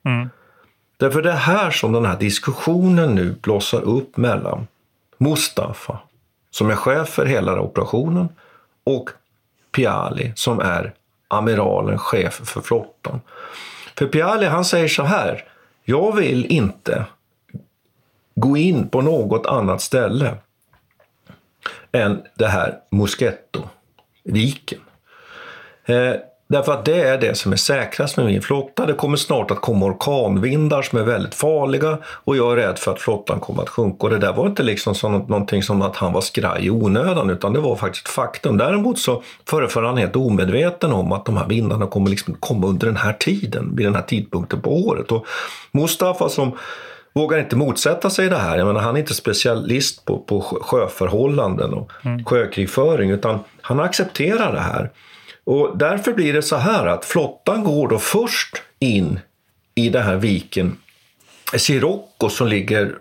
Därför 0.97 1.23
det 1.23 1.31
är 1.33 1.37
här 1.37 1.71
som 1.71 1.93
den 1.93 2.05
här 2.05 2.19
diskussionen 2.19 3.15
nu 3.15 3.35
blossar 3.43 3.81
upp 3.81 4.17
mellan 4.17 4.67
Mustafa, 5.19 5.99
som 6.51 6.71
är 6.71 6.77
chef 6.77 7.09
för 7.09 7.27
hela 7.27 7.61
operationen, 7.61 8.29
och 8.85 9.11
Piali, 9.73 10.33
som 10.37 10.61
är 10.61 10.93
amiralen, 11.29 11.99
chef 11.99 12.41
för 12.45 12.61
flottan. 12.61 13.21
För 13.99 14.07
Piali 14.07 14.47
han 14.47 14.65
säger 14.65 14.89
så 14.89 15.03
här, 15.03 15.45
jag 15.85 16.17
vill 16.17 16.47
inte 16.47 17.05
gå 18.35 18.57
in 18.57 18.89
på 18.89 19.01
något 19.01 19.47
annat 19.47 19.83
ställe 19.83 20.35
än 21.93 22.23
det 22.35 22.49
här 22.49 22.79
viken. 24.25 24.81
Eh, 25.85 26.13
därför 26.49 26.73
att 26.73 26.85
det 26.85 27.01
är 27.01 27.19
det 27.19 27.35
som 27.35 27.53
är 27.53 27.57
säkrast 27.57 28.17
med 28.17 28.27
min 28.27 28.43
flotta. 28.43 28.87
Det 28.87 28.93
kommer 28.93 29.17
snart 29.17 29.51
att 29.51 29.61
komma 29.61 29.87
orkanvindar 29.87 30.83
som 30.83 30.99
är 30.99 31.03
väldigt 31.03 31.35
farliga 31.35 31.99
och 32.05 32.37
jag 32.37 32.53
är 32.53 32.57
rädd 32.57 32.79
för 32.79 32.93
att 32.93 33.01
flottan 33.01 33.41
kommer 33.41 33.63
att 33.63 33.69
sjunka. 33.69 34.07
Och 34.07 34.11
det 34.11 34.19
där 34.19 34.33
var 34.33 34.47
inte 34.47 34.63
liksom 34.63 34.95
som 34.95 35.13
någonting 35.13 35.63
som 35.63 35.83
att 35.83 35.97
han 35.97 36.13
var 36.13 36.21
skraj 36.21 36.67
i 36.67 36.71
onödan 36.71 37.31
utan 37.31 37.53
det 37.53 37.61
var 37.61 37.77
faktiskt 37.77 38.07
ett 38.07 38.13
faktum. 38.13 38.57
Däremot 38.57 38.99
så 38.99 39.23
föreföll 39.49 39.85
han 39.85 39.97
helt 39.97 40.17
omedveten 40.17 40.93
om 40.93 41.13
att 41.13 41.25
de 41.25 41.37
här 41.37 41.47
vindarna 41.47 41.87
kommer 41.87 42.11
liksom 42.11 42.35
komma 42.41 42.67
under 42.67 42.87
den 42.87 42.97
här 42.97 43.13
tiden, 43.13 43.77
vid 43.77 43.87
den 43.87 43.95
här 43.95 44.03
tidpunkten 44.03 44.61
på 44.61 44.87
året. 44.87 45.13
Och 45.13 45.27
Mustafa 45.73 46.29
som 46.29 46.53
vågar 47.15 47.39
inte 47.39 47.57
motsätta 47.57 48.11
sig 48.11 48.29
det 48.29 48.39
här. 48.39 48.59
Jag 48.59 48.67
menar, 48.67 48.81
han 48.81 48.97
är 48.97 49.01
inte 49.01 49.15
specialist 49.15 50.05
på, 50.05 50.19
på 50.19 50.41
sjöförhållanden 50.41 51.75
och 51.75 51.93
mm. 52.05 52.25
sjökrigföring 52.25 53.11
utan 53.11 53.39
han 53.61 53.81
accepterar 53.81 54.53
det 54.53 54.61
här. 54.61 54.91
Och 55.45 55.79
därför 55.79 56.13
blir 56.13 56.33
det 56.33 56.43
så 56.43 56.57
här 56.57 56.87
att 56.87 57.05
flottan 57.05 57.65
går 57.65 57.89
då 57.89 57.99
först 57.99 58.63
in 58.79 59.21
i 59.75 59.89
den 59.89 60.03
här 60.03 60.17
viken 60.17 60.77
Sirocco 61.57 62.29
som 62.29 62.49
ligger 62.49 62.95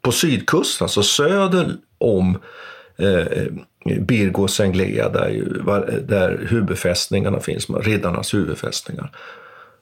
på 0.00 0.12
sydkusten, 0.12 0.84
alltså 0.84 1.02
söder 1.02 1.76
om 1.98 2.38
eh, 2.96 3.26
Birgo 4.00 4.48
Senglea 4.48 5.08
där, 5.08 6.00
där 6.08 6.46
huvudfästningarna 6.50 7.40
finns, 7.40 7.70
riddarnas 7.70 8.34
huvudfästningar. 8.34 9.10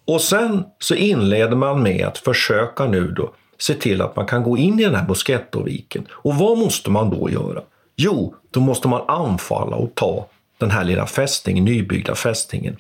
Och 0.05 0.21
sen 0.21 0.65
så 0.79 0.95
inleder 0.95 1.57
man 1.57 1.83
med 1.83 2.07
att 2.07 2.19
försöka 2.19 2.87
nu 2.87 3.09
då 3.09 3.35
se 3.61 3.75
till 3.75 4.03
att 4.03 4.17
man 4.17 4.27
kan 4.27 4.43
gå 4.43 4.59
in 4.59 4.81
i 4.81 4.85
den 4.85 4.95
här 4.95 5.05
Boschettoviken. 5.05 6.07
Och 6.11 6.35
vad 6.35 6.59
måste 6.59 6.91
man 6.91 7.11
då 7.11 7.31
göra? 7.31 7.63
Jo, 7.97 8.35
då 8.51 8.61
måste 8.61 8.89
man 8.89 9.03
anfalla 9.09 9.77
och 9.77 9.95
ta 9.95 10.27
den 10.59 10.71
här 10.71 10.85
lilla 10.85 11.07
fästningen, 11.07 11.65
nybyggda 11.65 12.15
fästningen 12.15 12.77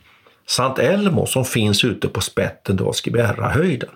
Sant 0.51 0.78
Elmo 0.78 1.26
som 1.26 1.45
finns 1.45 1.85
ute 1.85 2.09
på 2.09 2.20
spetten 2.20 2.76
då 2.76 2.93
Skibberra-höjden. 2.93 3.91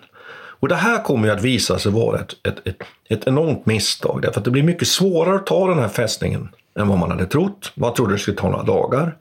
Och 0.59 0.67
det 0.67 0.75
här 0.75 1.03
kommer 1.03 1.27
ju 1.27 1.33
att 1.33 1.41
visa 1.41 1.79
sig 1.79 1.91
vara 1.91 2.19
ett, 2.19 2.33
ett, 2.47 2.67
ett, 2.67 2.77
ett 3.09 3.27
enormt 3.27 3.65
misstag 3.65 4.21
därför 4.21 4.39
att 4.39 4.45
det 4.45 4.51
blir 4.51 4.63
mycket 4.63 4.87
svårare 4.87 5.35
att 5.35 5.45
ta 5.45 5.67
den 5.67 5.79
här 5.79 5.87
fästningen 5.87 6.49
än 6.79 6.87
vad 6.87 6.97
man 6.97 7.11
hade 7.11 7.25
trott. 7.25 7.71
Man 7.75 7.93
trodde 7.93 8.13
det 8.13 8.19
skulle 8.19 8.37
ta 8.37 8.49
några 8.49 8.63
dagar. 8.63 9.17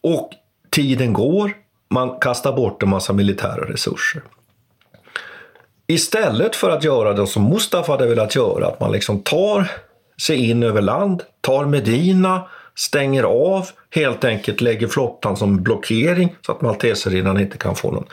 Och 0.00 0.30
tiden 0.70 1.12
går, 1.12 1.52
man 1.90 2.20
kastar 2.20 2.56
bort 2.56 2.82
en 2.82 2.88
massa 2.88 3.12
militära 3.12 3.72
resurser. 3.72 4.22
Istället 5.92 6.56
för 6.56 6.70
att 6.70 6.84
göra 6.84 7.12
det 7.12 7.26
som 7.26 7.48
Mustafa 7.48 7.92
hade 7.92 8.06
velat 8.06 8.34
göra, 8.34 8.66
att 8.66 8.80
man 8.80 8.92
liksom 8.92 9.22
tar 9.22 9.70
sig 10.20 10.50
in 10.50 10.62
över 10.62 10.80
land, 10.80 11.22
tar 11.40 11.64
Medina, 11.64 12.42
stänger 12.74 13.22
av, 13.22 13.68
helt 13.90 14.24
enkelt 14.24 14.60
lägger 14.60 14.88
flottan 14.88 15.36
som 15.36 15.62
blockering 15.62 16.36
så 16.46 16.52
att 16.52 16.62
malteserriddarna 16.62 17.40
inte 17.40 17.58
kan 17.58 17.76
få 17.76 17.90
någon, 17.90 18.04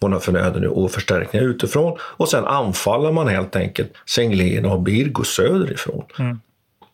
någon 0.00 0.20
förnöden 0.20 0.68
och 0.68 0.90
förstärkningar 0.90 1.46
utifrån. 1.46 1.98
Och 2.00 2.28
sen 2.28 2.44
anfaller 2.44 3.12
man 3.12 3.28
helt 3.28 3.56
enkelt 3.56 3.92
Senglena 4.06 4.72
och 4.72 4.82
Birgo 4.82 5.24
söderifrån. 5.24 6.04
Mm. 6.18 6.40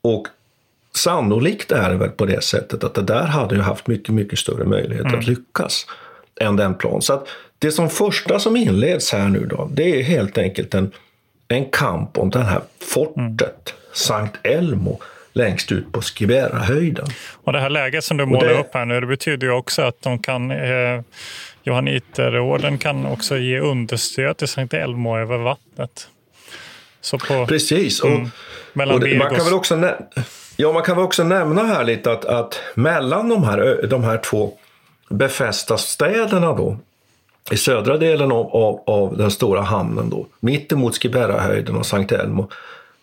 Och 0.03 0.27
sannolikt 0.95 1.73
är 1.73 1.91
det 1.91 1.97
väl 1.97 2.11
på 2.11 2.27
det 2.27 2.45
sättet 2.45 2.85
att 2.85 2.95
det 2.95 3.03
där 3.03 3.27
hade 3.27 3.55
ju 3.55 3.61
haft 3.61 3.87
mycket, 3.87 4.15
mycket 4.15 4.39
större 4.39 4.65
möjlighet 4.65 5.07
mm. 5.07 5.19
att 5.19 5.27
lyckas 5.27 5.87
än 6.41 6.57
den 6.57 6.75
plan. 6.75 7.03
Så 7.03 7.13
att 7.13 7.29
det 7.65 7.73
som 7.73 7.91
första 7.91 8.39
som 8.39 8.57
inleds 8.57 9.13
här 9.13 9.29
nu 9.29 9.47
då, 9.47 9.71
det 9.73 10.01
är 10.01 10.03
helt 10.03 10.39
enkelt 10.39 10.75
en, 10.75 10.93
en 11.49 11.65
kamp 11.71 12.19
om 12.19 12.31
det 12.31 12.43
här 12.43 12.61
fortet, 12.81 13.17
mm. 13.19 13.81
Sankt 13.93 14.47
Elmo, 14.47 15.01
längst 15.33 15.73
ut 15.73 15.93
på 15.93 16.03
Skibera-höjden. 16.03 17.07
Och 17.45 17.53
det 17.53 17.61
här 17.61 17.71
läget 17.71 18.05
som 18.05 18.17
du 18.17 18.27
målar 18.27 18.49
det... 18.49 18.61
upp 18.61 18.75
här 18.75 18.85
nu, 18.85 19.01
det 19.01 19.07
betyder 19.07 19.47
ju 19.47 19.53
också 19.53 19.83
att 19.83 20.03
de 20.03 20.19
kan 20.19 20.51
eh, 20.51 21.01
Johanniterorden 21.63 22.79
kan 22.79 23.07
också 23.07 23.37
ge 23.37 23.61
understöd 23.61 24.37
till 24.37 24.49
Sankt 24.49 24.75
Elmo 24.75 25.19
över 25.19 25.39
vattnet. 25.39 26.09
På, 27.29 27.47
Precis. 27.47 28.01
Och, 28.01 28.11
mm, 28.11 28.31
och 28.91 29.01
det, 29.01 29.19
man 29.19 29.35
kan 29.35 29.45
väl 29.45 29.55
också 29.55 29.95
Ja, 30.57 30.73
man 30.73 30.83
kan 30.83 30.97
väl 30.97 31.05
också 31.05 31.25
nämna 31.25 31.63
här 31.63 31.85
lite 31.85 32.13
att, 32.13 32.25
att 32.25 32.61
mellan 32.75 33.29
de 33.29 33.45
här, 33.45 33.87
de 33.87 34.05
här 34.05 34.19
två 34.19 34.53
befästa 35.09 35.79
städerna 35.79 36.53
då, 36.53 36.79
i 37.51 37.57
södra 37.57 37.97
delen 37.97 38.33
av, 38.33 38.57
av, 38.57 38.81
av 38.87 39.17
den 39.17 39.31
stora 39.31 39.61
hamnen 39.61 40.11
då, 40.11 40.27
mittemot 40.41 41.03
Skibberrahöjden 41.03 41.77
och 41.77 41.87
Sankt 41.87 42.13
Elmo, 42.13 42.49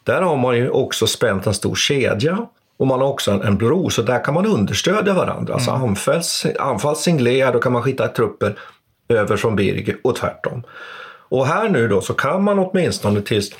där 0.03 0.21
har 0.21 0.37
man 0.37 0.57
ju 0.57 0.69
också 0.69 1.07
spänt 1.07 1.47
en 1.47 1.53
stor 1.53 1.75
kedja 1.75 2.47
och 2.77 2.87
man 2.87 3.01
har 3.01 3.07
också 3.07 3.31
en, 3.31 3.41
en 3.41 3.57
bro, 3.57 3.89
så 3.89 4.01
där 4.01 4.23
kan 4.23 4.33
man 4.33 4.45
understödja 4.45 5.13
varandra. 5.13 5.53
Alltså 5.53 5.71
mm. 5.71 5.83
Alltså 5.83 6.11
anfalls, 6.11 6.45
anfalls 6.59 6.99
Singlea, 6.99 7.51
då 7.51 7.59
kan 7.59 7.71
man 7.71 7.83
skicka 7.83 8.07
trupper 8.07 8.59
över 9.09 9.37
från 9.37 9.55
Birge 9.55 9.95
och 10.03 10.15
tvärtom. 10.15 10.63
Och 11.29 11.47
här 11.47 11.69
nu 11.69 11.87
då 11.87 12.01
så 12.01 12.13
kan 12.13 12.43
man 12.43 12.59
åtminstone 12.59 13.21
tills 13.21 13.51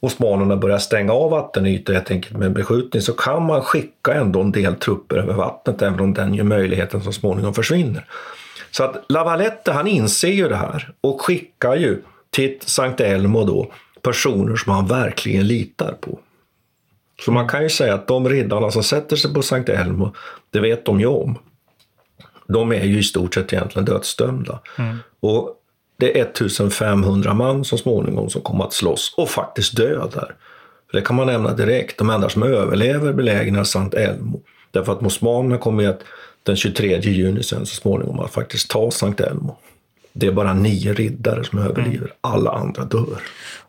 osmanerna 0.00 0.56
börjar 0.56 0.78
stänga 0.78 1.12
av 1.12 1.30
vattenytor 1.30 1.92
helt 1.92 2.10
enkelt 2.10 2.36
med 2.36 2.52
beskjutning 2.52 3.02
så 3.02 3.12
kan 3.12 3.46
man 3.46 3.62
skicka 3.62 4.14
ändå 4.14 4.40
en 4.40 4.52
del 4.52 4.74
trupper 4.74 5.16
över 5.16 5.34
vattnet 5.34 5.82
även 5.82 6.00
om 6.00 6.14
den 6.14 6.34
ju 6.34 6.42
möjligheten 6.42 7.02
så 7.02 7.12
småningom 7.12 7.54
försvinner. 7.54 8.04
Så 8.72 8.84
att 8.84 9.04
Lavalette 9.08 9.72
han 9.72 9.86
inser 9.86 10.28
ju 10.28 10.48
det 10.48 10.56
här 10.56 10.92
och 11.00 11.20
skickar 11.20 11.76
ju 11.76 12.02
till 12.30 12.58
Sankt 12.60 13.00
Elmo 13.00 13.44
då 13.44 13.72
personer 14.02 14.56
som 14.56 14.72
han 14.72 14.86
verkligen 14.86 15.46
litar 15.46 15.92
på. 16.00 16.18
Så 17.24 17.32
man 17.32 17.48
kan 17.48 17.62
ju 17.62 17.68
säga 17.68 17.94
att 17.94 18.08
de 18.08 18.28
riddarna 18.28 18.70
som 18.70 18.82
sätter 18.82 19.16
sig 19.16 19.34
på 19.34 19.42
Sankt 19.42 19.68
Elmo, 19.68 20.14
det 20.50 20.60
vet 20.60 20.84
de 20.84 21.00
ju 21.00 21.06
om. 21.06 21.38
De 22.48 22.72
är 22.72 22.84
ju 22.84 22.98
i 22.98 23.02
stort 23.02 23.34
sett 23.34 23.52
egentligen 23.52 23.84
dödsdömda. 23.84 24.60
Mm. 24.78 24.98
Och 25.20 25.56
det 25.96 26.20
är 26.20 26.22
1500 26.22 27.34
man 27.34 27.64
så 27.64 27.78
småningom 27.78 28.30
som 28.30 28.42
kommer 28.42 28.64
att 28.64 28.72
slåss 28.72 29.14
och 29.16 29.28
faktiskt 29.28 29.76
dö 29.76 30.06
där. 30.12 30.34
Det 30.92 31.00
kan 31.00 31.16
man 31.16 31.26
nämna 31.26 31.54
direkt. 31.54 31.98
De 31.98 32.10
enda 32.10 32.28
som 32.28 32.42
överlever 32.42 33.12
belägnar 33.12 33.64
Sankt 33.64 33.94
Elmo. 33.94 34.40
Därför 34.70 34.92
att 34.92 35.02
osmanerna 35.02 35.58
kommer 35.58 35.88
att 35.88 36.00
den 36.42 36.56
23 36.56 37.00
juni 37.00 37.42
sen 37.42 37.66
så 37.66 37.74
småningom 37.74 38.20
att 38.20 38.32
faktiskt 38.32 38.70
ta 38.70 38.90
Sankt 38.90 39.20
Elmo. 39.20 39.56
Det 40.12 40.26
är 40.26 40.32
bara 40.32 40.54
nio 40.54 40.94
riddare 40.94 41.44
som 41.44 41.58
överlever. 41.58 41.96
Mm. 41.96 42.10
Alla 42.20 42.50
andra 42.50 42.84
dör. 42.84 43.18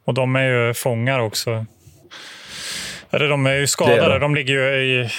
Och 0.05 0.13
de 0.13 0.35
är 0.35 0.43
ju 0.43 0.73
fångar 0.73 1.19
också. 1.19 1.65
Eller 3.09 3.29
de 3.29 3.45
är 3.45 3.53
ju 3.53 3.67
skadade. 3.67 4.15
Är 4.15 4.19
de 4.19 4.35
ligger 4.35 4.53
ju 4.53 4.83
i, 4.83 5.09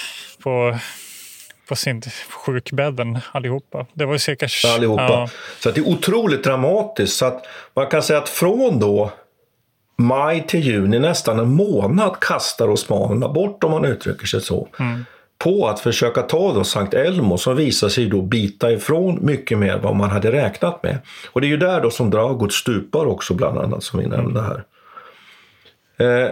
på, 0.43 0.77
på 1.67 1.75
sin 1.75 2.01
sjukbädden 2.29 3.19
allihopa. 3.31 3.85
Det 3.93 4.05
var 4.05 4.13
ju 4.13 4.19
cirka... 4.19 4.47
Allihopa. 4.75 5.03
Ja. 5.03 5.29
Så 5.59 5.71
det 5.71 5.79
är 5.79 5.87
otroligt 5.87 6.43
dramatiskt. 6.43 7.17
Så 7.17 7.25
att 7.25 7.45
man 7.73 7.87
kan 7.87 8.03
säga 8.03 8.19
att 8.19 8.29
från 8.29 8.79
då 8.79 9.11
maj 9.97 10.47
till 10.47 10.59
juni, 10.59 10.99
nästan 10.99 11.39
en 11.39 11.49
månad, 11.49 12.19
kastar 12.21 12.69
osmanerna 12.69 13.27
bort 13.27 13.63
om 13.63 13.71
man 13.71 13.85
uttrycker 13.85 14.25
sig 14.25 14.41
så. 14.41 14.67
Mm 14.79 15.05
på 15.37 15.67
att 15.67 15.79
försöka 15.79 16.21
ta 16.21 16.53
då 16.53 16.63
Sankt 16.63 16.93
Elmo 16.93 17.37
som 17.37 17.55
visar 17.55 17.89
sig 17.89 18.05
då 18.05 18.21
bita 18.21 18.71
ifrån 18.71 19.19
mycket 19.21 19.57
mer 19.57 19.77
vad 19.77 19.95
man 19.95 20.09
hade 20.09 20.31
räknat 20.31 20.83
med. 20.83 20.97
Och 21.31 21.41
det 21.41 21.47
är 21.47 21.49
ju 21.49 21.57
där 21.57 21.81
då 21.81 21.91
som 21.91 22.09
Dragut 22.09 22.53
stupar 22.53 23.05
också 23.05 23.33
bland 23.33 23.57
annat 23.57 23.83
som 23.83 23.99
vi 23.99 24.07
nämnde 24.07 24.41
här. 24.41 24.63
Eh, 25.97 26.31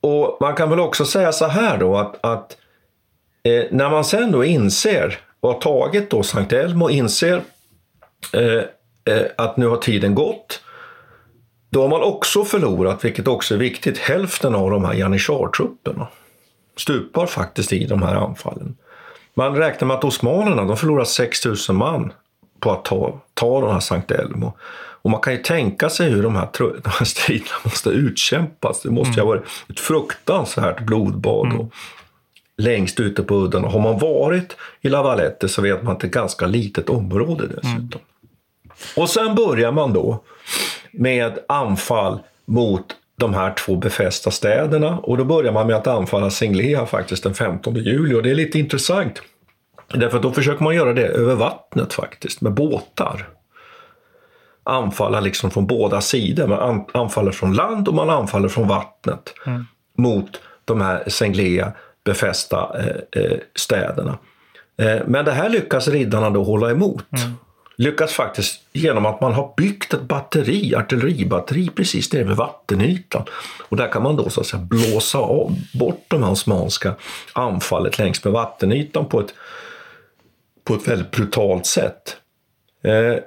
och 0.00 0.38
man 0.40 0.54
kan 0.54 0.70
väl 0.70 0.80
också 0.80 1.04
säga 1.04 1.32
så 1.32 1.46
här 1.46 1.78
då 1.78 1.96
att, 1.96 2.24
att 2.24 2.56
eh, 3.42 3.64
när 3.70 3.90
man 3.90 4.04
sen 4.04 4.32
då 4.32 4.44
inser 4.44 5.18
och 5.40 5.52
har 5.52 5.60
tagit 5.60 6.10
då 6.10 6.22
Sankt 6.22 6.52
Elmo 6.52 6.90
inser 6.90 7.42
eh, 8.32 8.62
eh, 9.14 9.26
att 9.36 9.56
nu 9.56 9.66
har 9.66 9.76
tiden 9.76 10.14
gått. 10.14 10.60
Då 11.70 11.82
har 11.82 11.88
man 11.88 12.02
också 12.02 12.44
förlorat, 12.44 13.04
vilket 13.04 13.28
också 13.28 13.54
är 13.54 13.58
viktigt, 13.58 13.98
hälften 13.98 14.54
av 14.54 14.70
de 14.70 14.84
här 14.84 14.94
janitjartrupperna 14.94 16.08
stupar 16.78 17.26
faktiskt 17.26 17.72
i 17.72 17.86
de 17.86 18.02
här 18.02 18.14
anfallen. 18.14 18.76
Man 19.34 19.56
räknar 19.56 19.88
med 19.88 19.96
att 19.96 20.04
osmanerna 20.04 20.64
de 20.64 20.76
förlorar 20.76 21.04
6 21.04 21.44
000 21.44 21.56
man 21.70 22.12
på 22.60 22.72
att 22.72 22.84
ta, 22.84 23.20
ta 23.34 23.60
den 23.60 23.70
här 23.70 23.80
Sankt 23.80 24.10
Elmo. 24.10 24.52
Och 25.02 25.10
man 25.10 25.20
kan 25.20 25.32
ju 25.32 25.38
tänka 25.38 25.90
sig 25.90 26.10
hur 26.10 26.22
de 26.22 26.36
här, 26.36 26.48
de 26.58 26.90
här 26.90 27.04
striderna 27.04 27.56
måste 27.64 27.90
utkämpas. 27.90 28.82
Det 28.82 28.90
måste 28.90 29.08
mm. 29.08 29.16
ju 29.16 29.22
ha 29.22 29.28
varit 29.28 29.44
ett 29.68 29.80
fruktansvärt 29.80 30.80
blodbad. 30.80 31.46
Mm. 31.46 31.60
Och 31.60 31.72
längst 32.56 33.00
ute 33.00 33.22
på 33.22 33.34
udden. 33.34 33.64
Och 33.64 33.72
har 33.72 33.80
man 33.80 33.98
varit 33.98 34.56
i 34.80 34.88
La 34.88 35.02
Valette 35.02 35.48
så 35.48 35.62
vet 35.62 35.82
man 35.82 35.92
att 35.92 36.00
det 36.00 36.04
är 36.04 36.08
ett 36.08 36.14
ganska 36.14 36.46
litet 36.46 36.88
område 36.88 37.46
dessutom. 37.46 38.00
Mm. 38.00 38.72
Och 38.96 39.10
sen 39.10 39.34
börjar 39.34 39.72
man 39.72 39.92
då 39.92 40.22
med 40.92 41.38
anfall 41.48 42.18
mot 42.44 42.84
de 43.18 43.34
här 43.34 43.54
två 43.54 43.76
befästa 43.76 44.30
städerna 44.30 44.98
och 44.98 45.16
då 45.16 45.24
börjar 45.24 45.52
man 45.52 45.66
med 45.66 45.76
att 45.76 45.86
anfalla 45.86 46.30
Singlea 46.30 46.86
faktiskt 46.86 47.22
den 47.22 47.34
15 47.34 47.74
juli 47.74 48.14
och 48.14 48.22
det 48.22 48.30
är 48.30 48.34
lite 48.34 48.58
intressant. 48.58 49.22
Därför 49.94 50.16
att 50.16 50.22
då 50.22 50.32
försöker 50.32 50.64
man 50.64 50.74
göra 50.74 50.92
det 50.92 51.06
över 51.06 51.34
vattnet 51.34 51.92
faktiskt, 51.92 52.40
med 52.40 52.52
båtar. 52.52 53.28
Anfalla 54.64 55.20
liksom 55.20 55.50
från 55.50 55.66
båda 55.66 56.00
sidor. 56.00 56.46
Man 56.46 56.84
anfaller 56.94 57.32
från 57.32 57.52
land 57.52 57.88
och 57.88 57.94
man 57.94 58.10
anfaller 58.10 58.48
från 58.48 58.68
vattnet 58.68 59.34
mm. 59.46 59.66
mot 59.96 60.40
de 60.64 60.80
här 60.80 61.04
Singlea 61.06 61.72
befästa 62.04 62.70
eh, 62.78 63.22
eh, 63.22 63.38
städerna. 63.54 64.18
Eh, 64.78 64.98
men 65.06 65.24
det 65.24 65.32
här 65.32 65.48
lyckas 65.48 65.88
riddarna 65.88 66.30
då 66.30 66.44
hålla 66.44 66.70
emot. 66.70 67.12
Mm 67.12 67.34
lyckas 67.78 68.12
faktiskt 68.12 68.60
genom 68.72 69.06
att 69.06 69.20
man 69.20 69.32
har 69.32 69.52
byggt 69.56 69.94
ett 69.94 70.02
batteri, 70.02 70.74
artilleribatteri 70.74 71.68
precis 71.68 72.12
nere 72.12 72.24
vid 72.24 72.36
vattenytan. 72.36 73.24
Och 73.68 73.76
där 73.76 73.92
kan 73.92 74.02
man 74.02 74.16
då 74.16 74.30
så 74.30 74.40
att 74.40 74.46
säga 74.46 74.62
blåsa 74.62 75.18
av, 75.18 75.56
bort 75.74 76.04
de 76.08 76.22
här 76.22 76.30
osmanska 76.30 76.94
anfallet 77.32 77.98
längs 77.98 78.24
med 78.24 78.32
vattenytan 78.32 79.06
på 79.06 79.20
ett, 79.20 79.34
på 80.64 80.74
ett 80.74 80.88
väldigt 80.88 81.10
brutalt 81.10 81.66
sätt. 81.66 82.16
Eh, 82.82 83.22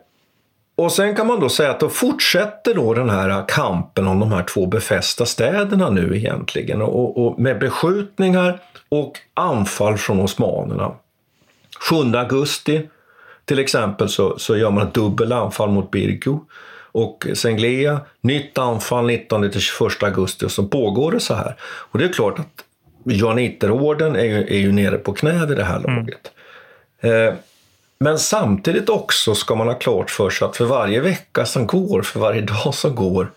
och 0.75 0.91
sen 0.91 1.15
kan 1.15 1.27
man 1.27 1.39
då 1.39 1.49
säga 1.49 1.71
att 1.71 1.79
då 1.79 1.89
fortsätter 1.89 2.73
då 2.73 2.93
den 2.93 3.09
här 3.09 3.45
kampen 3.47 4.07
om 4.07 4.19
de 4.19 4.31
här 4.31 4.43
två 4.43 4.65
befästa 4.65 5.25
städerna 5.25 5.89
nu 5.89 6.17
egentligen 6.17 6.81
och, 6.81 7.25
och 7.25 7.39
med 7.39 7.59
beskjutningar 7.59 8.59
och 8.89 9.19
anfall 9.33 9.97
från 9.97 10.19
osmanerna. 10.19 10.91
7 11.89 11.95
augusti 12.17 12.87
till 13.45 13.59
exempel 13.59 14.09
så, 14.09 14.39
så 14.39 14.57
gör 14.57 14.71
man 14.71 14.87
ett 14.87 14.93
dubbel 14.93 15.31
anfall 15.31 15.69
mot 15.69 15.91
Birgu 15.91 16.37
och 16.91 17.27
Senglea, 17.33 17.99
nytt 18.21 18.57
anfall 18.57 19.09
19-21 19.09 20.05
augusti 20.05 20.45
och 20.45 20.51
så 20.51 20.63
pågår 20.63 21.11
det 21.11 21.19
så 21.19 21.33
här. 21.33 21.55
Och 21.61 21.99
det 21.99 22.05
är 22.05 22.13
klart 22.13 22.39
att 22.39 22.65
Johanniterorden 23.05 24.15
är 24.15 24.23
ju, 24.23 24.47
är 24.47 24.57
ju 24.57 24.71
nere 24.71 24.97
på 24.97 25.13
knä 25.13 25.45
vid 25.45 25.57
det 25.57 25.63
här 25.63 25.77
mm. 25.77 25.95
laget. 25.95 26.31
Eh, 27.01 27.33
men 27.99 28.19
samtidigt 28.19 28.89
också 28.89 29.35
ska 29.35 29.55
man 29.55 29.67
ha 29.67 29.73
klart 29.73 30.09
för 30.09 30.29
sig 30.29 30.45
att 30.47 30.57
för 30.57 30.65
varje 30.65 30.99
vecka 30.99 31.45
som 31.45 31.67
går, 31.67 32.01
för 32.01 32.19
varje 32.19 32.41
dag 32.41 32.73
som 32.73 32.95
går, 32.95 33.31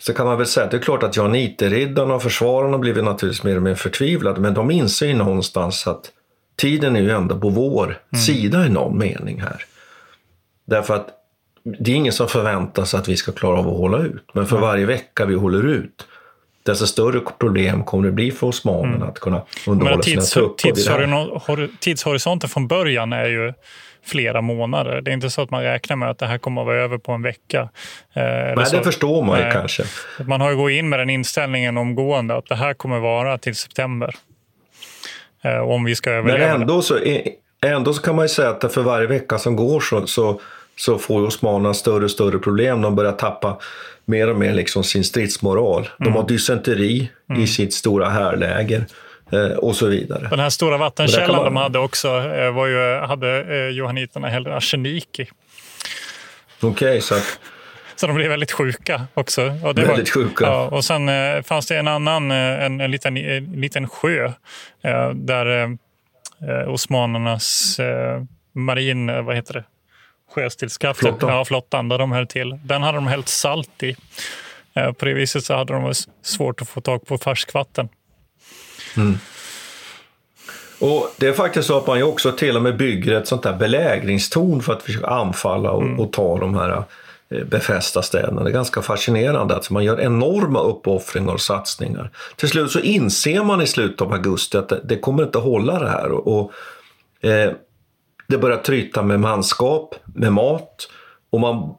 så 0.00 0.14
kan 0.14 0.26
man 0.26 0.38
väl 0.38 0.46
säga 0.46 0.64
att 0.64 0.70
det 0.70 0.76
är 0.76 0.82
klart 0.82 1.02
att 1.02 1.16
Johanniterriddarna 1.16 2.14
och 2.14 2.22
försvararna 2.22 2.72
har 2.72 2.78
blivit 2.78 3.04
naturligtvis 3.04 3.44
mer 3.44 3.56
och 3.56 3.62
mer 3.62 3.74
förtvivlade, 3.74 4.40
men 4.40 4.54
de 4.54 4.70
inser 4.70 5.06
ju 5.06 5.14
någonstans 5.14 5.86
att 5.86 6.12
tiden 6.56 6.96
är 6.96 7.00
ju 7.00 7.10
ändå 7.10 7.40
på 7.40 7.48
vår 7.48 7.84
mm. 7.84 8.22
sida 8.22 8.66
i 8.66 8.68
någon 8.68 8.98
mening 8.98 9.40
här. 9.40 9.64
Därför 10.64 10.94
att 10.94 11.08
det 11.78 11.90
är 11.90 11.94
ingen 11.94 12.12
som 12.12 12.28
förväntar 12.28 12.84
sig 12.84 13.00
att 13.00 13.08
vi 13.08 13.16
ska 13.16 13.32
klara 13.32 13.58
av 13.58 13.68
att 13.68 13.76
hålla 13.76 13.98
ut. 13.98 14.24
Men 14.32 14.46
för 14.46 14.56
mm. 14.56 14.68
varje 14.68 14.86
vecka 14.86 15.24
vi 15.24 15.34
håller 15.34 15.66
ut, 15.66 16.06
desto 16.62 16.86
större 16.86 17.20
problem 17.20 17.84
kommer 17.84 18.06
det 18.06 18.12
bli 18.12 18.30
för 18.30 18.46
osmanerna 18.46 18.96
mm. 18.96 19.08
att 19.08 19.18
kunna 19.18 19.42
underhålla 19.66 20.02
tids, 20.02 20.30
sina 20.30 20.46
trupper. 20.46 21.68
tidshorisonten 21.80 22.50
från 22.50 22.68
början 22.68 23.12
är 23.12 23.26
ju 23.26 23.52
flera 24.04 24.40
månader. 24.40 25.00
Det 25.00 25.10
är 25.10 25.12
inte 25.12 25.30
så 25.30 25.42
att 25.42 25.50
man 25.50 25.62
räknar 25.62 25.96
med 25.96 26.10
att 26.10 26.18
det 26.18 26.26
här 26.26 26.38
kommer 26.38 26.60
att 26.60 26.66
vara 26.66 26.82
över 26.82 26.98
på 26.98 27.12
en 27.12 27.22
vecka. 27.22 27.68
Eh, 28.12 28.22
Nej, 28.56 28.66
så. 28.66 28.76
det 28.76 28.82
förstår 28.82 29.22
man 29.22 29.38
ju 29.38 29.50
kanske. 29.50 29.84
Man 30.26 30.40
har 30.40 30.50
ju 30.50 30.56
gått 30.56 30.70
in 30.70 30.88
med 30.88 30.98
den 30.98 31.10
inställningen 31.10 31.76
omgående 31.76 32.36
att 32.36 32.46
det 32.46 32.54
här 32.54 32.74
kommer 32.74 32.98
vara 32.98 33.38
till 33.38 33.54
september. 33.54 34.14
Eh, 35.44 35.58
om 35.58 35.84
vi 35.84 35.94
ska 35.94 36.10
överleva. 36.10 36.52
Men 36.52 36.60
ändå 36.60 36.82
så, 36.82 36.98
ändå 37.66 37.92
så 37.92 38.02
kan 38.02 38.16
man 38.16 38.24
ju 38.24 38.28
säga 38.28 38.50
att 38.50 38.72
för 38.72 38.82
varje 38.82 39.06
vecka 39.06 39.38
som 39.38 39.56
går 39.56 39.80
så, 39.80 40.06
så, 40.06 40.40
så 40.76 40.98
får 40.98 41.26
osmanerna 41.26 41.74
större 41.74 42.04
och 42.04 42.10
större 42.10 42.38
problem. 42.38 42.82
De 42.82 42.96
börjar 42.96 43.12
tappa 43.12 43.58
mer 44.04 44.30
och 44.30 44.36
mer 44.36 44.54
liksom 44.54 44.84
sin 44.84 45.04
stridsmoral. 45.04 45.88
De 45.98 46.04
mm. 46.04 46.16
har 46.16 46.28
dysenteri 46.28 47.10
mm. 47.30 47.42
i 47.42 47.46
sitt 47.46 47.74
stora 47.74 48.08
härläger 48.08 48.84
eh, 49.32 49.46
och 49.46 49.76
så 49.76 49.86
vidare. 49.86 50.28
Den 50.30 50.40
här 50.40 50.50
stora 50.50 50.76
vattenkällan 50.76 51.36
man... 51.36 51.44
de 51.44 51.56
hade 51.56 51.78
också 51.78 52.08
eh, 52.08 52.54
var 52.54 52.66
ju, 52.66 52.96
hade 52.96 53.70
johanniterna 53.70 54.28
hellre 54.28 54.56
arsenik 54.56 55.18
i. 55.18 55.28
Okej, 56.60 56.70
okay, 56.70 57.00
så 57.00 57.14
att... 57.14 57.38
Så 57.96 58.06
de 58.06 58.16
blev 58.16 58.28
väldigt 58.30 58.52
sjuka 58.52 59.06
också. 59.14 59.42
Och 59.42 59.78
väldigt 59.78 60.16
var, 60.16 60.22
sjuka. 60.22 60.44
Ja, 60.44 60.68
och 60.68 60.84
sen 60.84 61.08
eh, 61.08 61.42
fanns 61.42 61.66
det 61.66 61.76
en 61.76 61.88
annan, 61.88 62.30
eh, 62.30 62.64
en, 62.64 62.80
en, 62.80 62.90
liten, 62.90 63.16
en 63.16 63.60
liten 63.60 63.88
sjö 63.88 64.24
eh, 64.84 65.10
där 65.10 65.62
eh, 66.48 66.68
osmanernas 66.68 67.78
eh, 67.78 68.22
marin, 68.54 69.08
eh, 69.08 69.22
vad 69.22 69.36
heter 69.36 69.54
det? 69.54 69.64
Sjöstridskrafter, 70.34 71.08
flottan. 71.08 71.28
Ja, 71.28 71.44
flottan, 71.44 71.88
där 71.88 71.98
de 71.98 72.12
höll 72.12 72.26
till. 72.26 72.58
Den 72.64 72.82
hade 72.82 72.98
de 72.98 73.06
hällt 73.06 73.28
salt 73.28 73.82
i. 73.82 73.96
Eh, 74.74 74.92
på 74.92 75.04
det 75.04 75.14
viset 75.14 75.44
så 75.44 75.54
hade 75.54 75.72
de 75.72 75.94
svårt 76.22 76.62
att 76.62 76.68
få 76.68 76.80
tag 76.80 77.06
på 77.06 77.18
färskvatten. 77.18 77.88
Mm. 78.96 79.18
Och 80.80 81.14
Det 81.16 81.26
är 81.26 81.32
faktiskt 81.32 81.68
så 81.68 81.78
att 81.78 81.86
man 81.86 82.02
också 82.02 82.32
till 82.32 82.56
och 82.56 82.62
med 82.62 82.76
bygger 82.76 83.12
ett 83.12 83.28
sånt 83.28 83.42
där 83.42 83.52
belägringstorn 83.52 84.60
för 84.62 84.72
att 84.72 84.82
försöka 84.82 85.06
anfalla 85.06 85.70
och, 85.70 85.82
mm. 85.82 86.00
och 86.00 86.12
ta 86.12 86.38
de 86.38 86.54
här 86.54 86.70
Eh, 86.70 86.84
befästa 87.28 88.02
städerna. 88.02 88.42
Det 88.42 88.50
är 88.50 88.52
ganska 88.52 88.82
fascinerande. 88.82 89.54
Alltså 89.54 89.72
man 89.72 89.84
gör 89.84 90.00
enorma 90.00 90.60
uppoffringar 90.60 91.32
och 91.32 91.40
satsningar. 91.40 92.10
Till 92.36 92.48
slut 92.48 92.70
så 92.70 92.80
inser 92.80 93.44
man 93.44 93.62
i 93.62 93.66
slutet 93.66 94.00
av 94.00 94.12
augusti 94.12 94.56
att 94.56 94.68
det, 94.68 94.80
det 94.84 94.96
kommer 94.96 95.22
inte 95.22 95.38
hålla 95.38 95.78
det 95.78 95.88
här. 95.88 96.12
Och, 96.12 96.38
och 96.38 96.52
eh, 97.28 97.52
det 98.26 98.38
börjar 98.38 98.56
tryta 98.56 99.02
med 99.02 99.20
manskap, 99.20 99.94
med 100.04 100.32
mat 100.32 100.88
och 101.30 101.40
man 101.40 101.74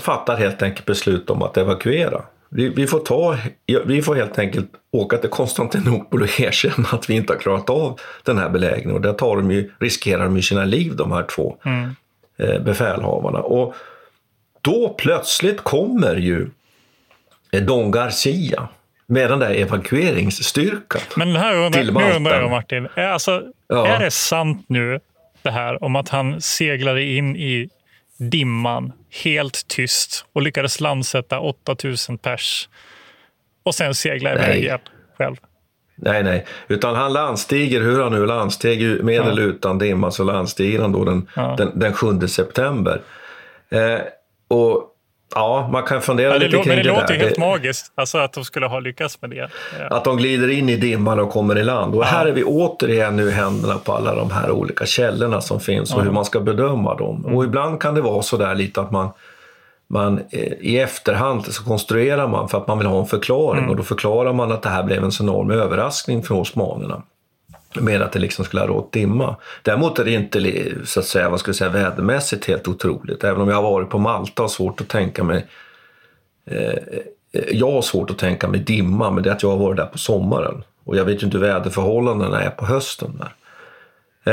fattar 0.00 0.36
helt 0.36 0.62
enkelt 0.62 0.86
beslut 0.86 1.30
om 1.30 1.42
att 1.42 1.56
evakuera. 1.56 2.22
Vi, 2.48 2.68
vi, 2.68 2.86
får 2.86 2.98
ta, 2.98 3.36
vi 3.86 4.02
får 4.02 4.14
helt 4.14 4.38
enkelt 4.38 4.70
åka 4.92 5.18
till 5.18 5.30
Konstantinopel 5.30 6.22
och 6.22 6.28
erkänna 6.40 6.88
att 6.92 7.10
vi 7.10 7.14
inte 7.14 7.32
har 7.32 7.40
klarat 7.40 7.70
av 7.70 8.00
den 8.22 8.38
här 8.38 8.48
belägringen. 8.48 8.94
Och 8.94 9.00
där 9.00 9.12
tar 9.12 9.36
de 9.36 9.50
ju, 9.50 9.70
riskerar 9.78 10.24
de 10.24 10.36
ju 10.36 10.42
sina 10.42 10.64
liv, 10.64 10.96
de 10.96 11.12
här 11.12 11.22
två 11.22 11.56
mm. 11.64 11.90
eh, 12.36 12.62
befälhavarna. 12.62 13.38
Och 13.38 13.74
då 14.62 14.94
plötsligt 14.98 15.60
kommer 15.60 16.16
ju 16.16 16.50
Don 17.50 17.90
Garcia 17.90 18.68
med 19.06 19.30
den 19.30 19.38
där 19.38 19.54
evakueringsstyrkan 19.54 21.00
Men 21.16 21.36
här 21.36 21.54
undrar, 21.56 21.80
till 21.80 21.92
Malta. 21.92 22.08
Nu 22.08 22.16
undrar 22.16 22.40
jag 22.40 22.50
Martin, 22.50 22.88
är, 22.94 23.08
alltså, 23.08 23.42
ja. 23.68 23.86
är 23.86 23.98
det 23.98 24.10
sant 24.10 24.64
nu 24.68 25.00
det 25.42 25.50
här 25.50 25.84
om 25.84 25.96
att 25.96 26.08
han 26.08 26.40
seglade 26.40 27.02
in 27.02 27.36
i 27.36 27.68
dimman 28.16 28.92
helt 29.24 29.68
tyst 29.68 30.24
och 30.32 30.42
lyckades 30.42 30.80
landsätta 30.80 31.40
8000 31.40 32.18
pers 32.18 32.68
och 33.62 33.74
sen 33.74 33.94
segla 33.94 34.32
iväg 34.32 34.62
igen 34.62 34.78
själv? 35.18 35.36
Nej, 36.00 36.22
nej, 36.22 36.46
utan 36.68 36.96
han 36.96 37.12
landstiger, 37.12 37.80
hur 37.80 38.02
han 38.02 38.12
nu 38.12 38.26
landsteg, 38.26 39.04
med 39.04 39.20
eller 39.20 39.42
utan 39.42 39.78
dimma, 39.78 40.10
så 40.10 40.24
landstiger 40.24 40.80
han 40.80 40.92
då 40.92 41.04
den, 41.04 41.28
ja. 41.36 41.54
den, 41.58 41.78
den 41.78 41.92
7 41.92 42.28
september. 42.28 43.00
Eh, 43.70 43.98
och 44.48 44.94
Ja, 45.34 45.68
man 45.72 45.82
kan 45.82 46.02
fundera 46.02 46.32
ja, 46.32 46.38
lite 46.38 46.50
kring 46.50 46.62
det 46.62 46.68
Men 46.68 46.84
det 46.84 47.00
låter 47.00 47.14
ju 47.14 47.20
helt 47.20 47.34
det, 47.34 47.40
magiskt, 47.40 47.92
alltså 47.94 48.18
att 48.18 48.32
de 48.32 48.44
skulle 48.44 48.66
ha 48.66 48.80
lyckats 48.80 49.22
med 49.22 49.30
det. 49.30 49.50
Ja. 49.78 49.96
Att 49.96 50.04
de 50.04 50.16
glider 50.16 50.48
in 50.48 50.68
i 50.68 50.76
dimman 50.76 51.20
och 51.20 51.30
kommer 51.30 51.58
i 51.58 51.64
land. 51.64 51.94
Och 51.94 52.02
ja. 52.02 52.06
här 52.06 52.26
är 52.26 52.32
vi 52.32 52.44
återigen 52.44 53.16
nu 53.16 53.30
händerna 53.30 53.78
på 53.78 53.92
alla 53.92 54.14
de 54.14 54.30
här 54.30 54.50
olika 54.50 54.86
källorna 54.86 55.40
som 55.40 55.60
finns 55.60 55.94
och 55.94 56.02
hur 56.02 56.10
man 56.10 56.24
ska 56.24 56.40
bedöma 56.40 56.94
dem. 56.94 57.24
Mm. 57.24 57.36
Och 57.36 57.44
ibland 57.44 57.80
kan 57.80 57.94
det 57.94 58.00
vara 58.00 58.22
så 58.22 58.36
där 58.36 58.54
lite 58.54 58.80
att 58.80 58.90
man, 58.90 59.10
man 59.88 60.18
eh, 60.30 60.52
i 60.60 60.78
efterhand 60.78 61.44
så 61.44 61.64
konstruerar 61.64 62.28
man 62.28 62.48
för 62.48 62.58
att 62.58 62.66
man 62.66 62.78
vill 62.78 62.86
ha 62.86 63.00
en 63.00 63.06
förklaring 63.06 63.58
mm. 63.58 63.70
och 63.70 63.76
då 63.76 63.82
förklarar 63.82 64.32
man 64.32 64.52
att 64.52 64.62
det 64.62 64.68
här 64.68 64.82
blev 64.82 65.04
en 65.04 65.12
så 65.12 65.22
enorm 65.22 65.50
överraskning 65.50 66.22
för 66.22 66.34
osmanerna 66.34 67.02
med 67.80 68.02
att 68.02 68.12
det 68.12 68.18
liksom 68.18 68.44
skulle 68.44 68.62
ha 68.62 68.68
rått 68.68 68.92
dimma. 68.92 69.36
Däremot 69.62 69.98
är 69.98 70.04
det 70.04 70.12
inte 70.12 70.72
så 70.84 71.00
att 71.00 71.06
säga, 71.06 71.28
vad 71.28 71.40
ska 71.40 71.48
jag 71.48 71.56
säga, 71.56 71.70
vädermässigt 71.70 72.44
helt 72.44 72.68
otroligt. 72.68 73.24
Även 73.24 73.40
om 73.40 73.48
jag 73.48 73.56
har 73.56 73.62
varit 73.62 73.90
på 73.90 73.98
Malta 73.98 74.42
och 74.42 74.50
svårt 74.50 74.80
att 74.80 74.88
tänka 74.88 75.24
mig 75.24 75.46
eh, 76.46 76.78
jag 77.32 77.72
har 77.72 77.82
svårt 77.82 78.10
att 78.10 78.18
tänka 78.18 78.48
mig 78.48 78.60
dimma, 78.60 79.10
men 79.10 79.22
det 79.22 79.30
är 79.30 79.34
att 79.34 79.42
jag 79.42 79.50
har 79.50 79.56
varit 79.56 79.76
där 79.76 79.86
på 79.86 79.98
sommaren. 79.98 80.64
Och 80.84 80.96
jag 80.96 81.04
vet 81.04 81.22
ju 81.22 81.26
inte 81.26 81.38
hur 81.38 81.46
väderförhållandena 81.46 82.42
är 82.42 82.50
på 82.50 82.66
hösten. 82.66 83.18
Där. 83.18 83.32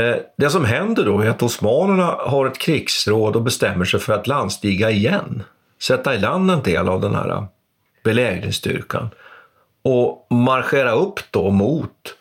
Eh, 0.00 0.16
det 0.36 0.50
som 0.50 0.64
händer 0.64 1.04
då 1.04 1.20
är 1.20 1.28
att 1.28 1.42
osmanerna 1.42 2.04
har 2.04 2.46
ett 2.46 2.58
krigsråd 2.58 3.36
och 3.36 3.42
bestämmer 3.42 3.84
sig 3.84 4.00
för 4.00 4.12
att 4.12 4.26
landstiga 4.26 4.90
igen. 4.90 5.42
Sätta 5.82 6.14
i 6.14 6.18
land 6.18 6.50
en 6.50 6.62
del 6.62 6.88
av 6.88 7.00
den 7.00 7.14
här 7.14 7.28
eh, 7.28 7.44
belägringsstyrkan 8.04 9.08
och 9.82 10.26
marschera 10.30 10.92
upp 10.92 11.20
då 11.30 11.50
mot 11.50 12.14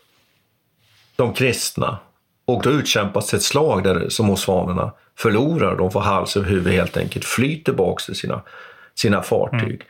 de 1.15 1.33
kristna. 1.33 1.97
Och 2.45 2.63
då 2.63 2.69
utkämpas 2.69 3.33
ett 3.33 3.43
slag 3.43 3.83
där 3.83 4.09
som 4.09 4.29
osmanerna 4.29 4.91
förlorar. 5.17 5.75
De 5.75 5.91
får 5.91 5.99
hals 5.99 6.37
över 6.37 6.49
huvud 6.49 6.73
helt 6.73 6.97
enkelt 6.97 7.25
fly 7.25 7.63
tillbaka 7.63 8.03
till 8.05 8.15
sina, 8.15 8.41
sina 8.95 9.21
fartyg. 9.21 9.81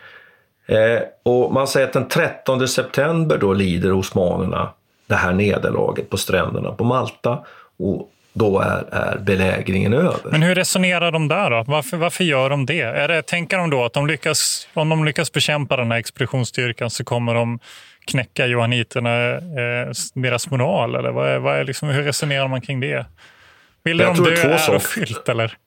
Mm. 0.68 0.98
Eh, 0.98 1.02
och 1.24 1.54
man 1.54 1.68
säger 1.68 1.88
att 1.88 1.94
den 1.94 2.08
13 2.08 2.68
september 2.68 3.38
då 3.38 3.54
lider 3.54 3.92
osmanerna 3.92 4.70
det 5.08 5.16
här 5.16 5.34
nederlaget 5.34 6.10
på 6.10 6.18
stränderna 6.18 6.72
på 6.72 6.84
Malta. 6.84 7.40
Och 7.78 8.12
då 8.34 8.60
är, 8.60 8.86
är 8.92 9.18
belägringen 9.18 9.94
över. 9.94 10.32
Men 10.32 10.42
hur 10.42 10.56
resonerar 10.56 11.12
de 11.12 11.28
där 11.28 11.50
då? 11.50 11.64
Varför, 11.68 11.98
varför 11.98 12.24
gör 12.24 12.50
de 12.50 12.66
det? 12.66 12.82
Är 12.82 13.08
det? 13.08 13.22
Tänker 13.22 13.58
de 13.58 13.70
då 13.70 13.86
att 13.86 13.94
de 13.94 14.08
lyckas, 14.08 14.68
om 14.74 14.90
de 14.90 15.06
lyckas 15.06 15.32
bekämpa 15.32 15.78
den 15.78 15.92
här 15.92 16.00
expeditionsstyrkan 16.00 16.90
så 16.90 17.04
kommer 17.04 17.34
de 17.34 17.60
knäcka 18.06 18.46
johanniterna, 18.46 19.32
eh, 19.32 19.92
deras 20.14 20.50
moral? 20.50 20.96
Eller 20.96 21.12
vad 21.12 21.30
är, 21.30 21.40
vad 21.40 21.56
är 21.56 21.64
liksom, 21.64 21.90
hur 21.90 22.04
resonerar 22.04 22.48
man 22.48 22.62
kring 22.62 22.80
det? 22.80 23.06
Vill 23.84 23.98
de 23.98 24.24
dö 24.24 24.36
två 24.36 24.58
saker. 24.58 24.72
ärofyllt 24.72 25.30
eller? 25.30 25.58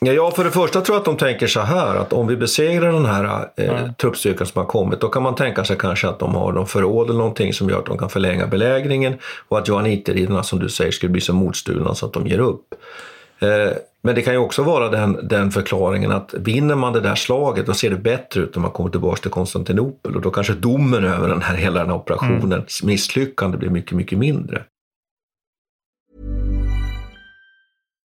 Ja, 0.00 0.30
för 0.30 0.44
det 0.44 0.50
första 0.50 0.80
tror 0.80 0.94
jag 0.94 1.00
att 1.00 1.04
de 1.04 1.16
tänker 1.16 1.46
så 1.46 1.60
här 1.60 1.96
att 1.96 2.12
om 2.12 2.26
vi 2.26 2.36
besegrar 2.36 2.92
den 2.92 3.06
här 3.06 3.48
eh, 3.56 3.92
truppstyrkan 3.92 4.46
som 4.46 4.58
har 4.58 4.66
kommit 4.66 5.00
då 5.00 5.08
kan 5.08 5.22
man 5.22 5.34
tänka 5.34 5.64
sig 5.64 5.76
kanske 5.78 6.08
att 6.08 6.18
de 6.18 6.34
har 6.34 6.52
någon 6.52 6.66
förråd 6.66 7.10
eller 7.10 7.18
någonting 7.18 7.52
som 7.52 7.70
gör 7.70 7.78
att 7.78 7.86
de 7.86 7.98
kan 7.98 8.10
förlänga 8.10 8.46
belägringen 8.46 9.18
och 9.48 9.58
att 9.58 9.68
johanniterridarna 9.68 10.42
som 10.42 10.58
du 10.58 10.68
säger 10.68 10.90
skulle 10.90 11.12
bli 11.12 11.20
så 11.20 11.32
motstulna 11.32 11.94
så 11.94 12.06
att 12.06 12.12
de 12.12 12.26
ger 12.26 12.38
upp. 12.38 12.74
Eh, 13.40 13.76
men 14.06 14.14
det 14.14 14.22
kan 14.22 14.34
ju 14.34 14.38
också 14.38 14.62
vara 14.62 14.88
den, 14.88 15.28
den 15.28 15.50
förklaringen 15.50 16.12
att 16.12 16.34
vinner 16.34 16.74
man 16.74 16.92
det 16.92 17.00
där 17.00 17.14
slaget 17.14 17.66
då 17.66 17.74
ser 17.74 17.90
det 17.90 17.96
bättre 17.96 18.40
ut 18.40 18.54
när 18.54 18.62
man 18.62 18.70
kommer 18.70 18.90
tillbaka 18.90 19.20
till 19.20 19.30
Konstantinopel 19.30 20.16
och 20.16 20.22
då 20.22 20.30
kanske 20.30 20.52
domen 20.52 21.04
över 21.04 21.28
den 21.28 21.42
här, 21.42 21.56
hela 21.56 21.80
den 21.80 21.88
här 21.88 21.96
operationens 21.96 22.82
misslyckande 22.82 23.58
blir 23.58 23.70
mycket, 23.70 23.92
mycket 23.92 24.18
mindre. 24.18 24.62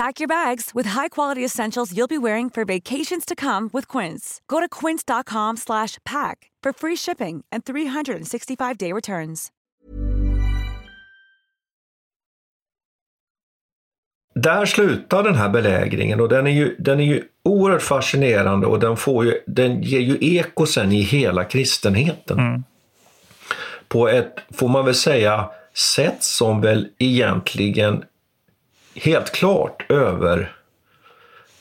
Pack 0.00 0.20
your 0.20 0.28
bags 0.28 0.70
with 0.74 0.88
high-quality 0.90 1.44
essentials 1.44 1.92
you'll 1.92 2.08
be 2.08 2.18
wearing 2.18 2.50
for 2.50 2.64
vacations 2.64 3.24
to 3.26 3.34
come 3.34 3.68
with 3.72 3.98
Quince. 3.98 4.40
Go 4.46 4.60
to 4.60 4.68
quince.com 4.80 5.56
slash 5.56 5.98
pack 6.04 6.50
for 6.64 6.72
free 6.72 6.96
shipping 6.96 7.44
and 7.52 7.64
365-day 7.64 8.92
returns. 8.92 9.48
Där 14.34 14.66
slutar 14.66 15.22
den 15.22 15.34
här 15.34 15.48
belägringen 15.48 16.20
och 16.20 16.28
den 16.28 16.46
är 16.46 16.50
ju, 16.50 16.76
den 16.78 17.00
är 17.00 17.04
ju 17.04 17.24
oerhört 17.42 17.82
fascinerande 17.82 18.66
och 18.66 18.80
den, 18.80 18.96
får 18.96 19.24
ju, 19.24 19.40
den 19.46 19.82
ger 19.82 20.00
ju 20.00 20.18
eko 20.20 20.66
sen 20.66 20.92
i 20.92 21.00
hela 21.00 21.44
kristenheten. 21.44 22.38
Mm. 22.38 22.64
På 23.88 24.08
ett, 24.08 24.34
får 24.54 24.68
man 24.68 24.84
väl 24.84 24.94
säga, 24.94 25.50
sätt 25.74 26.22
som 26.22 26.60
väl 26.60 26.88
egentligen 26.98 28.04
helt 29.02 29.30
klart 29.30 29.90
över 29.90 30.52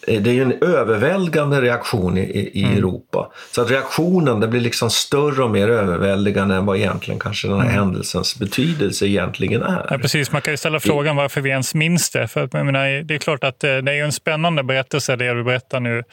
det 0.08 0.30
är 0.30 0.34
ju 0.34 0.42
en 0.42 0.64
överväldigande 0.64 1.62
reaktion 1.62 2.18
i, 2.18 2.22
i 2.54 2.64
Mm. 2.64 2.78
Europa. 2.78 3.32
Så 3.52 3.62
att 3.62 3.72
reaktionen 3.72 4.40
det 4.40 4.48
blir 4.48 4.62
liksom 4.62 4.90
större 4.90 5.44
och 5.44 5.52
mer 5.52 5.70
överväldigande 5.70 6.56
än 6.56 6.66
vad 6.66 6.78
egentligen 6.78 7.20
kanske 7.20 7.48
den 7.48 7.62
här 7.62 7.70
händelsens 7.70 8.40
betydelse 8.40 9.06
egentligen 9.06 9.62
är. 9.62 9.88
Ja, 9.90 9.98
precis. 9.98 10.32
Man 10.32 10.42
kan 10.42 10.54
ju 10.54 10.58
ställa 10.58 10.80
frågan 10.80 11.16
varför 11.16 11.42
vi 11.42 11.50
ens 11.50 11.76
minns 11.76 12.10
det. 12.10 12.28
För 12.28 12.50
jag 12.52 12.66
menar, 12.66 13.04
det 13.04 13.16
är 13.16 13.18
klart 13.18 13.44
att 13.44 13.64
eh, 13.64 13.78
det 13.78 13.94
är 13.94 14.04
en 14.04 14.12
spännande 14.12 14.64
berättelse 14.64 15.16
det 15.16 15.34
du 15.34 15.44
berättar 15.44 15.80
nu 15.80 16.04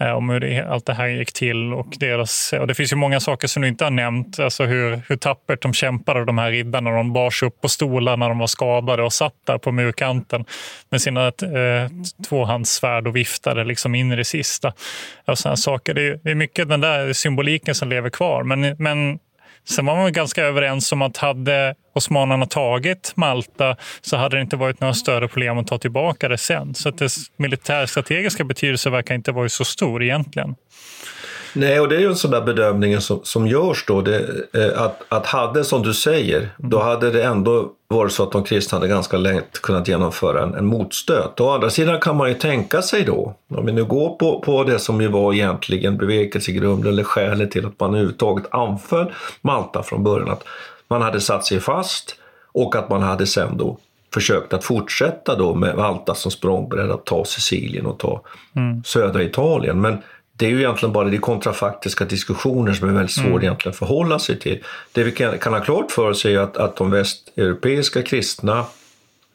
eh, 0.00 0.10
om 0.10 0.30
hur 0.30 0.40
det, 0.40 0.66
allt 0.70 0.86
det 0.86 0.94
här 0.94 1.06
gick 1.06 1.32
till. 1.32 1.72
Och, 1.72 1.86
deras, 2.00 2.52
och 2.60 2.66
Det 2.66 2.74
finns 2.74 2.92
ju 2.92 2.96
många 2.96 3.20
saker 3.20 3.48
som 3.48 3.62
du 3.62 3.68
inte 3.68 3.84
har 3.84 3.90
nämnt. 3.90 4.38
Alltså 4.38 4.64
hur, 4.64 5.00
hur 5.08 5.16
tappert 5.16 5.62
de 5.62 5.72
kämpade, 5.72 6.24
de 6.24 6.38
här 6.38 6.50
riddarna. 6.50 6.90
De 6.90 7.12
bars 7.12 7.42
upp 7.42 7.60
på 7.60 7.68
stolar 7.68 8.16
när 8.16 8.28
de 8.28 8.38
var 8.38 8.46
skadade 8.46 9.02
och 9.02 9.12
satt 9.12 9.34
där 9.46 9.58
på 9.58 9.72
murkanten 9.72 10.44
med 10.90 11.00
sina 11.00 11.26
eh, 11.26 11.90
tvåhandssvärd 12.28 13.06
och 13.06 13.16
viftade 13.34 13.64
liksom 13.64 13.94
in 13.94 14.12
i 14.12 14.16
det 14.16 14.24
sista. 14.24 14.72
Och 15.26 15.38
såna 15.38 15.56
saker. 15.56 15.94
Det, 15.94 16.02
är, 16.02 16.20
det 16.22 16.30
är 16.30 16.34
mycket 16.34 16.68
den 16.68 16.80
där 16.80 17.12
symboliken 17.12 17.74
som 17.74 17.88
lever 17.88 18.10
kvar. 18.10 18.42
Men, 18.42 18.76
men 18.78 19.18
Sen 19.66 19.86
var 19.86 19.96
man 19.96 20.12
ganska 20.12 20.42
överens 20.42 20.92
om 20.92 21.02
att 21.02 21.16
hade 21.16 21.74
osmanerna 21.94 22.46
tagit 22.46 23.12
Malta 23.16 23.76
så 24.00 24.16
hade 24.16 24.36
det 24.36 24.40
inte 24.42 24.56
varit 24.56 24.80
några 24.80 24.94
större 24.94 25.28
problem 25.28 25.58
att 25.58 25.66
ta 25.66 25.78
tillbaka 25.78 26.28
det 26.28 26.38
sen. 26.38 26.74
Så 26.74 26.88
att 26.88 26.98
dess 26.98 27.16
militärstrategiska 27.36 28.44
betydelse 28.44 28.90
verkar 28.90 29.14
inte 29.14 29.32
vara 29.32 29.48
så 29.48 29.64
stor 29.64 30.02
egentligen. 30.02 30.54
Nej, 31.54 31.80
och 31.80 31.88
det 31.88 31.96
är 31.96 32.00
ju 32.00 32.06
en 32.06 32.16
sån 32.16 32.30
där 32.30 32.40
bedömning 32.40 33.00
som, 33.00 33.20
som 33.22 33.46
görs 33.46 33.84
då. 33.86 34.00
Det, 34.00 34.18
eh, 34.52 34.82
att, 34.82 35.02
att 35.08 35.26
hade, 35.26 35.64
som 35.64 35.82
du 35.82 35.94
säger, 35.94 36.48
då 36.56 36.78
hade 36.78 37.10
det 37.10 37.22
ändå 37.24 37.68
varit 37.88 38.12
så 38.12 38.22
att 38.22 38.32
de 38.32 38.44
kristna 38.44 38.78
hade 38.78 38.88
ganska 38.88 39.16
lätt 39.16 39.62
kunnat 39.62 39.88
genomföra 39.88 40.42
en, 40.42 40.54
en 40.54 40.66
motstöt. 40.66 41.40
Å 41.40 41.50
andra 41.50 41.70
sidan 41.70 42.00
kan 42.00 42.16
man 42.16 42.28
ju 42.28 42.34
tänka 42.34 42.82
sig 42.82 43.04
då, 43.04 43.34
om 43.48 43.66
vi 43.66 43.72
nu 43.72 43.84
går 43.84 44.16
på, 44.16 44.40
på 44.40 44.64
det 44.64 44.78
som 44.78 45.00
ju 45.00 45.08
var 45.08 45.32
egentligen 45.32 45.96
bevekelsegrunden 45.96 46.92
eller 46.92 47.04
skälet 47.04 47.50
till 47.50 47.66
att 47.66 47.80
man 47.80 47.90
överhuvudtaget 47.90 48.46
anföll 48.50 49.12
Malta 49.40 49.82
från 49.82 50.04
början, 50.04 50.30
att 50.30 50.44
man 50.88 51.02
hade 51.02 51.20
satt 51.20 51.44
sig 51.44 51.60
fast 51.60 52.16
och 52.52 52.76
att 52.76 52.88
man 52.88 53.02
hade 53.02 53.26
sen 53.26 53.56
då 53.56 53.78
försökt 54.14 54.52
att 54.52 54.64
fortsätta 54.64 55.36
då 55.36 55.54
med 55.54 55.76
Malta 55.76 56.14
som 56.14 56.30
språngbräda 56.30 56.94
att 56.94 57.06
ta 57.06 57.24
Sicilien 57.24 57.86
och 57.86 57.98
ta 57.98 58.22
Mm. 58.56 58.82
södra 58.84 59.22
Italien. 59.22 59.80
Men 59.80 60.02
det 60.36 60.46
är 60.46 60.50
ju 60.50 60.58
egentligen 60.58 60.92
bara 60.92 61.08
de 61.08 61.18
kontrafaktiska 61.18 62.04
diskussioner 62.04 62.72
som 62.72 62.88
är 62.88 62.92
väldigt 62.92 63.14
svåra 63.14 63.26
Mm. 63.28 63.42
egentligen 63.42 63.70
att 63.70 63.78
förhålla 63.78 64.18
sig 64.18 64.38
till. 64.38 64.62
Det 64.92 65.04
vi 65.04 65.12
kan, 65.12 65.38
kan 65.38 65.52
ha 65.52 65.60
klart 65.60 65.90
för 65.92 66.10
oss 66.10 66.24
är 66.24 66.38
att, 66.38 66.56
att 66.56 66.76
de 66.76 66.90
västeuropeiska 66.90 68.02
kristna 68.02 68.64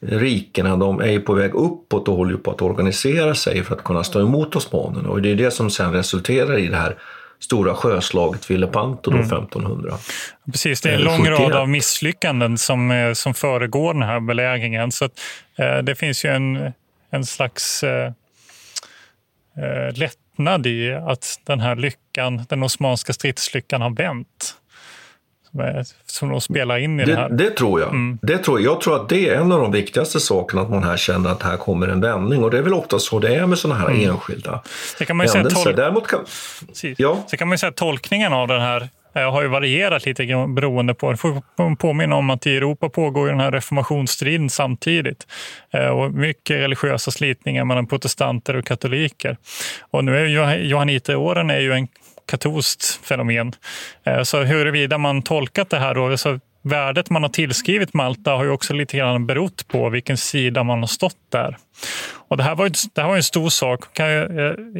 rikena 0.02 0.76
de 0.76 1.00
är 1.00 1.10
ju 1.10 1.20
på 1.20 1.34
väg 1.34 1.54
uppåt 1.54 2.08
och 2.08 2.16
håller 2.16 2.36
på 2.36 2.50
att 2.50 2.62
organisera 2.62 3.34
sig 3.34 3.64
för 3.64 3.74
att 3.74 3.84
kunna 3.84 4.04
stå 4.04 4.20
emot 4.20 4.56
osmanerna. 4.56 5.08
Och 5.08 5.22
det 5.22 5.30
är 5.30 5.34
det 5.36 5.50
som 5.50 5.70
sen 5.70 5.92
resulterar 5.92 6.58
i 6.58 6.66
det 6.66 6.76
här 6.76 6.96
stora 7.38 7.74
sjöslaget 7.74 8.50
vid 8.50 8.60
Lepanto 8.60 9.10
Mm. 9.10 9.22
1500. 9.22 9.94
Precis, 10.52 10.80
det 10.80 10.90
är 10.90 10.94
en 10.94 11.00
lång 11.00 11.18
71. 11.24 11.38
rad 11.40 11.52
av 11.52 11.68
misslyckanden 11.68 12.58
som, 12.58 12.90
eh, 12.90 13.12
som 13.12 13.34
föregår 13.34 13.92
den 13.94 14.02
här 14.02 14.20
belägringen. 14.20 14.92
Så 14.92 15.04
att, 15.04 15.20
eh, 15.58 15.78
det 15.78 15.94
finns 15.94 16.24
ju 16.24 16.28
en, 16.28 16.72
en 17.10 17.24
slags 17.24 17.82
eh, 17.82 18.12
eh, 19.56 19.92
lättnad 20.44 20.66
i 20.66 20.92
att 20.92 21.40
den 21.46 21.60
här 21.60 21.76
lyckan, 21.76 22.44
den 22.48 22.62
osmanska 22.62 23.12
stridslyckan 23.12 23.80
har 23.82 23.90
vänt. 23.90 24.54
Som, 25.50 25.60
är, 25.60 25.84
som 26.06 26.28
de 26.28 26.40
spelar 26.40 26.78
in 26.78 27.00
i 27.00 27.04
det, 27.04 27.12
Det, 27.12 27.18
här. 27.18 27.28
det 27.30 27.50
tror 27.50 27.80
jag. 27.80 28.18
Det 28.22 28.38
tror 28.38 28.60
jag. 28.60 28.72
Jag 28.74 28.80
tror 28.80 28.96
att 28.96 29.08
det 29.08 29.28
är 29.28 29.34
en 29.40 29.52
av 29.52 29.60
de 29.60 29.72
viktigaste 29.72 30.20
sakerna, 30.20 30.62
att 30.62 30.70
man 30.70 30.82
här 30.84 30.96
känner 30.96 31.30
att 31.30 31.42
här 31.42 31.56
kommer 31.56 31.88
en 31.88 32.00
vändning. 32.00 32.44
Och 32.44 32.50
det 32.50 32.58
är 32.58 32.62
väl 32.62 32.74
ofta 32.74 32.98
så 32.98 33.18
det 33.18 33.34
är 33.34 33.46
med 33.46 33.58
sådana 33.58 33.80
här 33.80 33.88
Mm. 33.88 34.10
enskilda 34.10 34.62
Det 34.98 35.04
kan 35.04 35.16
man 35.16 35.26
ju 35.26 35.30
säga 35.30 35.42
händelser. 35.42 35.70
tolv- 35.70 35.76
Däremot 35.76 36.06
kan, 36.06 36.20
Precis. 36.68 36.98
Ja. 36.98 37.24
Sen 37.26 37.38
kan 37.38 37.48
man 37.48 37.54
ju 37.54 37.58
säga 37.58 37.70
att 37.70 37.76
tolkningen 37.76 38.32
av 38.32 38.48
den 38.48 38.60
här 38.60 38.88
Eh, 39.14 39.32
har 39.32 39.42
ju 39.42 39.48
varierat 39.48 40.06
lite 40.06 40.46
beroende 40.48 40.94
på. 40.94 41.10
Jag 41.10 41.20
får 41.20 41.76
påminna 41.76 42.16
om 42.16 42.30
att 42.30 42.46
i 42.46 42.56
Europa 42.56 42.88
pågår 42.88 43.26
ju 43.26 43.30
den 43.30 43.40
här 43.40 43.52
reformationsstriden 43.52 44.50
samtidigt. 44.50 45.26
Eh, 45.70 45.86
och 45.86 46.12
mycket 46.12 46.56
religiösa 46.56 47.10
slitningar 47.10 47.64
mellan 47.64 47.86
protestanter 47.86 48.56
och 48.56 48.64
katoliker. 48.64 49.36
Och 49.80 50.04
nu 50.04 50.16
är 50.16 50.24
ju 50.24 50.68
Johanniteåren 50.68 51.50
är 51.50 51.60
ju 51.60 51.72
en 51.72 51.88
katolskt 52.30 53.00
fenomen. 53.06 53.52
Eh, 54.04 54.22
så 54.22 54.42
huruvida 54.42 54.98
man 54.98 55.22
tolkat 55.22 55.70
det 55.70 55.78
här 55.78 55.94
då, 55.94 56.16
så 56.16 56.40
värdet 56.62 57.10
man 57.10 57.22
har 57.22 57.30
tillskrivit 57.30 57.94
Malta 57.94 58.30
har 58.30 58.44
ju 58.44 58.50
också 58.50 58.74
lite 58.74 58.96
grann 58.96 59.26
berott 59.26 59.68
på 59.68 59.88
vilken 59.88 60.16
sida 60.16 60.64
man 60.64 60.78
har 60.80 60.86
stått 60.86 61.16
där. 61.32 61.56
Och 62.12 62.36
det 62.36 62.42
här 62.42 62.54
var, 62.54 62.70
det 62.94 63.00
här 63.00 63.08
var 63.08 63.16
en 63.16 63.22
stor 63.22 63.48
sak. 63.48 63.92
Kan 63.92 64.06
jag 64.06 64.28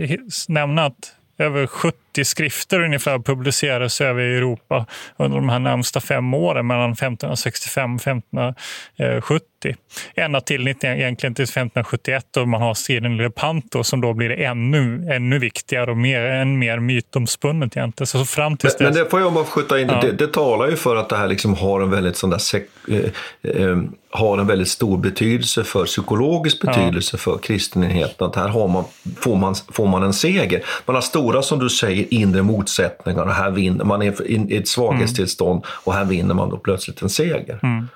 kan 0.09 0.31
nämna 0.49 0.85
att 0.85 1.14
över 1.41 1.66
70 1.66 1.97
skrifter 2.24 2.80
ungefär 2.80 3.18
publicerades 3.18 4.00
över 4.00 4.22
Europa 4.22 4.86
under 5.16 5.36
de 5.36 5.48
här 5.48 5.58
närmsta 5.58 6.00
fem 6.00 6.34
åren 6.34 6.66
mellan 6.66 6.92
1565 6.92 7.94
och 7.94 8.00
1570. 8.00 9.76
Ända 10.14 10.40
till 10.40 10.68
egentligen 10.68 11.34
till 11.34 11.42
1571 11.42 12.26
då 12.30 12.46
man 12.46 12.62
har 12.62 12.74
striden 12.74 13.16
Lepanto 13.16 13.84
som 13.84 14.00
då 14.00 14.12
blir 14.12 14.30
ännu, 14.30 15.08
ännu 15.12 15.38
viktigare 15.38 15.90
och 15.90 15.96
mer, 15.96 16.20
än 16.20 16.58
mer 16.58 16.78
mytomspunnet 16.78 17.76
egentligen. 17.76 18.06
Så 18.06 18.24
fram 18.24 18.56
till 18.56 18.70
men, 18.78 18.84
men 18.84 18.94
det 18.94 19.11
får 19.11 19.20
jag 19.20 19.32
bara 19.32 19.44
skjuta 19.44 19.80
in, 19.80 19.88
ja. 19.88 20.00
det, 20.00 20.12
det, 20.12 20.26
talar 20.26 20.70
ju 20.70 20.76
för 20.76 20.96
att 20.96 21.08
det 21.08 21.16
här 21.16 21.28
liksom 21.28 21.54
har 21.54 21.80
en 21.80 21.90
väldigt 21.90 22.16
sån 22.16 22.30
där 22.30 22.38
sek, 22.38 22.68
eh, 22.88 22.98
eh, 23.42 23.78
har 24.11 24.38
en 24.38 24.46
väldigt 24.46 24.68
stor 24.68 24.98
betydelse 24.98 25.64
för 25.64 25.84
psykologisk 25.84 26.61
betydelse 26.61 27.11
ja. 27.14 27.18
för 27.18 27.38
kristenheten. 27.38 28.26
Att 28.26 28.36
här 28.36 28.48
har 28.48 28.68
man, 28.68 28.84
får, 29.16 29.36
man, 29.36 29.54
får 29.72 29.86
man 29.86 30.02
en 30.02 30.12
seger. 30.12 30.64
Man 30.86 30.94
har 30.94 31.02
stora, 31.02 31.42
som 31.42 31.58
du 31.58 31.70
säger, 31.70 31.99
inre 32.05 32.42
motsättningar 32.42 33.22
och 33.22 33.34
här 33.34 33.51
vinner 33.51 33.84
man 33.84 34.03
i 34.03 34.57
ett 34.57 34.68
svaghetstillstånd 34.68 35.64
mm. 35.64 35.70
och 35.84 35.94
här 35.94 36.05
vinner 36.05 36.34
man 36.34 36.51
då 36.51 36.57
plötsligt 36.57 37.03
en 37.03 37.11
seger. 37.11 37.61
Mm. 37.62 37.88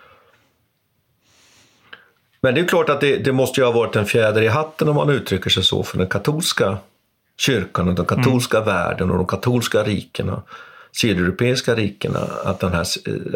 Men 2.41 2.55
det 2.55 2.61
är 2.61 2.65
klart 2.65 2.89
att 2.89 3.01
det, 3.01 3.17
det, 3.17 3.33
måste 3.33 3.61
ju 3.61 3.65
ha 3.65 3.73
varit 3.73 3.97
en 3.97 4.07
fjäder 4.07 4.43
i 4.43 4.49
hatten 4.49 4.89
om 4.89 4.97
man 4.97 5.11
uttrycker 5.11 5.51
sig 5.51 5.65
så 5.65 5.83
för 5.83 5.99
den 5.99 6.07
katolska 6.07 6.79
kyrkan 7.37 7.89
och 7.89 7.95
den 7.95 8.07
katolska 8.07 8.57
mm. 8.57 8.67
världen 8.67 9.11
och 9.11 9.17
de 9.17 9.27
katolska 9.27 9.83
rikena, 9.83 10.43
sydeuropeiska 10.93 11.75
rikena, 11.75 12.21
att, 12.45 12.61
den 12.61 12.73
här, 12.73 12.87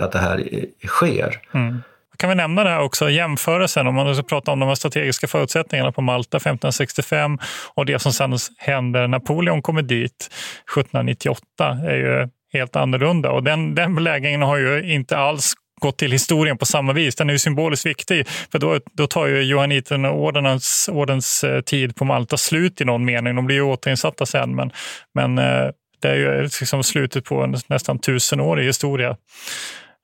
att 0.01 0.13
det 0.13 0.19
här 0.19 0.67
sker. 0.87 1.41
Mm 1.53 1.83
kan 2.19 2.29
vi 2.29 2.35
nämna 2.35 2.65
det 2.65 2.71
här 2.71 2.81
också, 2.81 3.11
jämförelsen 3.11 3.87
om 3.87 3.95
man 3.95 4.15
ska 4.15 4.23
prata 4.23 4.53
om 4.53 4.61
de 4.61 4.67
här 4.67 4.75
strategiska 4.75 5.27
förutsättningarna 5.27 5.93
på 5.93 6.03
Malta 6.03 6.37
1565 6.37 7.39
och 7.75 7.87
det 7.87 7.99
som 7.99 8.13
sedan 8.13 8.39
händer 8.59 9.01
när 9.01 9.09
Napoleon 9.09 9.63
kommer 9.63 9.83
dit 9.83 10.31
1798 10.75 11.79
är 11.87 11.97
ju 11.97 12.29
helt 12.53 12.77
annorlunda. 12.77 13.31
Och 13.31 13.43
den, 13.43 13.75
den 13.75 13.95
belägringen 13.95 14.43
har 14.43 14.57
ju 14.57 14.93
inte 14.95 15.17
alls 15.17 15.55
gått 15.81 15.99
till 15.99 16.13
historien 16.13 16.59
på 16.59 16.67
samma 16.67 16.93
vis. 16.93 17.17
Den 17.17 17.29
är 17.29 17.33
ju 17.33 17.39
symboliskt 17.39 17.87
viktig, 17.87 18.29
för 18.53 18.59
då, 18.59 18.81
då 18.93 19.07
tar 19.07 19.27
ju 19.27 19.43
Johanniterordens 19.43 20.91
ordens 20.93 21.45
eh, 21.45 21.61
tid 21.61 21.97
på 21.97 22.05
Malta 22.05 22.37
slut 22.37 22.81
i 22.81 22.85
någon 22.85 23.05
mening. 23.05 23.37
De 23.37 23.47
blir 23.47 23.57
ju 23.57 23.63
återinsatta 23.63 24.27
sen, 24.27 24.57
men, 24.57 24.71
men 25.15 25.39
eh, 25.39 25.71
det 26.03 26.09
är 26.09 26.15
ju 26.15 26.43
liksom 26.43 26.85
slutet 26.85 27.25
på 27.25 27.43
en 27.43 27.57
nästan 27.69 27.99
tusenårig 27.99 28.67
historia. 28.67 29.17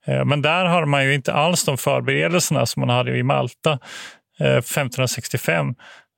Eh, 0.07 0.25
men 0.25 0.41
där 0.41 0.65
har 0.65 0.85
man 0.85 1.05
ju 1.05 1.13
inte 1.13 1.33
alls 1.33 1.63
de 1.63 1.77
förberedelserna 1.77 2.65
som 2.65 2.81
man 2.81 2.89
hade 2.89 3.17
i 3.17 3.23
Malta 3.23 3.79
eh, 4.39 4.57
1565. 4.57 5.75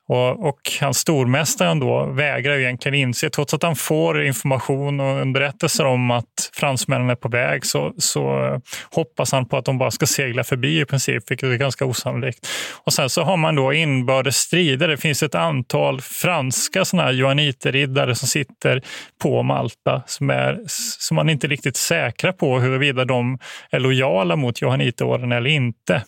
Och, 0.07 0.47
och 0.47 0.59
hans 0.81 0.97
stormästaren 0.97 1.79
då 1.79 2.05
vägrar 2.05 2.57
egentligen 2.57 2.95
inse, 2.95 3.29
trots 3.29 3.53
att 3.53 3.63
han 3.63 3.75
får 3.75 4.23
information 4.23 4.99
och 4.99 5.21
underrättelser 5.21 5.85
om 5.85 6.11
att 6.11 6.49
fransmännen 6.53 7.09
är 7.09 7.15
på 7.15 7.29
väg, 7.29 7.65
så, 7.65 7.93
så 7.97 8.51
hoppas 8.91 9.31
han 9.31 9.45
på 9.45 9.57
att 9.57 9.65
de 9.65 9.77
bara 9.77 9.91
ska 9.91 10.05
segla 10.05 10.43
förbi 10.43 10.81
i 10.81 10.85
princip, 10.85 11.31
vilket 11.31 11.49
är 11.49 11.55
ganska 11.55 11.85
osannolikt. 11.85 12.47
Och 12.83 12.93
sen 12.93 13.09
så 13.09 13.23
har 13.23 13.37
man 13.37 13.55
då 13.55 13.73
inbördes 13.73 14.35
strider. 14.35 14.87
Det 14.87 14.97
finns 14.97 15.23
ett 15.23 15.35
antal 15.35 16.01
franska 16.01 16.85
såna 16.85 17.11
johanniterriddare 17.11 18.15
som 18.15 18.27
sitter 18.27 18.81
på 19.21 19.43
Malta 19.43 20.03
som, 20.05 20.29
är, 20.29 20.59
som 20.99 21.15
man 21.15 21.29
inte 21.29 21.47
är 21.47 21.49
riktigt 21.49 21.77
säkra 21.77 22.33
på 22.33 22.59
huruvida 22.59 23.05
de 23.05 23.39
är 23.69 23.79
lojala 23.79 24.35
mot 24.35 24.61
johanniterorden 24.61 25.31
eller 25.31 25.49
inte. 25.49 26.03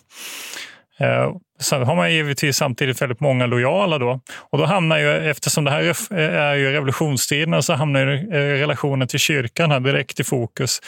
Eh, 1.00 1.32
Sen 1.60 1.82
har 1.82 1.96
man 1.96 2.12
givetvis 2.12 2.56
samtidigt 2.56 3.02
väldigt 3.02 3.20
många 3.20 3.46
lojala 3.46 3.98
då. 3.98 4.20
Och 4.36 4.58
då 4.58 4.64
hamnar 4.64 4.98
ju, 4.98 5.30
eftersom 5.30 5.64
det 5.64 5.70
här 5.70 6.12
är 6.14 6.54
ju 6.54 6.72
revolutionstiderna, 6.72 7.62
så 7.62 7.72
hamnar 7.72 8.00
ju 8.00 8.14
eh, 8.14 8.60
relationen 8.60 9.08
till 9.08 9.20
kyrkan 9.20 9.70
här 9.70 9.80
direkt 9.80 10.20
i 10.20 10.24
fokus 10.24 10.80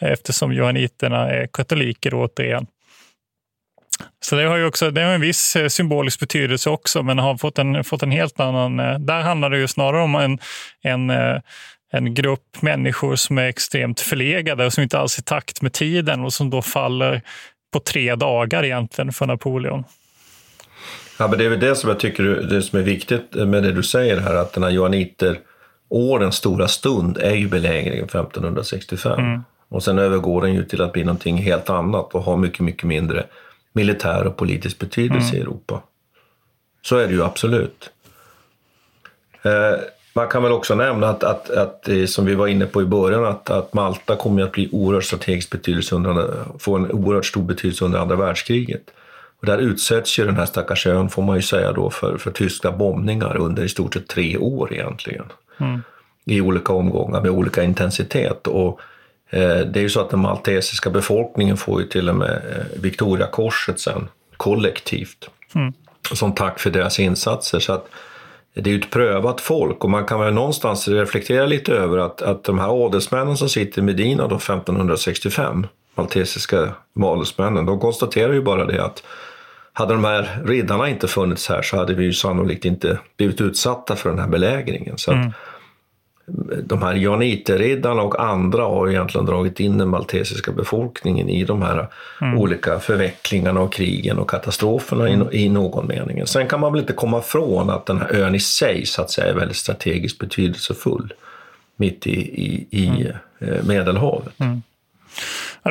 eftersom 0.00 0.52
johanniterna 0.52 1.30
är 1.30 1.46
katoliker 1.46 2.14
återigen. 2.14 2.66
Så 4.24 4.36
det 4.36 4.44
har 4.44 4.56
ju 4.56 4.66
också, 4.66 4.90
det 4.90 5.02
har 5.02 5.12
en 5.12 5.20
viss 5.20 5.56
eh, 5.56 5.68
symbolisk 5.68 6.20
betydelse 6.20 6.70
också, 6.70 7.02
men 7.02 7.18
har 7.18 7.36
fått 7.36 7.58
en, 7.58 7.84
fått 7.84 8.02
en 8.02 8.10
helt 8.10 8.40
annan... 8.40 8.80
Eh, 8.80 8.98
där 8.98 9.20
handlar 9.20 9.50
det 9.50 9.58
ju 9.58 9.68
snarare 9.68 10.02
om 10.02 10.14
en, 10.14 10.38
en, 10.82 11.10
en 11.92 12.14
grupp 12.14 12.62
människor 12.62 13.16
som 13.16 13.38
är 13.38 13.46
extremt 13.46 14.00
förlegade 14.00 14.66
och 14.66 14.72
som 14.72 14.82
inte 14.82 14.98
alls 14.98 15.18
är 15.18 15.22
i 15.22 15.24
takt 15.24 15.62
med 15.62 15.72
tiden 15.72 16.20
och 16.20 16.32
som 16.32 16.50
då 16.50 16.62
faller 16.62 17.22
på 17.72 17.80
tre 17.80 18.14
dagar 18.14 18.64
egentligen 18.64 19.12
för 19.12 19.26
Napoleon. 19.26 19.84
Ja, 21.18 21.28
men 21.28 21.38
det 21.38 21.44
är 21.44 21.48
väl 21.48 21.60
det 21.60 21.76
som 21.76 21.90
jag 21.90 22.00
tycker 22.00 22.22
det 22.22 22.62
som 22.62 22.78
är 22.78 22.82
viktigt 22.82 23.34
med 23.34 23.62
det 23.62 23.72
du 23.72 23.82
säger 23.82 24.20
här, 24.20 24.34
att 24.34 24.52
den 24.52 24.62
här 24.62 24.70
Johanniterårens 24.70 26.34
stora 26.34 26.68
stund 26.68 27.18
är 27.18 27.34
ju 27.34 27.48
belägringen 27.48 28.04
1565. 28.04 29.20
Mm. 29.20 29.42
Och 29.68 29.82
sen 29.82 29.98
övergår 29.98 30.42
den 30.42 30.54
ju 30.54 30.64
till 30.64 30.82
att 30.82 30.92
bli 30.92 31.04
någonting 31.04 31.36
helt 31.36 31.70
annat 31.70 32.14
och 32.14 32.22
har 32.22 32.36
mycket, 32.36 32.60
mycket 32.60 32.84
mindre 32.84 33.26
militär 33.72 34.26
och 34.26 34.36
politisk 34.36 34.78
betydelse 34.78 35.28
mm. 35.28 35.38
i 35.38 35.40
Europa. 35.40 35.82
Så 36.82 36.96
är 36.96 37.06
det 37.06 37.12
ju 37.12 37.22
absolut. 37.22 37.90
Eh, 39.42 39.80
man 40.14 40.28
kan 40.28 40.42
väl 40.42 40.52
också 40.52 40.74
nämna 40.74 41.08
att, 41.08 41.24
att, 41.24 41.50
att, 41.50 41.88
som 42.06 42.24
vi 42.24 42.34
var 42.34 42.46
inne 42.46 42.66
på 42.66 42.82
i 42.82 42.84
början, 42.84 43.24
att, 43.24 43.50
att 43.50 43.74
Malta 43.74 44.16
kommer 44.16 44.42
att 44.42 44.52
bli 44.52 44.68
oerhört 44.72 45.04
strategisk 45.04 45.50
betydelse 45.50 45.94
under, 45.94 46.34
få 46.58 46.76
en 46.76 46.92
oerhört 46.92 47.26
stor 47.26 47.42
betydelse 47.42 47.84
under 47.84 47.98
andra 47.98 48.16
världskriget. 48.16 48.82
Och 49.40 49.46
där 49.46 49.58
utsätts 49.58 50.18
ju 50.18 50.26
den 50.26 50.36
här 50.36 50.46
stackars 50.46 50.86
ön, 50.86 51.08
får 51.08 51.22
man 51.22 51.36
ju 51.36 51.42
säga 51.42 51.72
då, 51.72 51.90
för, 51.90 52.18
för 52.18 52.30
tyska 52.30 52.72
bombningar 52.72 53.36
under 53.36 53.64
i 53.64 53.68
stort 53.68 53.94
sett 53.94 54.08
tre 54.08 54.36
år 54.36 54.72
egentligen. 54.72 55.24
Mm. 55.60 55.82
I 56.24 56.40
olika 56.40 56.72
omgångar 56.72 57.20
med 57.20 57.30
olika 57.30 57.62
intensitet. 57.62 58.46
Och 58.46 58.80
eh, 59.30 59.58
det 59.58 59.76
är 59.76 59.82
ju 59.82 59.88
så 59.88 60.00
att 60.00 60.10
den 60.10 60.20
maltesiska 60.20 60.90
befolkningen 60.90 61.56
får 61.56 61.80
ju 61.80 61.88
till 61.88 62.08
och 62.08 62.16
med 62.16 62.30
eh, 62.30 62.80
Victoriakorset 62.82 63.80
sen, 63.80 64.08
kollektivt. 64.36 65.30
Mm. 65.54 65.72
Som 66.12 66.34
tack 66.34 66.58
för 66.58 66.70
deras 66.70 67.00
insatser. 67.00 67.60
Så 67.60 67.72
att 67.72 67.88
det 68.54 68.70
är 68.70 68.74
ju 68.74 68.80
ett 68.80 68.90
prövat 68.90 69.40
folk 69.40 69.84
och 69.84 69.90
man 69.90 70.04
kan 70.04 70.20
väl 70.20 70.34
någonstans 70.34 70.88
reflektera 70.88 71.46
lite 71.46 71.72
över 71.72 71.98
att, 71.98 72.22
att 72.22 72.44
de 72.44 72.58
här 72.58 72.86
adelsmännen 72.86 73.36
som 73.36 73.48
sitter 73.48 73.82
i 73.82 73.84
Medina 73.84 74.28
då 74.28 74.36
1565, 74.36 75.66
maltesiska 75.94 76.72
adelsmännen, 77.02 77.66
de 77.66 77.80
konstaterar 77.80 78.32
ju 78.32 78.42
bara 78.42 78.64
det 78.64 78.84
att 78.84 79.02
hade 79.72 79.94
de 79.94 80.04
här 80.04 80.42
riddarna 80.44 80.88
inte 80.88 81.08
funnits 81.08 81.48
här 81.48 81.62
så 81.62 81.76
hade 81.76 81.94
vi 81.94 82.04
ju 82.04 82.12
sannolikt 82.12 82.64
inte 82.64 82.98
blivit 83.16 83.40
utsatta 83.40 83.96
för 83.96 84.10
den 84.10 84.18
här 84.18 84.28
belägringen. 84.28 84.98
Så 84.98 85.12
mm 85.12 85.32
de 86.64 86.82
här 86.82 86.94
Johanniterriddarna 86.94 88.02
och 88.02 88.24
andra 88.24 88.62
har 88.62 88.90
egentligen 88.90 89.26
dragit 89.26 89.60
in 89.60 89.78
den 89.78 89.88
maltesiska 89.88 90.52
befolkningen 90.52 91.28
i 91.28 91.44
de 91.44 91.62
här 91.62 91.88
mm. 92.20 92.38
olika 92.38 92.78
förvecklingarna 92.78 93.60
och 93.60 93.72
krigen 93.72 94.18
och 94.18 94.30
katastroferna 94.30 95.08
mm. 95.08 95.28
i, 95.32 95.44
i, 95.44 95.48
någon 95.48 95.86
mening. 95.86 96.26
Sen 96.26 96.48
kan 96.48 96.60
man 96.60 96.72
väl 96.72 96.80
inte 96.80 96.92
komma 96.92 97.18
ifrån 97.18 97.70
att 97.70 97.86
den 97.86 97.98
här 97.98 98.14
ön 98.14 98.34
i 98.34 98.40
sig 98.40 98.86
så 98.86 99.02
att 99.02 99.10
säga 99.10 99.26
är 99.26 99.34
väldigt 99.34 99.56
strategiskt 99.56 100.18
betydelsefull 100.18 101.12
mitt 101.76 102.06
i, 102.06 102.20
i, 102.20 102.66
i 102.70 102.86
mm. 102.86 103.12
Eh, 103.38 103.64
Medelhavet. 103.64 104.40
Mm. 104.40 104.62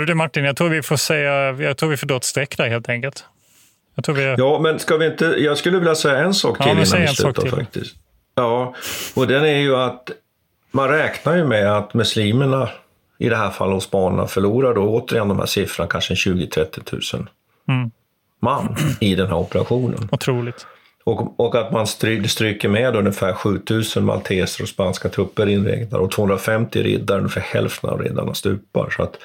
du 0.07 0.13
Martin, 0.13 0.43
jag 0.43 0.55
tror 0.55 0.69
vi 0.69 0.81
får 0.81 0.97
säga, 0.97 1.51
jag 1.51 1.77
tror 1.77 1.89
vi 1.89 1.97
får 1.97 2.07
dra 2.07 2.17
ett 2.17 2.23
streck 2.23 2.57
där 2.57 2.69
helt 2.69 2.89
enkelt. 2.89 3.25
Vi... 4.07 4.35
Ja, 4.37 4.59
men 4.59 4.79
ska 4.79 4.97
vi 4.97 5.05
inte... 5.05 5.25
Jag 5.25 5.57
skulle 5.57 5.77
vilja 5.77 5.95
säga 5.95 6.17
en 6.17 6.33
sak 6.33 6.57
till 6.57 6.67
ja, 6.67 6.71
innan 6.71 7.01
vi 7.01 7.07
slutar 7.07 7.47
faktiskt. 7.47 7.95
Ja, 8.35 8.75
och 9.13 9.27
den 9.27 9.45
är 9.45 9.57
ju 9.57 9.75
att 9.75 10.11
man 10.71 10.89
räknar 10.89 11.35
ju 11.35 11.43
med 11.43 11.77
att 11.77 11.93
muslimerna, 11.93 12.69
i 13.17 13.29
det 13.29 13.35
här 13.35 13.49
fallet 13.49 13.77
osmanerna, 13.77 14.27
förlorar 14.27 14.73
då 14.73 14.81
återigen 14.81 15.27
de 15.27 15.39
här 15.39 15.45
siffrorna, 15.45 15.89
kanske 15.89 16.13
20-30 16.13 17.15
000 17.17 17.27
mm. 17.67 17.91
man 18.39 18.75
i 18.99 19.15
den 19.15 19.27
här 19.27 19.37
operationen. 19.37 20.09
Otroligt. 20.11 20.65
Och, 21.03 21.39
och 21.39 21.55
att 21.55 21.71
man 21.71 21.87
stry, 21.87 22.27
stryker 22.27 22.69
med 22.69 22.95
ungefär 22.95 23.33
7000 23.33 24.05
malteser 24.05 24.63
och 24.63 24.69
spanska 24.69 25.09
trupper 25.09 25.47
inräknade 25.47 26.03
och 26.03 26.11
250 26.11 26.83
riddare, 26.83 27.17
ungefär 27.17 27.41
hälften 27.41 27.89
av 27.89 28.01
riddarna 28.01 28.33
stupar. 28.33 28.89
Så 28.89 29.03
att 29.03 29.17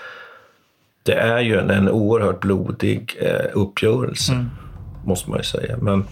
det 1.03 1.14
är 1.14 1.40
ju 1.40 1.59
en, 1.59 1.70
en 1.70 1.88
oerhört 1.88 2.40
blodig 2.40 3.16
eh, 3.20 3.47
uppgörelse, 3.53 4.32
mm. 4.32 4.51
måste 5.05 5.30
man 5.30 5.38
ju 5.38 5.44
säga. 5.44 5.76
Men 5.76 6.05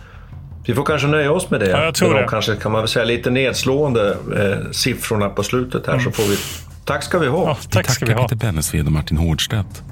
vi 0.66 0.74
får 0.74 0.84
kanske 0.84 1.08
nöja 1.08 1.32
oss 1.32 1.50
med 1.50 1.60
det. 1.60 1.68
Ja, 1.68 1.84
jag 1.84 1.94
tror 1.94 2.14
det. 2.14 2.26
kanske 2.30 2.56
kan 2.56 2.72
man 2.72 2.80
väl 2.80 2.88
säga 2.88 3.04
lite 3.04 3.30
nedslående 3.30 4.16
eh, 4.36 4.70
siffrorna 4.70 5.28
på 5.28 5.42
slutet 5.42 5.86
här. 5.86 5.92
Mm. 5.92 6.04
Så 6.04 6.10
får 6.10 6.22
vi, 6.22 6.36
tack 6.84 7.02
ska 7.02 7.18
vi 7.18 7.26
ha. 7.26 7.44
Ja, 7.44 7.58
tack 7.70 7.90
ska 7.90 8.06
vi 8.06 8.12
ha. 8.12 8.22
Peter 8.22 8.36
Bennesved 8.36 8.86
och 8.86 8.92
Martin 8.92 9.16
Hårdstedt. 9.16 9.82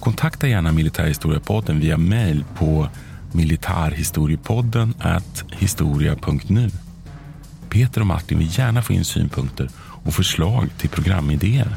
Kontakta 0.00 0.48
gärna 0.48 0.72
Militärhistoriepodden 0.72 1.80
via 1.80 1.96
mail 1.96 2.44
på 2.58 2.88
militarhistoriepodden 3.32 4.94
historia.nu. 5.52 6.70
Peter 7.68 8.00
och 8.00 8.06
Martin 8.06 8.38
vill 8.38 8.58
gärna 8.58 8.82
få 8.82 8.92
in 8.92 9.04
synpunkter 9.04 9.68
och 9.78 10.14
förslag 10.14 10.68
till 10.78 10.90
programidéer. 10.90 11.76